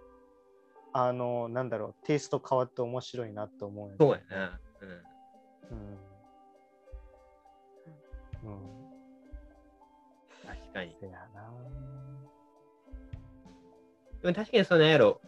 [0.93, 4.61] あの、なんだろう、テイスト変わって面白いなと思うよね、そうやな。
[4.83, 4.89] うん。
[5.71, 5.75] う
[8.51, 8.53] ん。
[8.53, 8.59] うん。
[10.47, 10.95] 確かに。
[11.01, 11.96] せやな。
[14.27, 15.21] でも確かにそのやろ、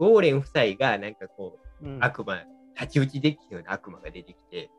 [0.00, 2.34] ウォーレン夫妻がなんかこう、うん、悪魔、
[2.74, 4.70] 太刀打ちできるような悪魔が出てきて、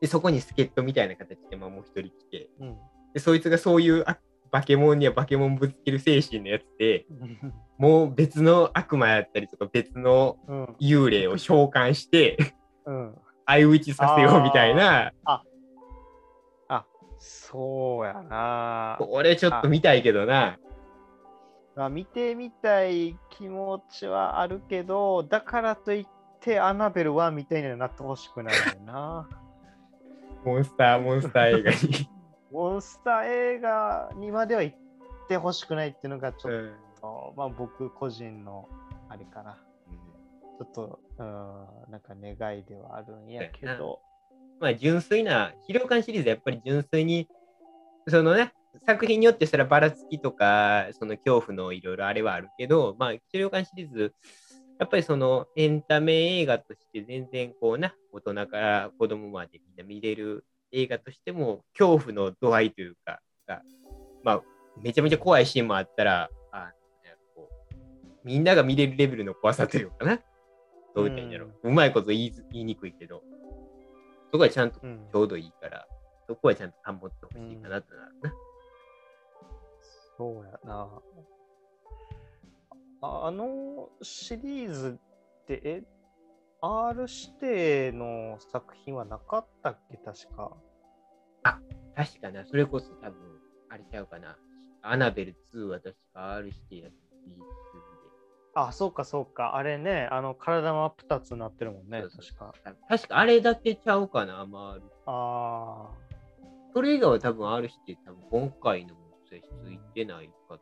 [0.00, 2.76] で、そこに助っ人みたいな形でまあもう一人来て、うん。
[3.14, 4.18] で、そいつがそういうあ
[4.50, 7.06] バケモンにはバケモンぶつける精神のやつで、
[7.78, 10.64] もう別の悪魔やったりとか別のうん。
[10.80, 12.36] 幽霊を召喚して、
[12.84, 13.14] うん。
[13.46, 15.12] 相打ちさせようみたいな、
[17.18, 18.98] そうやな。
[19.00, 20.58] 俺ちょっと見たいけどな。
[21.76, 26.06] まあ、見てみたい気持ちはあるけど、だからといっ
[26.40, 29.28] てアナベルはみたいにはなってほしくないよな。
[30.44, 32.08] モンスター、モンスター映画に。
[32.52, 34.76] モンスター映画にまでは行っ
[35.28, 38.68] てほしくないっていうのがちょっうんと、まあ僕個人の
[39.08, 39.58] あれかな。
[40.58, 44.00] ちょっと、うん、なんか願いではあるんやけど。
[44.60, 47.28] まあ純粋な、資料館シリーズやっぱり純粋に、
[48.06, 48.52] そのね、
[48.86, 54.14] 作品によってそれはばらつきとか、その恐怖のいろいろあれはあるけど、まあ、資料館シリーズ、
[54.78, 63.62] やっぱりそのエンタメ映画として全然こうな、大人から子供までみんな見れる映画としても、恐怖の度合いというか、が
[64.22, 64.42] まあ、
[64.82, 66.72] めちゃめちゃ怖いシーンもあったら、あ
[67.34, 67.74] こう
[68.24, 70.20] みんなが見れるレベルの怖さというかな。
[70.94, 71.68] どう言ったらいいんだろう。
[71.68, 73.22] うまいこと言い言いにくいけど、
[74.30, 75.86] そこはちゃんとちょうどいいから、
[76.26, 78.32] そこはちゃんと保ってほしいかなとなるな。
[80.16, 80.88] そうやな。
[83.02, 85.82] ああのシリーズって、え、
[86.62, 89.96] R 指定の作品はなかったっけ？
[89.98, 90.56] 確か。
[91.96, 94.36] 確かな、それこそ多分、あれちゃうかな。
[94.82, 96.96] アナベル2は確か R してやって
[97.28, 97.36] いい
[98.54, 99.56] あ、そうかそうか。
[99.56, 102.74] あれね、あの、体真っ二つになってるもんね、そうそう確か。
[102.88, 105.90] 確かあれだけちゃうかな、まあ、R あ
[106.72, 110.58] それ以外は多分 R して多分今回のも接ついてないか。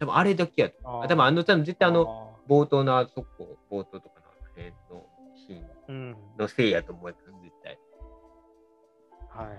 [0.00, 1.02] 多分あれだけやと。
[1.02, 1.80] あ多分あの、多分絶あ。
[1.80, 6.16] 対あの、冒頭のあそこ、冒頭とかの辺のシーンうん。
[6.38, 7.78] のせいやと思うやつ、絶対。
[9.28, 9.56] はいはい。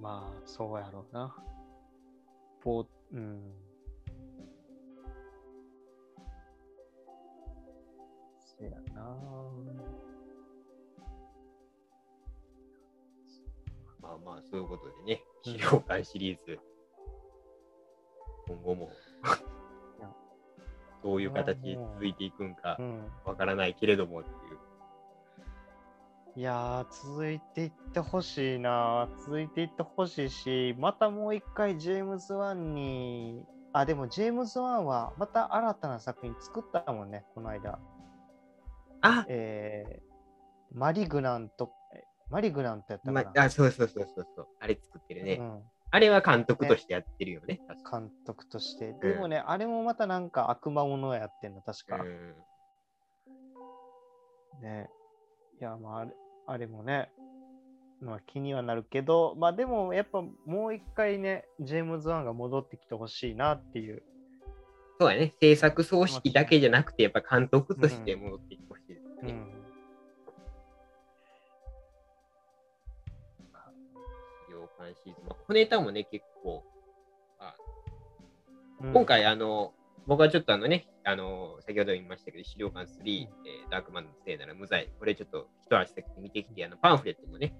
[0.00, 1.34] まあ、そうやろうな。
[2.62, 3.52] ぼうん。
[8.58, 9.16] せやな。
[14.00, 16.58] まあまあ、そういうことでね、うん資料館シリーズ、
[18.46, 18.90] 今後も
[21.02, 23.02] どういう形で続いていくんかうん。
[23.24, 24.36] わからないけれどもっていう。
[26.36, 29.08] いやー、続いていってほしいな。
[29.20, 37.78] 続いていってほしいし、またもう一回ジェームズ・ワンに、あ、でもジェームズ・ワンはまた新たな作品作ったもんね、この間。
[39.00, 43.32] あ、えー、マリグナント、えマリグナントやったかな。
[43.34, 44.46] まあ、そうそうそうそうそう。
[44.60, 45.34] あれ作ってるね。
[45.34, 45.62] うん
[45.92, 47.60] あれは監督としてやってるよね。
[47.90, 48.92] 監督として。
[48.92, 51.96] でもね、あれもまたなんか悪魔ものやってんの、確か。
[51.96, 52.34] うん
[54.60, 54.90] ね。
[55.60, 56.10] いや、まあ、あれ
[56.46, 57.10] あれもね、
[58.00, 64.02] まあ気にはなるけど、まあでもやっぱもう一回ね、ジェームズ・ワンが戻ってきてほしいなっていう。
[64.98, 65.34] そうやね。
[65.40, 69.32] 制作総指揮だけじゃなくて、やっぱ監督として戻ってきてほしいですね。
[69.32, 69.59] うん。
[74.88, 75.26] シーズン。
[75.26, 76.64] まあ小ネタもね、結構、
[78.82, 79.74] うん今、回、あの、
[80.06, 87.54] 僕はちょっとあのね、あの、先ほど言いましたけど、資料館3、えーダークマンのせいなら無罪、これちょっと一足先に見てきて、あのパンフレットもね、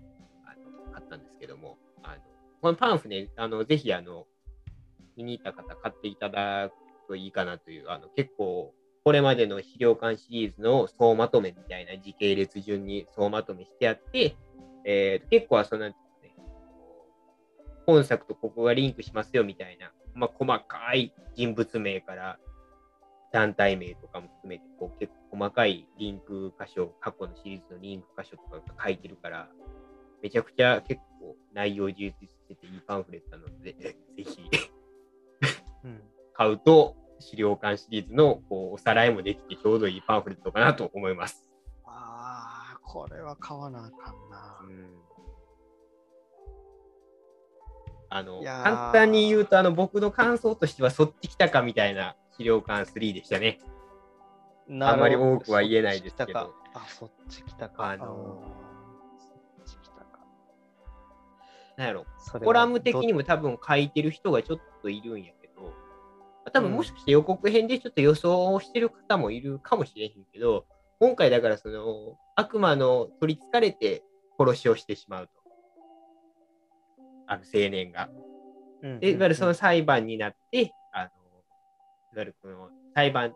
[0.47, 2.23] あの買ったんですけども、あの
[2.63, 4.27] このパンフね、あのぜひあの、
[5.17, 6.75] 見に行った方、買っていただく
[7.09, 8.73] といいかなという、あの結構、
[9.05, 14.37] これまでの資料館シリーズの総まとめみたいな時系列順に総まとめしてあって、
[14.87, 15.93] えー結構はその、
[17.91, 22.39] 本作とここがリンクしますよみたいな、まあ、細かい人物名から
[23.33, 29.49] 団体名とかも含めて、こう結構細かいリンク箇所、過去のシリーズのリンク箇所とかが書いてるから、
[30.23, 34.51] めちゃくちゃ結構内容充実してていいパンフレットなので、ぜひ
[35.85, 36.01] うん
[36.35, 41.47] 買うと資料館シリーズのこうおさらいもできてちょうどいいパンフレットかなと思います。
[41.85, 44.61] ああ、これは買わなあかんな。
[48.11, 53.59] あの簡単に言うとあの僕の感想としてはそっち来たかみたいな資料館3でしたね。
[54.81, 56.55] あまり多くは言えないですけど
[56.87, 57.99] そっち来たかあ、そっ
[59.67, 60.31] ち来たか。
[60.31, 61.21] あの。
[61.77, 62.05] なんやろ
[62.45, 65.73] コラム的にども多分書いてる人がちょっといるんやけど、
[66.53, 70.67] 多分もしかして予告編でちょっと予想をしてる方もいるかもしれへんけど、
[70.99, 74.03] 今回だからその悪魔の取りつかれて
[74.39, 75.40] 殺しをしてしまうと。
[77.31, 78.11] ある青年が。
[78.83, 81.11] うんで、いわゆるそうんの裁判になって、あの、いわ
[82.17, 83.35] ゆるこの裁判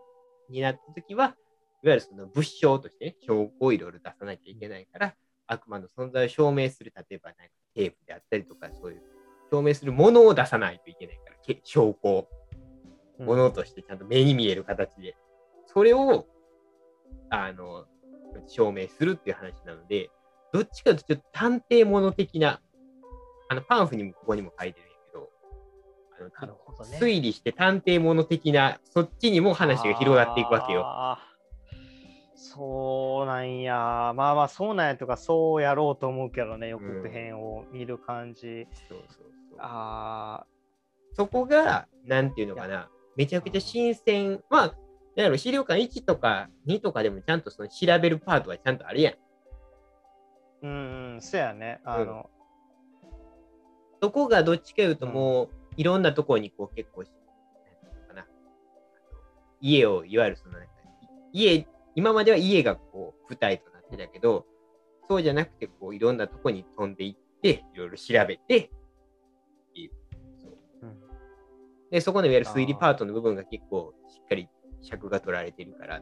[0.49, 1.35] になったときは、いわ
[1.83, 5.15] ゆるその物証として、ね、証拠をいろいろ出さなきゃいけないから、
[5.47, 9.01] 悪魔の存在を証明する、例えばなんかテープであったりとか、そういう
[9.51, 12.27] 証明するものを出さないといけないから、け証拠を、
[13.19, 13.25] うん。
[13.27, 15.15] ものとしてちゃんと目に見える形で、
[15.67, 16.27] それを、
[17.29, 17.85] あの、
[18.47, 20.09] 証明するっていう話なので、
[20.51, 22.61] どっちかというとちょっと探偵物的な、
[23.47, 25.29] あの、パンフにもここにも書いてるんやけど、
[26.19, 26.97] あのなるほどね。
[26.99, 30.85] 推理して探偵物的な、そっちにも話が広がっていくわけよ。
[32.35, 34.13] そうなんや。
[34.15, 38.67] まあまあ、そうなんやとか、そうやろうと思うけどね、予告編を見る感じ。
[38.89, 40.45] そうそうそうあ
[41.15, 44.43] そこが、なんていうのかな、めちゃくちゃ新鮮。
[44.49, 44.75] まあ、
[45.15, 49.13] なんやろ、資料館1とか2とかでもちゃんとその調べるパートはちゃんとあるやん。
[49.13, 49.17] ー
[50.63, 51.79] うん、うん、そうやね。
[51.85, 52.29] あの、
[54.01, 57.03] そこがどっちかいうともう、いろんなところにこう結構、
[59.61, 60.69] 家を、いわゆるそのなんか、
[61.33, 64.45] 家、今までは家がこう舞台となってたけど、
[65.07, 68.69] そうじゃなくて、こういろんなとこに飛んでいって、いろいろ調べて、っ
[69.73, 69.91] ていう。
[70.41, 70.51] そう。
[70.83, 70.95] うん。
[71.89, 74.49] で、そこのいわゆる推理パートの部分が結構しっかり
[74.85, 76.01] 尺が取られてるから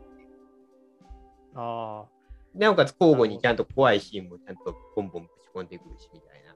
[1.56, 2.06] あ
[2.54, 6.53] なおかつ交互にちゃんと怖いシーンもちゃんとボンボンぶち込んでくるしみたいな。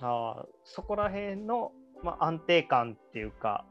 [0.00, 3.64] あそこら辺の、まあ、安定感っていうか、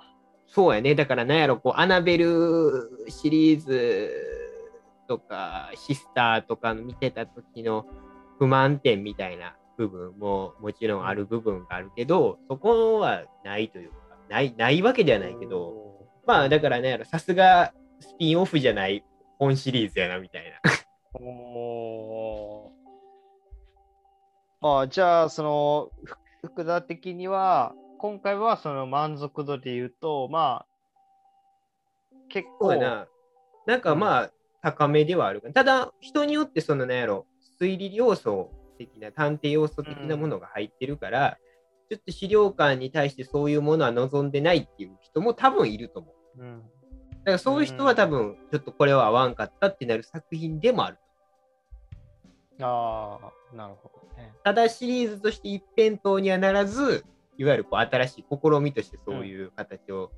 [0.47, 0.95] そうやね。
[0.95, 4.11] だからなんやろ、こう、アナベルシリーズ
[5.07, 7.85] とか、シスターとかの見てた時の
[8.37, 13.95] 不満点みたいな部分ももちろんある部分があるけど、そこはないというか、
[14.29, 19.03] ないないわけではないけど、まあだからね、さすがスピンオフじゃない
[19.39, 20.71] 本シリーズやなみたいな。
[24.67, 26.17] あじゃあ、その、ふ
[26.47, 30.67] 福田的には、今回はその満足度で言うと、まあ、
[32.29, 33.07] 結構、な。
[33.67, 34.31] なんかまあ、
[34.63, 35.41] 高めではある。
[35.53, 37.27] ただ、人によってそのなんやろ、
[37.61, 41.37] 推理要素的な、探偵要素的なものが入ってるから、
[41.91, 46.41] ちょっと資料館に対してそういうものは望んでないっていう人も多分いると思う。
[46.41, 46.65] うん、だ
[47.25, 50.97] からそういう人は多分、ちょっとこれは合わんかったってなる作品でもある。
[52.61, 53.19] あ
[53.53, 54.33] あ、なるほどね。
[54.43, 57.05] ただシリーズとして一辺倒にはならず、
[57.37, 60.11] いわゆるこう新しい試みとしてそういう形を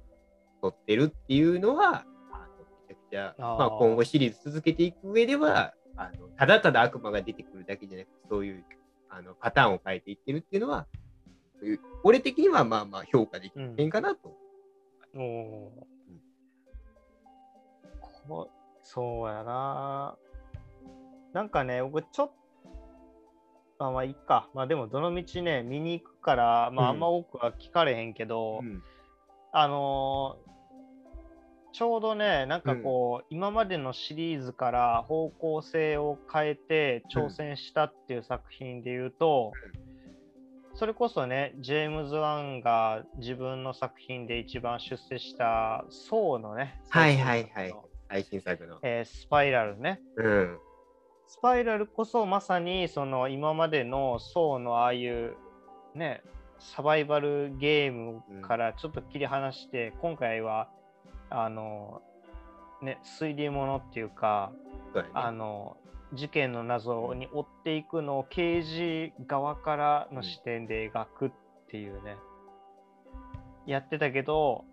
[0.61, 8.63] 取ってるっていうのは、あのめちゃくちゃ、まあ、今後シリーズ続けていく上ではあの、ただただ悪魔が出てくるだけじゃなくて、そういう
[9.09, 10.85] あのパターンを変えていってるっていうのは、
[12.03, 14.35] 俺的にはまあまあ評価できる点かなと。
[15.15, 15.87] おお
[18.27, 18.49] こ
[18.83, 20.17] そうやな。
[21.37, 22.33] なんかね、僕ちょっと、
[23.77, 24.49] まあまあいいか。
[24.55, 28.81] まあでもどの道ね、見に行くから、まあうんあんま多くは聞かれへんけど、うん
[29.53, 30.47] あのー
[31.73, 39.51] ちょうどね、なんかこう、今までのシリーズから方向性を変えて挑戦したっていう作品で言うと、
[40.73, 47.75] それこそね、ジェームズ・ワンが自分の作品で一番出世した、ソーのね、はいはいはい。
[48.09, 48.79] 最新作の。
[48.81, 50.01] えースパイラルね。
[50.15, 50.59] うん。
[51.27, 55.35] スパイラルこそまさにその今までのソーのああいう
[55.93, 56.21] ね、
[56.59, 60.69] サバイバルゲームからちょっと切り離して、今回は
[61.29, 62.01] あの、
[62.81, 64.51] ね、推理ものっていうか、
[64.95, 65.03] ね。
[65.13, 65.77] あの
[66.13, 71.31] 事件の謎に追っていくのを刑事側からの視点で描くっ
[71.69, 72.15] ていうね、
[73.65, 74.63] やってたけど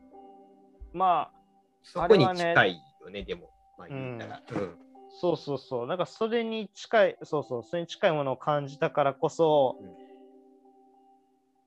[0.92, 1.38] まあ
[1.82, 3.50] そこに近いよね、でも。
[3.76, 4.42] まあ言ったら。
[4.52, 4.83] うん。
[5.20, 10.04] そうそうそうなんかそれに近いそうそうそれに近いものを感じたからこそ、うん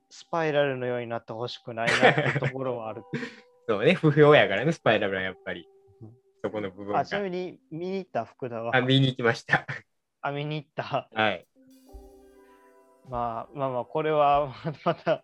[0.10, 3.04] スパイラルのようになってほしくないなってところはある
[3.68, 5.68] そうね、不評やからね、スパイラルはやっぱり
[6.02, 6.14] うん。
[6.42, 7.06] そこの部分があ。
[7.06, 8.76] ちなみに見に行った福田は？
[8.76, 9.66] あ、見に行きました。
[10.22, 11.46] あ見に行ったはい。
[13.10, 14.54] まあまあまあこれは
[14.86, 15.24] また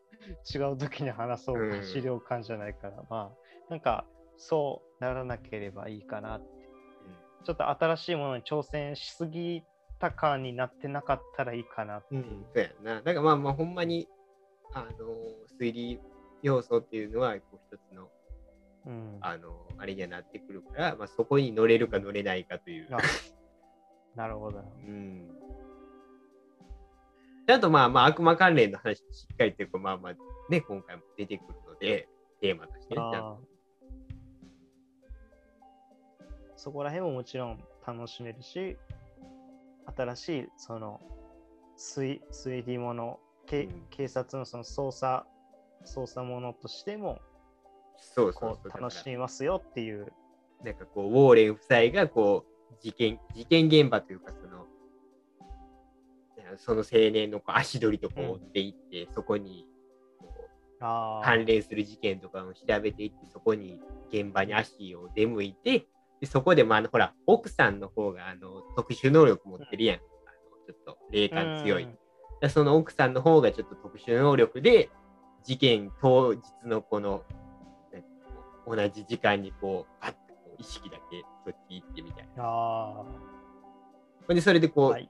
[0.54, 4.06] 違う時に話そう資料館じゃないからまあなんか
[4.38, 6.63] そうならなければいいかなって
[7.44, 9.64] ちょっと新しいものに挑戦しすぎ
[10.00, 13.02] た感になってなかったらいいかなってう、んそうやな。
[13.02, 14.08] なんかまあまあ、ほんまに、
[14.74, 14.90] あの、
[15.60, 16.00] 推理
[16.42, 18.10] 要素っていうのは、こう一つの、
[18.86, 22.88] うんあの、あれにはなってくるから、まあ、そこに乗れるか乗れないかという。
[22.92, 22.98] あ
[24.16, 25.28] なるほどな うん。
[27.46, 30.14] であと、まあまあ、悪魔関連の話、しっかりというか、まあまあ、
[30.50, 32.08] ね、今回も出てくるので、
[32.40, 33.02] テーマとしてね、
[36.64, 38.78] そこら辺ももちろん楽しめるし
[39.98, 41.02] 新しいその
[41.78, 43.86] 推推理もの、けうん。
[43.90, 45.26] 警察のその捜査
[45.86, 47.20] 捜査ものとしても
[47.98, 48.82] そうそうそう。
[48.82, 50.14] 楽しみますよっていう。
[50.64, 54.66] なんかこう、ウォーレン夫妻がこう、事件、事件現場というか、その、
[56.58, 59.68] その青年のこう足取りとかを追っていって、そこに
[60.18, 60.34] こ
[60.80, 61.26] うあー。
[61.26, 63.80] 関連する事件とかを調べていって、そこに
[64.10, 65.88] 現場に足を出向いて、
[66.24, 69.98] でそこでもあの、ほら、奥さんの方があの特殊能力持ってるやん。
[69.98, 70.04] あの
[70.66, 71.84] ちょっと霊感強い。
[71.84, 71.98] うん
[72.40, 74.90] でその奥さんの方がちょっと特殊能力で、
[75.44, 77.24] 事件当日のこの、
[78.66, 82.44] 同じ時間にこう、パッとこう意識だけそっち行ってみたいな。
[82.46, 83.04] あ
[84.30, 85.10] で、それでこう、ーはい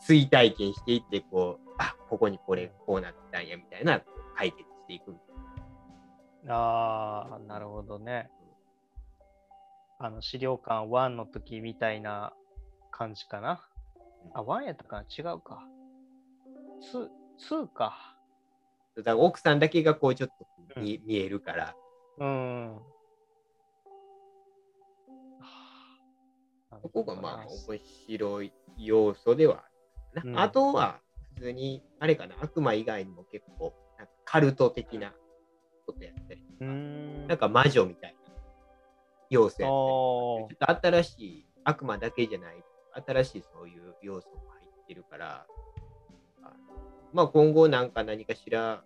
[0.00, 4.00] 追体験していって、こう、あ、ここにこれ、こうなったんや、みたいな、
[4.36, 5.14] 解決していく。
[6.48, 8.30] あーなるほどね
[10.02, 12.32] あの資料館1の時みたいな
[12.90, 13.60] 感じかな。
[14.32, 15.02] あ1やったかな？
[15.02, 15.62] 違うか。
[16.92, 17.08] 2
[17.38, 18.16] 2か。
[18.96, 20.30] だから奥さんだけがこう、ちょっ
[20.74, 21.74] と見,、見えるから。
[22.18, 22.78] うん。
[26.82, 27.78] そこがまあ面
[28.08, 29.64] 白い要素では
[30.14, 30.40] あるな、うん。
[30.40, 31.00] あとは
[31.34, 35.12] 普通に、あれかな、悪魔以外にも結構、なんかカルト的な
[35.86, 37.26] ことやったりとうか、ん。
[37.26, 37.99] なんか魔女みたいな
[39.30, 42.62] 要素ちょっと新しい悪魔だけじゃない、
[43.06, 45.46] 新しいそういう要素も入ってるから、
[47.12, 48.82] まあ今後なんか何かしら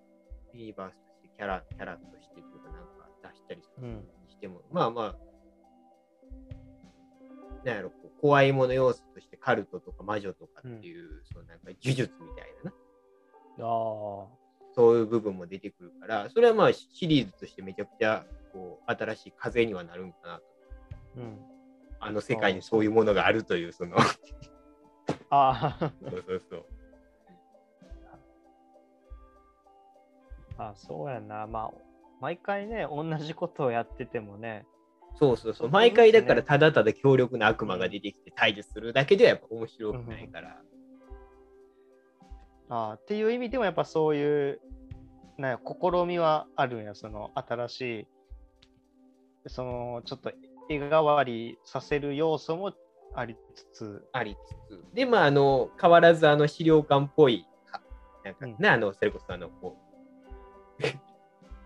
[0.53, 3.63] ユニバースとしてキャラ、キャラとしてというかなんか出したり
[4.29, 5.15] しても、まあまあ、
[7.65, 7.91] なんやろ、
[8.21, 14.27] 怖いもの要素としてカルトとか魔女とかっていう、そのなんか呪術みたいなな、あ
[14.75, 20.43] そういう部分も出てくるから、それはまあシリーズとしてめちゃくちゃこう新しい風にはなるんかなと。
[21.19, 21.39] ーうん。
[22.01, 23.97] あの世界にそういうものがあるという、その、
[25.31, 26.65] あーそうそうそう。
[30.59, 31.47] あ、そうやな。
[31.47, 31.71] まあ、
[32.21, 34.67] 毎回ね、同じことをやっててもね。
[35.17, 35.71] そうそうそう。
[35.71, 40.61] 毎回だからただただ強力な悪魔が出てきて対峙するだけではやっぱ面白くないから。
[42.75, 44.61] あーっていう意味でもやっぱそういう、
[45.39, 48.07] な試みはあるんや、その新しい、
[49.47, 50.33] そのちょっと
[50.69, 52.73] 絵代わりさせる要素も
[53.15, 54.37] ありつつ、あり
[54.71, 54.85] つつ。
[54.93, 57.81] で、まあ、あの、変わらずあの資料館っぽい、か
[58.25, 58.35] なん。
[58.35, 59.77] かね、うんあの、それこそあの、こ
[60.81, 60.83] う、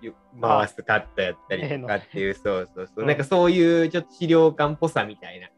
[0.03, 3.07] ゆ回すカットやったりとかっていう、そうそうそう、うん。
[3.07, 5.49] なんかそういうちょっと資料館っぽさみたいな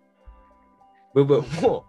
[1.12, 1.85] 部分も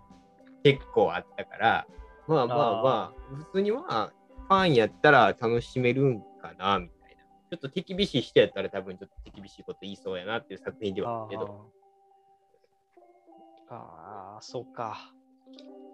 [0.63, 1.87] 結構あったから、
[2.31, 4.13] まあまあまあ、普通にまあ、
[4.47, 7.23] ファンやったら楽しめるんかな、みたいな。
[7.49, 11.71] ちょっと手厳しい人やったら多分ちょっと手厳しいこと言いそうやなっていう作品ではあるけど、
[13.69, 15.13] あーあー、そうか。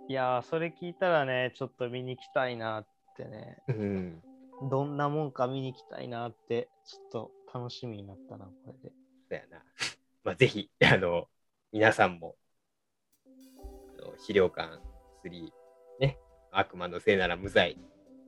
[0.07, 4.23] いやー、それ聞いたらね、ちょっと見に行きたいなってね、うん。
[4.69, 8.95] どんなもんか見に行きたいなって、ちょっと楽しみになったな、これで。
[9.29, 9.63] そうやな。
[10.23, 11.27] まあ、ぜひ、あの、
[11.71, 12.35] 皆さんも、
[13.99, 14.79] あの資料館
[15.23, 15.51] 3、ね、
[16.57, 17.77] 悪魔のせいなら無罪、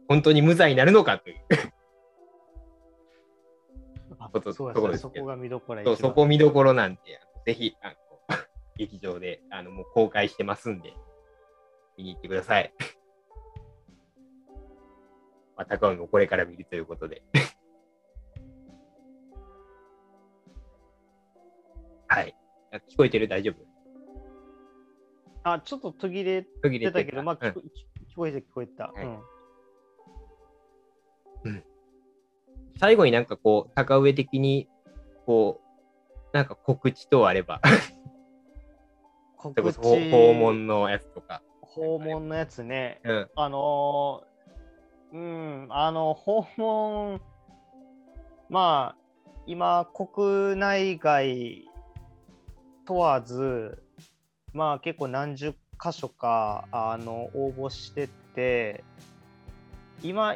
[0.08, 1.38] 本当に無罪になるのかという、
[4.20, 7.96] あことそうころですそこが見どころやそうそこ見どころなんで、あのぜひ、あの
[8.78, 10.94] 劇場であのもう公開してますんで、
[11.98, 12.72] 見に行ってください。
[15.58, 17.24] まあ、高尾もこれから見るということで。
[22.08, 22.36] はい。
[22.72, 23.28] あ聞こえてる？
[23.28, 23.56] 大丈夫？
[25.44, 27.38] あ、ちょっと途切れ途切れててたけど、まあ、
[28.10, 28.88] 聞こえて聞こえた。
[28.88, 29.06] はい
[31.46, 31.64] うん。
[32.78, 34.68] 最後になんかこう、高上的に、
[35.26, 35.62] こ
[36.34, 37.62] う、なんか告知等あれば、
[39.38, 41.42] 告知訪問のやつとか。
[41.62, 43.00] 訪問のやつね。
[43.04, 43.30] うん。
[43.36, 44.30] あのー
[45.12, 47.22] うん、あの、訪問、
[48.50, 49.00] まあ、
[49.48, 51.66] 今、国内外
[52.86, 53.84] 問わず、
[54.54, 58.84] まあ結構何十箇所か、あの、応募してて、
[60.04, 60.36] 今、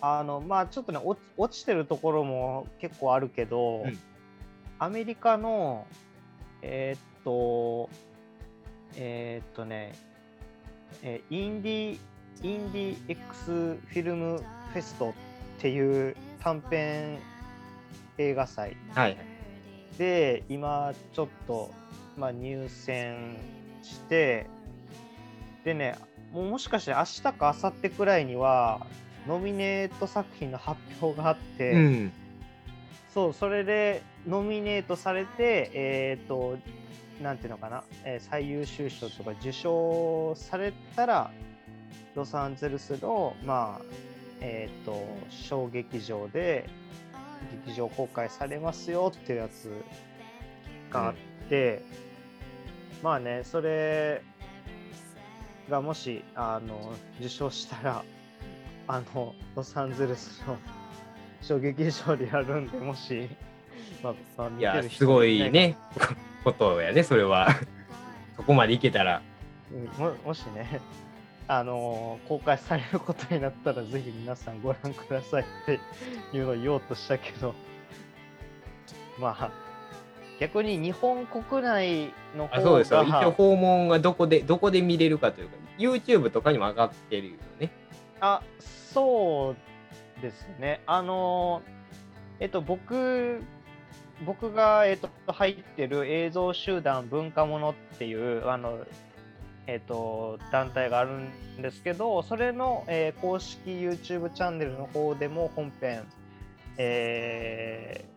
[0.00, 3.98] あの、まあちょっとね、落ち落ちてるところも結構あるけど、うん
[4.78, 5.86] アメリカの、
[6.60, 7.88] えーっと、
[8.96, 9.92] えーっとね、
[11.04, 11.98] えーインディ
[12.42, 14.38] インディ X フィルム
[14.72, 15.12] フェストっ
[15.60, 17.18] ていう短編
[18.18, 19.16] 映画祭はい。
[19.98, 21.70] で今ちょっと、
[22.18, 23.36] まあ、入選
[23.82, 24.46] して
[25.64, 25.96] でね
[26.32, 28.86] もうもしかして明日か明後日くらいには
[29.26, 32.12] ノミネート作品の発表があって、うん。
[33.12, 36.56] そうそれでノミネートされてえっ、と
[37.22, 41.30] なんていうのかな、えー最優秀賞とか受賞されたら
[42.14, 43.84] ロサンゼルスのまあ
[44.40, 46.68] えっ、と小劇場で
[47.66, 49.70] 劇場公開されますよっていうやつ
[50.90, 51.14] があっ
[51.48, 51.82] て、
[53.02, 54.22] まあねそれ
[55.72, 58.04] がもしあの受賞したら
[58.86, 60.58] あのロサンゼルスの
[61.40, 63.30] 小劇場でやるんでもし、
[64.02, 65.78] まあまあ、見いやてる、人すごいね、
[66.44, 67.48] ことやね、それは。
[68.36, 69.22] そこまでいけたら。
[69.72, 70.80] うんももしね、
[71.48, 75.80] あのー公開されることになったら、ぜひ皆さんご覧くださいって
[76.36, 77.54] いうのを言おうとしたけど、
[79.18, 79.50] まあ、
[80.38, 83.04] 逆に日本国内の方があそうですよ。
[83.04, 87.70] 一応訪問はどこで、どこで見れるかというか、YouTube とかにも上がってるよね。
[88.20, 89.56] あそ
[90.18, 90.80] うですね。
[90.86, 91.62] あの
[92.40, 93.40] えっと、僕、
[94.26, 98.84] 僕が、えっと、入ってる映像集団文化ものっていう、あの、
[99.66, 106.02] えっと、団体があるんですけど、それの、えー公式 YouTube チャンネルの方でも本編
[106.78, 108.11] えー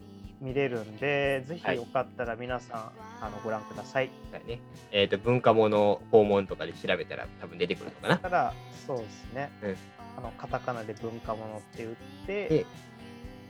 [0.45, 4.11] 見れるんで、ぜひはいよかったら皆さん、あのご覧ください。
[4.31, 4.59] だね。
[4.91, 8.17] えっ、と、文化物訪問とかで調べたら多分出てくるのかな。
[8.19, 8.53] ただ、
[8.85, 9.77] そうですね、うん。
[10.19, 11.95] あのカタカナで文化物って打っ
[12.27, 12.65] てで、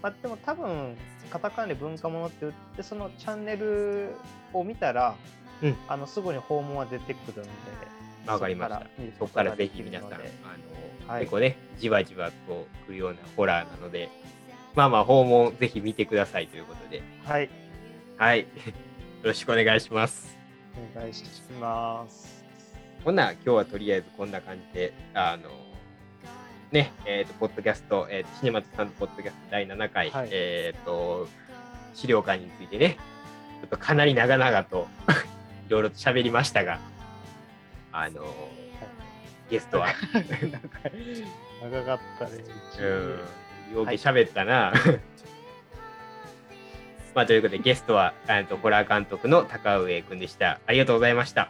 [0.01, 0.95] まあ、でも多分、
[1.29, 4.15] カタカナで文化物って打って、そのチャンネル
[4.53, 5.15] を見たら、
[5.61, 5.75] うん。
[5.89, 7.49] あのすぐに訪問は出てくるんで、
[8.25, 8.87] わかりました。
[9.19, 10.23] そこからぜひ皆さん、あの
[11.07, 11.19] はい。
[11.21, 14.09] 結構ね、じわじわと来るようなホラーなので、
[14.75, 17.49] まあまあ、訪問ぜひ見てくださいということで、はい、
[18.17, 18.41] はい。
[19.23, 20.37] よろしくお願いします。
[20.95, 21.23] お願いし
[21.59, 22.43] ます。
[23.05, 25.49] ほな、今日はとりあえずこんな感じで、あの、
[26.71, 31.29] ね、えっ、と、ポッドキャスト、えーと、シネマトさんのポッドキャスト第7回、はいえっ、と、
[31.93, 32.97] 資料館についてね、
[33.61, 34.87] ちょっとかなり長々と
[35.69, 36.79] いろいろと喋りましたが、
[37.93, 38.25] あの、
[39.49, 39.87] ゲストは、
[41.63, 42.43] 長かったね。
[42.79, 43.19] うん、
[43.83, 44.73] 喋ったな。
[47.13, 50.59] まあ、ということで、ゲストは、えーとホラー監督の高上くんでした。
[50.65, 51.49] ありがとうございました。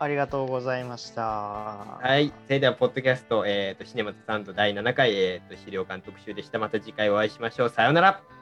[0.00, 1.22] ありがとうございました。
[1.22, 2.32] はい。
[2.46, 6.58] それでは、ポッドキャスト、えっ、と、シネマトサンド第7回、えっ、と、資料館特集でした。
[6.58, 7.68] また次回お会いしましょう。
[7.68, 8.39] さようなら。